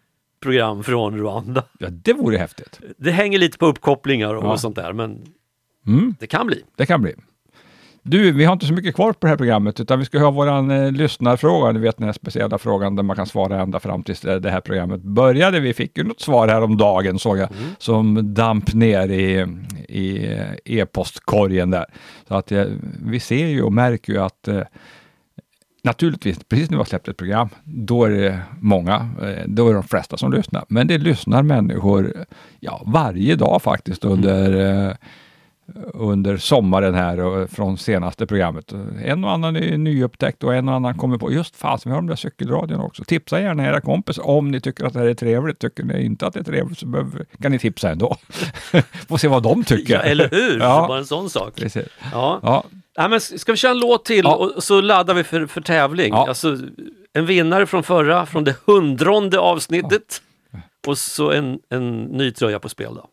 program 0.43 0.83
från 0.83 1.19
Rwanda. 1.19 1.65
Ja, 1.79 1.89
det 1.91 2.13
vore 2.13 2.37
häftigt. 2.37 2.81
Det 2.97 3.11
hänger 3.11 3.39
lite 3.39 3.59
på 3.59 3.67
uppkopplingar 3.67 4.35
och, 4.35 4.45
ja. 4.45 4.57
sånt 4.57 4.77
där, 4.77 4.93
men 4.93 5.25
mm. 5.87 6.15
det 6.21 6.27
kan 6.27 6.47
bli. 6.47 6.63
Det 6.77 6.87
kan 6.87 7.03
bli. 7.03 7.15
Du, 8.05 8.33
vi 8.33 8.45
har 8.45 8.53
inte 8.53 8.67
så 8.67 8.73
mycket 8.73 8.95
kvar 8.95 9.13
på 9.13 9.19
det 9.21 9.29
här 9.29 9.37
programmet, 9.37 9.81
utan 9.81 9.99
vi 9.99 10.05
ska 10.05 10.19
ha 10.19 10.31
våran 10.31 10.71
eh, 10.71 10.93
lyssnarfråga. 10.93 11.73
Ni 11.73 11.79
vet 11.79 11.97
den 11.97 12.07
här 12.07 12.13
speciella 12.13 12.59
frågan 12.59 12.97
där 12.97 13.03
man 13.03 13.17
kan 13.17 13.27
svara 13.27 13.61
ända 13.61 13.81
fram 13.81 14.03
tills 14.03 14.21
det 14.21 14.51
här 14.51 14.61
programmet 14.61 15.03
började. 15.03 15.61
Vi 15.61 15.75
fick 15.75 15.99
ju 15.99 16.05
något 16.05 16.21
svar 16.21 16.49
här 16.49 16.63
om 16.63 16.77
dagen 16.77 17.19
såg 17.19 17.39
jag, 17.39 17.53
mm. 17.53 17.65
som 17.79 18.35
damp 18.35 18.75
ner 18.75 19.09
i, 19.09 19.47
i 19.89 20.33
eh, 20.33 20.55
e-postkorgen 20.65 21.71
där. 21.71 21.87
Så 22.29 22.35
att 22.35 22.53
eh, 22.53 22.65
vi 23.05 23.21
ser 23.21 23.47
ju 23.47 23.63
och 23.63 23.73
märker 23.73 24.13
ju 24.13 24.19
att 24.19 24.49
eh, 24.49 24.63
Naturligtvis, 25.85 26.39
precis 26.49 26.71
när 26.71 26.77
vi 26.77 26.81
har 26.81 26.85
släppt 26.85 27.09
ett 27.09 27.17
program, 27.17 27.49
då 27.65 28.05
är 28.05 28.11
det 28.11 28.41
många, 28.61 28.95
eh, 29.23 29.47
då 29.47 29.67
är 29.67 29.69
det 29.69 29.75
de 29.75 29.83
flesta 29.83 30.17
som 30.17 30.33
lyssnar. 30.33 30.65
Men 30.69 30.87
det 30.87 30.99
lyssnar 30.99 31.43
människor 31.43 32.25
ja, 32.61 32.83
varje 32.87 33.37
dag 33.37 33.63
faktiskt 33.63 34.05
under 34.05 34.53
mm. 34.53 34.97
under 35.95 36.37
sommaren 36.37 36.95
här 36.95 37.21
och 37.21 37.51
från 37.51 37.79
senaste 37.79 38.27
programmet. 38.27 38.73
En 39.05 39.25
och 39.25 39.31
annan 39.31 39.57
är 39.57 39.79
nyupptäckt 39.79 40.45
och 40.45 40.55
en 40.55 40.69
och 40.69 40.75
annan 40.75 40.99
kommer 40.99 41.19
på, 41.19 41.33
just 41.33 41.57
fasen, 41.57 41.91
vi 41.91 41.95
har 41.95 42.03
de 42.03 42.07
där 42.07 42.17
cykelradion 42.17 42.81
också. 42.81 43.05
Tipsa 43.05 43.41
gärna 43.41 43.67
era 43.67 43.81
kompisar 43.81 44.27
om 44.27 44.51
ni 44.51 44.61
tycker 44.61 44.85
att 44.85 44.93
det 44.93 44.99
här 44.99 45.07
är 45.07 45.15
trevligt. 45.15 45.59
Tycker 45.59 45.85
ni 45.85 46.05
inte 46.05 46.27
att 46.27 46.35
det 46.35 46.41
är 46.41 46.45
trevligt 46.45 46.79
så 46.79 46.87
behöver, 46.87 47.27
kan 47.41 47.53
ni 47.53 47.59
tipsa 47.59 47.91
ändå. 47.91 48.17
Få 49.09 49.19
se 49.19 49.29
vad 49.29 49.43
de 49.43 49.65
tycker. 49.65 49.95
Ja, 49.95 50.01
eller 50.01 50.29
hur? 50.31 50.61
Ja. 50.61 50.85
Bara 50.89 50.99
en 50.99 51.07
sån 51.07 51.31
sak. 51.31 51.55
Precis. 51.57 51.89
Ja. 52.13 52.41
Ja. 52.43 52.65
Ja, 52.95 53.09
men 53.09 53.21
ska 53.21 53.53
vi 53.53 53.59
köra 53.59 53.73
en 53.73 53.79
låt 53.79 54.05
till 54.05 54.25
Ja. 54.25 54.35
och 54.37 54.65
så 54.65 54.81
laddar 54.81 55.15
vi 55.15 55.25
för, 55.25 55.47
för 55.47 55.61
tävling. 55.61 56.13
Ja. 56.13 56.29
Alltså, 56.29 56.59
en 57.13 57.27
vinnare 57.27 57.67
från 57.67 57.83
förra, 57.83 58.27
från 58.27 58.45
det 58.45 58.57
hundronde 58.67 59.39
avsnittet. 59.39 60.23
Och 60.87 60.99
så 60.99 61.31
en, 61.31 61.59
en 61.69 62.03
ny 62.03 62.31
tröja 62.31 62.59
på 62.59 62.69
spel 62.69 62.95
då. 62.95 63.09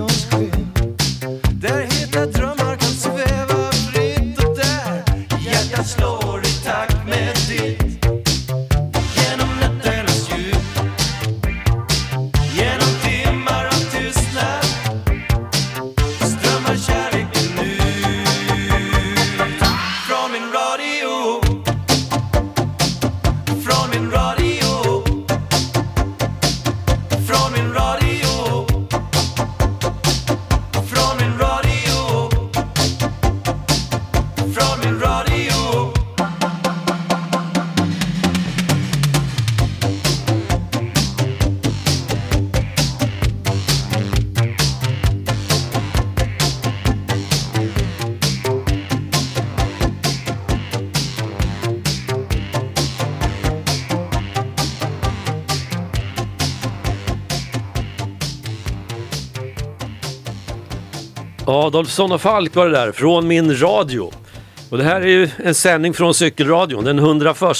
Av 0.00 0.35
Adolfsson 61.76 62.12
och 62.12 62.20
Falk 62.20 62.54
var 62.54 62.66
det 62.66 62.72
där, 62.72 62.92
från 62.92 63.28
min 63.28 63.60
radio. 63.60 64.10
Och 64.70 64.78
det 64.78 64.84
här 64.84 65.00
är 65.00 65.06
ju 65.06 65.28
en 65.36 65.54
sändning 65.54 65.94
från 65.94 66.14
cykelradion, 66.14 66.84
den 66.84 66.98
101 66.98 67.56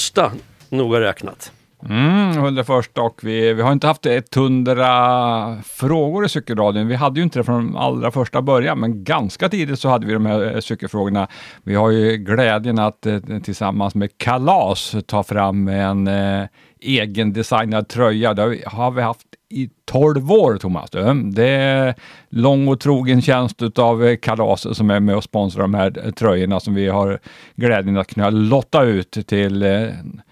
noga 0.69 1.01
räknat. 1.01 1.53
Mm, 1.89 2.31
101 2.31 2.99
och 2.99 3.21
vi, 3.23 3.53
vi 3.53 3.62
har 3.62 3.73
inte 3.73 3.87
haft 3.87 4.07
100 4.07 5.62
frågor 5.64 6.25
i 6.25 6.29
cykelradion. 6.29 6.89
Vi 6.89 6.95
hade 6.95 7.21
ju 7.21 7.25
inte 7.25 7.39
det 7.39 7.45
från 7.45 7.77
allra 7.77 8.11
första 8.11 8.43
början, 8.43 8.81
men 8.81 9.05
ganska 9.05 9.49
tidigt 9.49 9.81
så 9.81 9.89
hade 9.89 10.07
vi 10.07 10.12
de 10.12 10.27
här 10.27 10.55
eh, 10.55 10.61
cykelfrågorna. 10.61 11.29
Vi 11.62 11.75
har 11.75 11.91
ju 11.91 12.17
glädjen 12.17 12.79
att 12.79 13.07
eh, 13.07 13.19
tillsammans 13.45 13.95
med 13.95 14.19
Kalas 14.19 14.97
ta 15.07 15.23
fram 15.23 15.69
en 15.69 16.07
eh, 16.07 16.47
egendesignad 16.81 17.89
tröja. 17.89 18.35
Det 18.35 18.62
har 18.67 18.91
vi 18.91 19.03
haft 19.03 19.27
i 19.49 19.70
12 19.84 20.32
år, 20.32 20.57
Thomas. 20.57 20.90
Du. 20.90 21.22
Det 21.22 21.49
är 21.49 21.94
lång 22.28 22.68
och 22.68 22.80
trogen 22.80 23.22
tjänst 23.22 23.78
av 23.78 24.16
Kalas 24.16 24.76
som 24.76 24.90
är 24.90 25.01
med 25.01 25.16
och 25.16 25.24
sponsrar 25.24 25.62
de 25.62 25.74
här 25.74 26.12
tröjorna 26.12 26.61
som 26.61 26.74
vi 26.74 26.88
har 26.88 27.18
glädjen 27.55 27.97
att 27.97 28.14
kunna 28.14 28.30
lotta 28.30 28.82
ut 28.82 29.11
till 29.26 29.62
eh, 29.62 29.88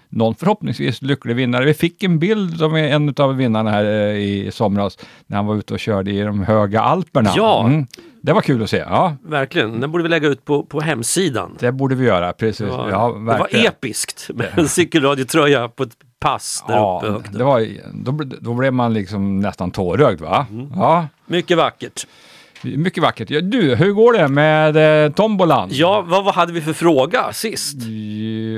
någon 0.09 0.35
förhoppningsvis 0.35 1.01
lycklig 1.01 1.35
vinnare. 1.35 1.65
Vi 1.65 1.73
fick 1.73 2.03
en 2.03 2.19
bild 2.19 2.61
av 2.61 2.77
en 2.77 3.13
av 3.17 3.35
vinnarna 3.35 3.71
här 3.71 3.85
eh, 3.85 4.15
i 4.15 4.49
somras 4.51 4.97
när 5.27 5.37
han 5.37 5.45
var 5.45 5.55
ute 5.55 5.73
och 5.73 5.79
körde 5.79 6.11
i 6.11 6.21
de 6.21 6.43
höga 6.43 6.81
Alperna. 6.81 7.33
Ja. 7.35 7.65
Mm. 7.67 7.85
Det 8.21 8.33
var 8.33 8.41
kul 8.41 8.63
att 8.63 8.69
se. 8.69 8.77
Ja, 8.77 9.17
Verkligen, 9.23 9.79
den 9.79 9.91
borde 9.91 10.03
vi 10.03 10.09
lägga 10.09 10.27
ut 10.27 10.45
på, 10.45 10.63
på 10.63 10.81
hemsidan. 10.81 11.57
det 11.59 11.71
borde 11.71 11.95
vi 11.95 12.05
göra. 12.05 12.33
Precis. 12.33 12.57
Det 12.57 12.65
var, 12.65 12.89
ja, 12.89 13.07
det 13.07 13.39
var 13.39 13.49
episkt 13.51 14.29
med 14.33 14.47
en 14.57 14.67
cykelradiotröja 14.67 15.67
på 15.67 15.83
ett 15.83 15.97
pass 16.25 16.63
där 16.67 16.73
uppe 16.73 17.05
Ja, 17.07 17.11
högt. 17.11 17.33
det 17.33 17.43
var, 17.43 17.67
då, 17.93 18.11
då 18.41 18.53
blev 18.53 18.73
man 18.73 18.93
liksom 18.93 19.39
nästan 19.39 19.71
tårögd 19.71 20.21
va? 20.21 20.45
Mm. 20.51 20.71
Ja, 20.75 21.07
Mycket 21.25 21.57
vackert. 21.57 22.07
mycket 22.61 23.03
vackert. 23.03 23.29
Ja, 23.29 23.41
Du, 23.41 23.75
hur 23.75 23.91
går 23.93 24.13
det 24.13 24.27
med 24.27 25.05
eh, 25.05 25.11
tombolan? 25.11 25.69
Ja, 25.71 26.01
vad, 26.07 26.23
vad 26.25 26.33
hade 26.35 26.53
vi 26.53 26.61
för 26.61 26.73
fråga 26.73 27.33
sist? 27.33 27.77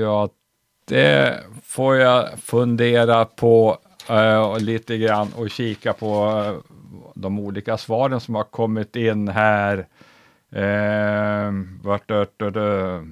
Ja, 0.02 0.30
det 0.88 1.40
får 1.66 1.96
jag 1.96 2.26
fundera 2.40 3.26
på 3.26 3.78
eh, 4.10 4.60
lite 4.60 4.98
grann 4.98 5.28
och 5.36 5.50
kika 5.50 5.94
på 5.94 6.44
eh, 6.46 6.72
de 7.16 7.40
olika 7.40 7.78
svaren 7.78 8.20
som 8.20 8.36
har 8.36 8.44
kommit 8.44 8.96
in 8.96 9.28
här. 9.28 9.88
Vart, 11.84 12.12
vart, 12.12 12.42
vart, 12.42 12.56
vart. 12.56 13.04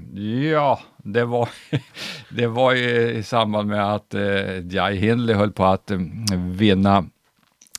ja, 0.51 0.79
det 1.05 1.25
var, 1.25 1.49
det 2.29 2.47
var 2.47 2.73
ju 2.73 3.09
i 3.11 3.23
samband 3.23 3.69
med 3.69 3.93
att 3.93 4.13
eh, 4.13 4.67
Jai 4.69 4.95
Hindley 4.95 5.35
höll 5.35 5.51
på 5.51 5.65
att 5.65 5.91
eh, 5.91 5.99
vinna 6.37 7.05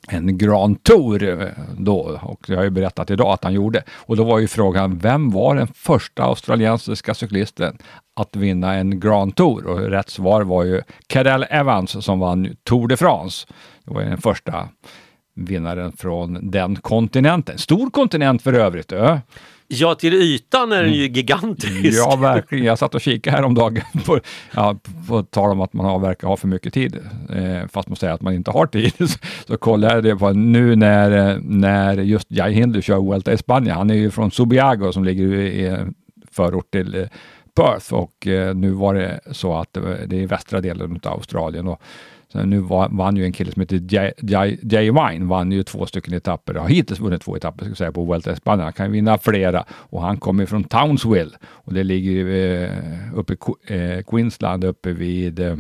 en 0.09 0.39
Grand 0.39 0.83
Tour 0.83 1.23
eh, 1.23 1.49
då 1.79 2.19
och 2.23 2.45
jag 2.49 2.57
har 2.57 2.65
ju 2.65 2.71
berättat 2.71 3.11
idag 3.11 3.33
att 3.33 3.45
han 3.45 3.53
gjorde. 3.53 3.83
Och 3.91 4.17
då 4.17 4.25
var 4.25 4.39
ju 4.39 4.49
frågan, 4.49 4.99
vem 4.99 5.31
var 5.31 5.55
den 5.55 5.67
första 5.67 6.23
australiensiska 6.23 7.15
cyklisten 7.15 7.79
att 8.17 8.37
vinna 8.37 8.75
en 8.75 9.01
Grand 9.01 9.37
Tour? 9.37 9.67
Och 9.67 9.79
rätt 9.79 10.11
svar 10.11 10.43
var 10.43 10.65
ju 10.65 10.83
Cadel 11.07 11.47
Evans 11.51 12.05
som 12.05 12.19
vann 12.19 12.57
Tour 12.65 12.89
de 12.89 12.97
France. 12.97 13.47
Det 13.85 13.95
var 13.95 14.01
ju 14.01 14.09
den 14.09 14.21
första 14.21 14.69
vinnaren 15.35 15.93
från 15.93 16.51
den 16.51 16.77
kontinenten. 16.77 17.59
Stor 17.59 17.91
kontinent 17.91 18.43
för 18.43 18.53
övrigt. 18.53 18.93
Ö. 18.93 19.19
Ja, 19.69 19.95
till 19.95 20.15
ytan 20.15 20.73
är 20.73 20.83
den 20.83 20.93
ju 20.93 21.03
gigantisk. 21.09 21.75
Mm. 21.75 21.91
Ja, 21.95 22.17
verkligen. 22.17 22.65
Jag 22.65 22.79
satt 22.79 22.95
och 22.95 23.01
kikade 23.01 23.37
häromdagen 23.37 23.83
på, 24.07 24.21
ja, 24.55 24.77
på 25.09 25.23
tal 25.23 25.51
om 25.51 25.61
att 25.61 25.73
man 25.73 26.03
verkar 26.03 26.29
ha 26.29 26.37
för 26.37 26.49
mycket 26.49 26.75
tid, 26.75 26.97
eh, 27.31 27.69
fast 27.73 27.89
man 27.89 27.97
säger 27.97 28.13
att 28.13 28.21
man 28.23 28.35
inte 28.35 28.51
har 28.51 28.67
tid. 28.67 28.93
Så, 28.99 29.19
så 29.47 29.57
kollade 29.57 29.95
jag 29.95 30.05
det 30.05 30.17
på 30.17 30.33
nu 30.33 30.77
när, 30.77 31.31
eh, 31.31 31.37
när 31.43 31.99
just 31.99 32.27
Jai 32.31 32.53
Hindley 32.53 32.83
kör 32.83 33.01
Vuelta 33.01 33.33
i 33.33 33.37
Spanien. 33.39 33.77
Han 33.77 33.91
är 33.91 33.95
ju 33.95 34.11
från 34.11 34.31
Subiago 34.31 34.93
som 34.93 35.05
ligger 35.05 35.25
i 35.35 35.77
förort 36.33 36.71
till 36.71 36.95
eh, 36.95 37.07
Perth 37.57 37.95
och 37.95 38.27
eh, 38.27 38.55
nu 38.55 38.71
var 38.71 38.95
det 38.95 39.21
så 39.33 39.55
att 39.59 39.73
det 39.73 39.81
var- 39.81 39.99
det 40.07 40.23
är 40.23 40.27
västra 40.27 40.61
delen 40.61 41.01
av 41.05 41.13
Australien. 41.13 41.69
Och, 41.69 41.81
så 42.33 42.45
nu 42.45 42.59
vann 42.91 43.17
ju 43.17 43.25
en 43.25 43.33
kille 43.33 43.53
som 43.53 43.61
heter 43.61 43.81
Jay, 43.89 44.13
Jay, 44.23 44.59
Jay 44.63 44.91
Wine, 44.91 45.27
vann 45.27 45.53
ju 45.53 45.63
två 45.63 45.87
stycken 45.87 46.15
etapper, 46.15 46.55
har 46.55 46.69
hittills 46.69 47.01
vunnit 47.01 47.23
två 47.23 47.37
etapper 47.37 47.65
ska 47.65 47.71
jag 47.71 47.77
säga, 47.77 47.93
på 47.93 48.05
Vuelta 48.05 48.37
Spanien. 48.37 48.65
Han 48.65 48.73
kan 48.73 48.87
ju 48.87 48.93
vinna 48.93 49.19
flera. 49.19 49.65
Och 49.71 50.03
han 50.03 50.17
kommer 50.17 50.47
från 50.47 50.65
Townsville. 50.65 51.31
Och 51.43 51.75
det 51.75 51.85
ligger 51.85 52.27
eh, 52.27 53.19
uppe 53.19 53.33
i 53.33 53.37
eh, 53.75 54.03
Queensland, 54.03 54.65
uppe 54.65 54.93
vid 54.93 55.41
eh, 55.41 55.57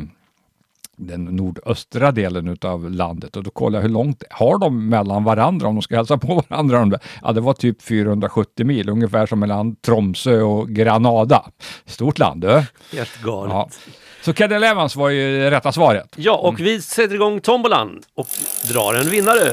den 0.96 1.24
nordöstra 1.24 2.12
delen 2.12 2.56
av 2.62 2.90
landet 2.90 3.36
och 3.36 3.42
då 3.42 3.50
kollade 3.50 3.76
jag 3.76 3.82
hur 3.82 3.94
långt 3.94 4.22
har 4.30 4.58
de 4.58 4.88
mellan 4.88 5.24
varandra 5.24 5.68
om 5.68 5.74
de 5.74 5.82
ska 5.82 5.96
hälsa 5.96 6.18
på 6.18 6.42
varandra. 6.48 6.98
Ja, 7.22 7.32
det 7.32 7.40
var 7.40 7.52
typ 7.52 7.82
470 7.82 8.66
mil, 8.66 8.88
ungefär 8.88 9.26
som 9.26 9.38
mellan 9.40 9.76
Tromsö 9.76 10.40
och 10.42 10.68
Granada. 10.68 11.44
Stort 11.84 12.18
land 12.18 12.40
du. 12.40 12.62
Helt 12.96 13.22
galet. 13.22 13.52
Ja. 13.52 13.68
Ja. 13.70 13.92
Så 14.22 14.32
Cadel 14.32 14.64
Evans 14.64 14.96
var 14.96 15.08
ju 15.10 15.50
rätta 15.50 15.72
svaret. 15.72 16.16
och 16.38 16.60
vi 16.60 16.80
sätter 16.82 17.14
igång 17.14 17.40
tombolan 17.40 18.00
och 18.14 18.26
drar 18.72 18.94
en 18.94 19.10
vinnare. 19.10 19.52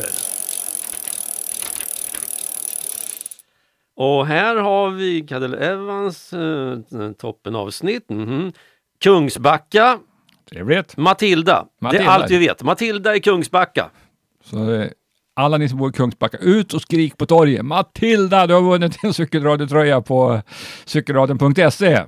Och 3.96 4.28
här 4.28 4.56
har 4.56 4.90
vi 4.90 5.22
Cadel 5.22 5.54
Evans, 5.54 6.34
eh, 6.34 7.12
toppen 7.18 7.56
avsnitt. 7.56 8.10
Mhm. 8.10 8.54
Kungsbacka, 9.04 10.00
Trevligt. 10.50 10.98
Matilda. 10.98 11.66
Det 11.80 11.86
Matilda. 11.86 12.06
är 12.06 12.10
allt 12.10 12.32
vi 12.32 12.38
vet. 12.38 12.64
Matilda 12.64 13.16
i 13.16 13.20
Kungsbacka. 13.20 13.90
Så 14.44 14.74
eh, 14.74 14.88
alla 15.36 15.58
ni 15.58 15.70
som 15.70 15.78
bor 15.78 15.90
i 15.90 15.94
Kungsbacka, 15.94 16.38
ut 16.38 16.74
och 16.74 16.82
skrik 16.82 17.18
på 17.18 17.26
torget. 17.26 17.66
Matilda, 17.66 18.48
du 18.48 18.54
har 18.54 18.62
vunnit 18.62 19.04
en 19.04 19.14
cykelradiotröja 19.14 20.02
på 20.02 20.42
cykelradion.se. 20.86 22.04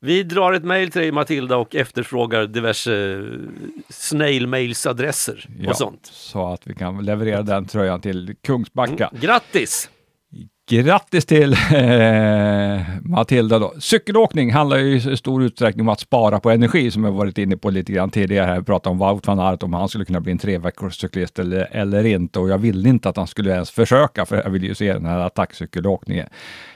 Vi 0.00 0.22
drar 0.22 0.52
ett 0.52 0.64
mejl 0.64 0.90
till 0.90 1.00
dig 1.00 1.12
Matilda 1.12 1.56
och 1.56 1.74
efterfrågar 1.74 2.46
diverse 2.46 3.12
eh, 3.12 3.20
snail 3.88 4.46
mails 4.46 4.86
adresser 4.86 5.46
och 5.68 5.76
sånt. 5.76 6.06
Så 6.12 6.52
att 6.52 6.66
vi 6.66 6.74
kan 6.74 7.04
leverera 7.04 7.42
den 7.42 7.66
tröjan 7.66 8.00
till 8.00 8.34
Kungsbacka. 8.42 9.10
Grattis! 9.20 9.90
Grattis 10.68 11.26
till 11.26 11.52
eh, 11.74 12.80
Matilda 13.02 13.58
då. 13.58 13.74
Cykelåkning 13.78 14.52
handlar 14.52 14.76
ju 14.76 15.12
i 15.12 15.16
stor 15.16 15.42
utsträckning 15.42 15.80
om 15.80 15.88
att 15.88 16.00
spara 16.00 16.40
på 16.40 16.50
energi 16.50 16.90
som 16.90 17.04
jag 17.04 17.12
varit 17.12 17.38
inne 17.38 17.56
på 17.56 17.70
lite 17.70 17.92
grann 17.92 18.10
tidigare. 18.10 18.46
här. 18.46 18.58
Vi 18.58 18.64
pratade 18.64 18.90
om 18.90 18.98
Wout 18.98 19.26
van 19.26 19.40
Aert, 19.40 19.62
om 19.62 19.74
han 19.74 19.88
skulle 19.88 20.04
kunna 20.04 20.20
bli 20.20 20.32
en 20.32 20.38
tre 20.38 20.58
veckors 20.58 21.00
cyklist 21.00 21.38
eller, 21.38 21.68
eller 21.70 22.04
inte. 22.04 22.38
Och 22.38 22.48
jag 22.48 22.58
ville 22.58 22.88
inte 22.88 23.08
att 23.08 23.16
han 23.16 23.26
skulle 23.26 23.50
ens 23.50 23.70
försöka, 23.70 24.26
för 24.26 24.36
jag 24.36 24.50
ville 24.50 24.66
ju 24.66 24.74
se 24.74 24.92
den 24.92 25.06
här 25.06 25.18
attackcykelåkningen. 25.18 26.28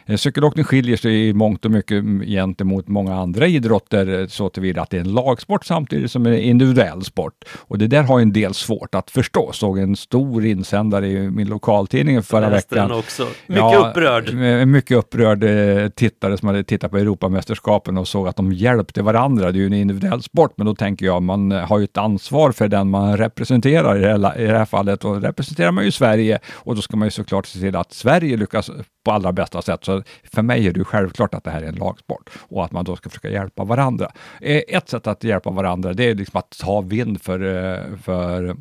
Eh, 0.07 0.17
Cykelåkning 0.17 0.65
skiljer 0.65 0.97
sig 0.97 1.29
i 1.29 1.33
mångt 1.33 1.65
och 1.65 1.71
mycket 1.71 2.05
gentemot 2.27 2.89
många 2.89 3.15
andra 3.15 3.47
idrotter 3.47 4.21
eh, 4.21 4.27
så 4.27 4.49
tillvida 4.49 4.83
att 4.83 4.91
det 4.91 4.97
är 4.97 5.01
en 5.01 5.15
lagsport 5.15 5.65
samtidigt 5.65 6.11
som 6.11 6.27
en 6.27 6.39
individuell 6.39 7.05
sport. 7.05 7.45
Och 7.59 7.79
det 7.79 7.87
där 7.87 8.03
har 8.03 8.21
en 8.21 8.33
del 8.33 8.55
svårt 8.55 8.95
att 8.95 9.11
förstå. 9.11 9.53
Såg 9.53 9.79
en 9.79 9.97
stor 9.97 10.45
insändare 10.45 11.09
i 11.09 11.31
min 11.31 11.49
lokaltidning 11.49 12.23
förra 12.23 12.51
veckan. 12.51 12.93
också. 12.93 13.27
Mycket 13.47 13.80
upprörd. 13.89 14.29
En 14.29 14.71
mycket 14.71 14.97
upprörd 14.97 15.45
eh, 15.45 15.89
tittare 15.89 16.37
som 16.37 16.49
hade 16.49 16.65
tittat 16.65 16.91
på 16.91 16.99
Europamästerskapen 16.99 17.99
och 17.99 18.09
såg 18.09 18.29
att 18.29 18.37
de 18.37 18.53
hjälpte 18.53 19.03
varandra. 19.03 19.53
Det 19.53 19.59
är 19.59 19.61
ju 19.61 19.67
en 19.67 19.73
individuell 19.73 20.23
sport, 20.23 20.53
men 20.57 20.67
då 20.67 20.75
tänker 20.75 21.07
jag 21.07 21.23
man 21.23 21.51
har 21.51 21.79
ju 21.79 21.85
ett 21.85 21.97
ansvar 21.99 22.53
för 22.53 22.69
den 22.69 22.91
man 22.91 23.17
representerar 23.17 23.99
i 23.99 24.01
det 24.01 24.09
här, 24.09 24.41
i 24.41 24.47
det 24.47 24.59
här 24.59 24.65
fallet. 24.65 25.05
Och 25.05 25.23
representerar 25.23 25.71
man 25.71 25.85
ju 25.85 25.91
Sverige 25.91 26.39
och 26.53 26.77
då 26.77 26.83
ska 26.83 26.97
man 26.97 27.07
ju 27.07 27.11
såklart 27.11 27.47
se 27.47 27.59
till 27.59 27.77
att 27.77 27.93
Sverige 27.93 28.37
lyckas 28.37 28.71
på 29.05 29.13
allra 29.13 29.33
bästa 29.33 29.63
sätt. 29.63 29.85
Så 29.85 30.03
för 30.35 30.43
mig 30.43 30.67
är 30.67 30.73
det 30.73 30.79
ju 30.79 30.85
självklart 30.85 31.35
att 31.35 31.45
det 31.45 31.51
här 31.51 31.63
är 31.63 31.67
en 31.67 31.75
lagsport 31.75 32.31
och 32.49 32.65
att 32.65 32.73
man 32.73 32.85
då 32.85 32.97
ska 32.97 33.09
försöka 33.09 33.31
hjälpa 33.31 33.65
varandra. 33.65 34.11
Eh, 34.41 34.63
Ett 34.69 34.89
sätt 34.89 35.07
att 35.07 35.25
hjälpa 35.25 35.51
varandra, 35.51 35.93
det 35.93 36.05
är 36.11 36.15
liksom 36.15 36.39
att 36.39 36.59
ta 36.59 36.81
vind 36.81 37.23
för, 37.23 37.41
eh, 37.41 37.97
för 38.03 38.57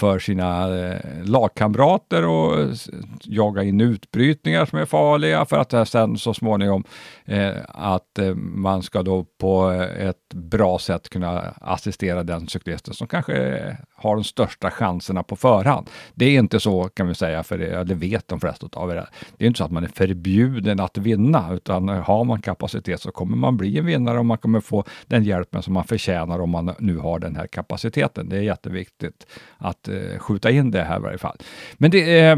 för 0.00 0.18
sina 0.18 0.78
eh, 0.78 1.24
lagkamrater 1.24 2.26
och 2.26 2.68
jaga 3.24 3.62
in 3.62 3.80
utbrytningar 3.80 4.66
som 4.66 4.78
är 4.78 4.84
farliga 4.84 5.44
för 5.44 5.58
att 5.58 5.88
sen 5.88 6.18
så 6.18 6.34
småningom 6.34 6.84
eh, 7.24 7.54
att 7.68 8.18
eh, 8.18 8.34
man 8.34 8.82
ska 8.82 9.02
då 9.02 9.24
på 9.38 9.70
ett 9.98 10.34
bra 10.34 10.78
sätt 10.78 11.08
kunna 11.08 11.40
assistera 11.60 12.22
den 12.22 12.48
cyklisten 12.48 12.94
som 12.94 13.06
kanske 13.06 13.76
har 14.00 14.14
de 14.14 14.24
största 14.24 14.70
chanserna 14.70 15.22
på 15.22 15.36
förhand. 15.36 15.90
Det 16.14 16.24
är 16.24 16.38
inte 16.38 16.60
så 16.60 16.84
kan 16.84 17.08
vi 17.08 17.14
säga, 17.14 17.42
för 17.42 17.58
det, 17.58 17.84
det 17.84 17.94
vet 17.94 18.28
de 18.28 18.40
flesta 18.40 18.66
av 18.72 18.90
er. 18.90 19.08
Det 19.36 19.44
är 19.44 19.46
inte 19.46 19.58
så 19.58 19.64
att 19.64 19.70
man 19.70 19.84
är 19.84 19.88
förbjuden 19.88 20.80
att 20.80 20.98
vinna, 20.98 21.52
utan 21.52 21.88
har 21.88 22.24
man 22.24 22.42
kapacitet 22.42 23.00
så 23.00 23.10
kommer 23.10 23.36
man 23.36 23.56
bli 23.56 23.78
en 23.78 23.86
vinnare 23.86 24.18
och 24.18 24.26
man 24.26 24.38
kommer 24.38 24.60
få 24.60 24.84
den 25.06 25.24
hjälpen 25.24 25.62
som 25.62 25.74
man 25.74 25.84
förtjänar 25.84 26.40
om 26.40 26.50
man 26.50 26.74
nu 26.78 26.96
har 26.98 27.18
den 27.18 27.36
här 27.36 27.46
kapaciteten. 27.46 28.28
Det 28.28 28.36
är 28.36 28.42
jätteviktigt 28.42 29.26
att 29.58 29.88
eh, 29.88 30.18
skjuta 30.18 30.50
in 30.50 30.70
det 30.70 30.84
här 30.84 30.96
i 30.96 31.02
varje 31.02 31.18
fall. 31.18 31.36
Men 31.74 31.90
det 31.90 32.20
eh, 32.20 32.36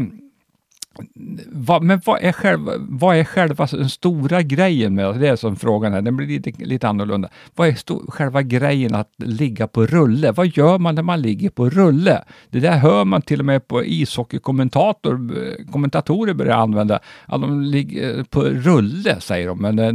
Va, 1.47 1.79
men 1.79 2.01
vad 2.05 2.23
är, 2.23 2.31
själva, 2.31 2.71
vad 2.77 3.17
är 3.17 3.23
själva 3.23 3.67
den 3.71 3.89
stora 3.89 4.41
grejen 4.41 4.95
med 4.95 5.19
det 5.19 5.27
är 5.27 5.35
som 5.35 5.55
frågan 5.55 5.93
är, 5.93 6.01
den 6.01 6.17
blir 6.17 6.27
lite, 6.27 6.65
lite 6.65 6.87
annorlunda. 6.87 7.29
Vad 7.55 7.67
är 7.67 7.73
stor, 7.73 8.11
själva 8.11 8.41
grejen 8.41 8.95
att 8.95 9.09
ligga 9.17 9.67
på 9.67 9.85
rulle? 9.85 10.31
Vad 10.31 10.47
gör 10.47 10.77
man 10.77 10.95
när 10.95 11.03
man 11.03 11.21
ligger 11.21 11.49
på 11.49 11.69
rulle? 11.69 12.23
Det 12.49 12.59
där 12.59 12.77
hör 12.77 13.05
man 13.05 13.21
till 13.21 13.39
och 13.39 13.45
med 13.45 13.67
på 13.67 13.85
ishockeykommentatorer 13.85 15.59
eh, 15.59 15.71
kommentatorer 15.71 16.33
börjar 16.33 16.57
använda. 16.57 16.99
Att 17.25 17.41
de 17.41 17.61
ligger 17.61 18.17
eh, 18.17 18.23
på 18.23 18.41
rulle 18.41 19.19
säger 19.19 19.47
de, 19.47 19.61
men 19.61 19.79
eh, 19.79 19.93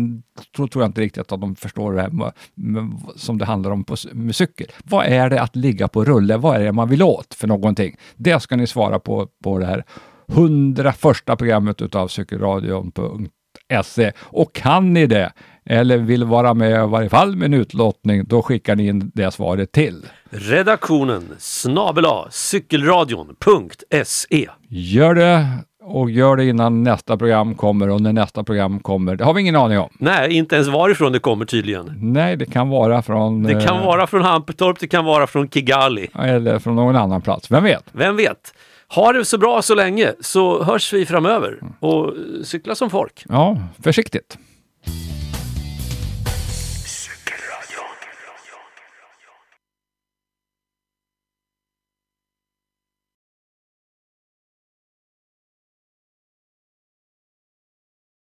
då 0.57 0.69
tror 0.69 0.85
jag 0.85 0.89
inte 0.89 1.01
riktigt 1.01 1.33
att 1.33 1.41
de 1.41 1.57
förstår 1.57 1.93
det 1.93 2.03
här 2.03 2.11
med, 2.11 2.33
med, 2.55 2.91
som 3.17 3.39
det 3.39 3.45
handlar 3.45 3.71
om 3.71 3.85
på, 3.85 3.97
med 4.13 4.37
cykel. 4.37 4.67
Vad 4.85 5.07
är 5.07 5.31
det 5.31 5.41
att 5.41 5.57
ligga 5.57 5.89
på 5.89 6.05
rulle? 6.05 6.37
Vad 6.37 6.57
är 6.57 6.65
det 6.65 6.73
man 6.73 6.89
vill 6.89 7.03
åt 7.03 7.35
för 7.35 7.49
någonting? 7.49 7.97
Det 8.17 8.41
ska 8.41 8.57
ni 8.57 8.67
svara 8.67 8.99
på 8.99 9.29
på 9.43 9.59
det 9.59 9.67
här 9.67 9.85
101 10.29 11.39
programmet 11.39 11.83
utav 11.83 12.09
cykelradion.se. 12.09 14.13
Och 14.21 14.55
kan 14.55 14.93
ni 14.93 15.07
det, 15.07 15.33
eller 15.67 15.99
vill 15.99 16.25
vara 16.25 16.55
med 16.55 16.85
i 16.85 16.87
varje 16.87 17.09
fall 17.09 17.37
med 17.37 17.47
en 17.47 17.55
utlottning, 17.55 18.25
då 18.25 18.43
skickar 18.43 18.77
ni 18.77 18.87
in 18.87 19.11
det 19.15 19.31
svaret 19.31 19.73
till. 19.73 20.07
Redaktionen 20.31 21.35
snabela 21.39 22.27
cykelradion.se 22.31 24.49
Gör 24.69 25.15
det 25.15 25.47
och 25.89 26.11
gör 26.11 26.37
det 26.37 26.45
innan 26.45 26.83
nästa 26.83 27.17
program 27.17 27.55
kommer 27.55 27.89
och 27.89 28.01
när 28.01 28.13
nästa 28.13 28.45
program 28.45 28.81
kommer, 28.81 29.17
det 29.17 29.25
har 29.25 29.35
vi 29.35 29.41
ingen 29.41 29.57
aning 29.57 29.79
om. 29.79 29.89
Nej, 29.99 30.33
inte 30.33 30.55
ens 30.55 30.69
varifrån 30.69 31.13
det 31.13 31.19
kommer 31.19 31.45
tydligen. 31.45 31.95
Nej, 31.97 32.37
det 32.37 32.47
kan 32.47 32.69
vara 32.69 33.03
från... 33.03 33.43
Det 33.43 33.67
kan 33.67 33.77
eh, 33.77 33.87
vara 33.87 34.07
från 34.07 34.23
Hampetorp, 34.23 34.81
det 34.81 34.87
kan 34.87 35.05
vara 35.05 35.27
från 35.27 35.49
Kigali. 35.49 36.09
Eller 36.15 36.59
från 36.59 36.77
någon 36.77 36.97
annan 36.97 37.23
plats, 37.23 37.51
vem 37.51 37.65
vet? 37.65 37.85
Vem 37.93 38.17
vet? 38.17 38.55
Ha 38.95 39.13
det 39.13 39.25
så 39.25 39.39
bra 39.39 39.63
så 39.63 39.75
länge 39.75 40.15
så 40.21 40.63
hörs 40.65 40.93
vi 40.93 41.07
framöver 41.07 41.61
och 41.81 42.15
cykla 42.45 42.75
som 42.75 42.91
folk. 42.91 43.25
Ja, 43.29 43.57
försiktigt. 43.83 44.39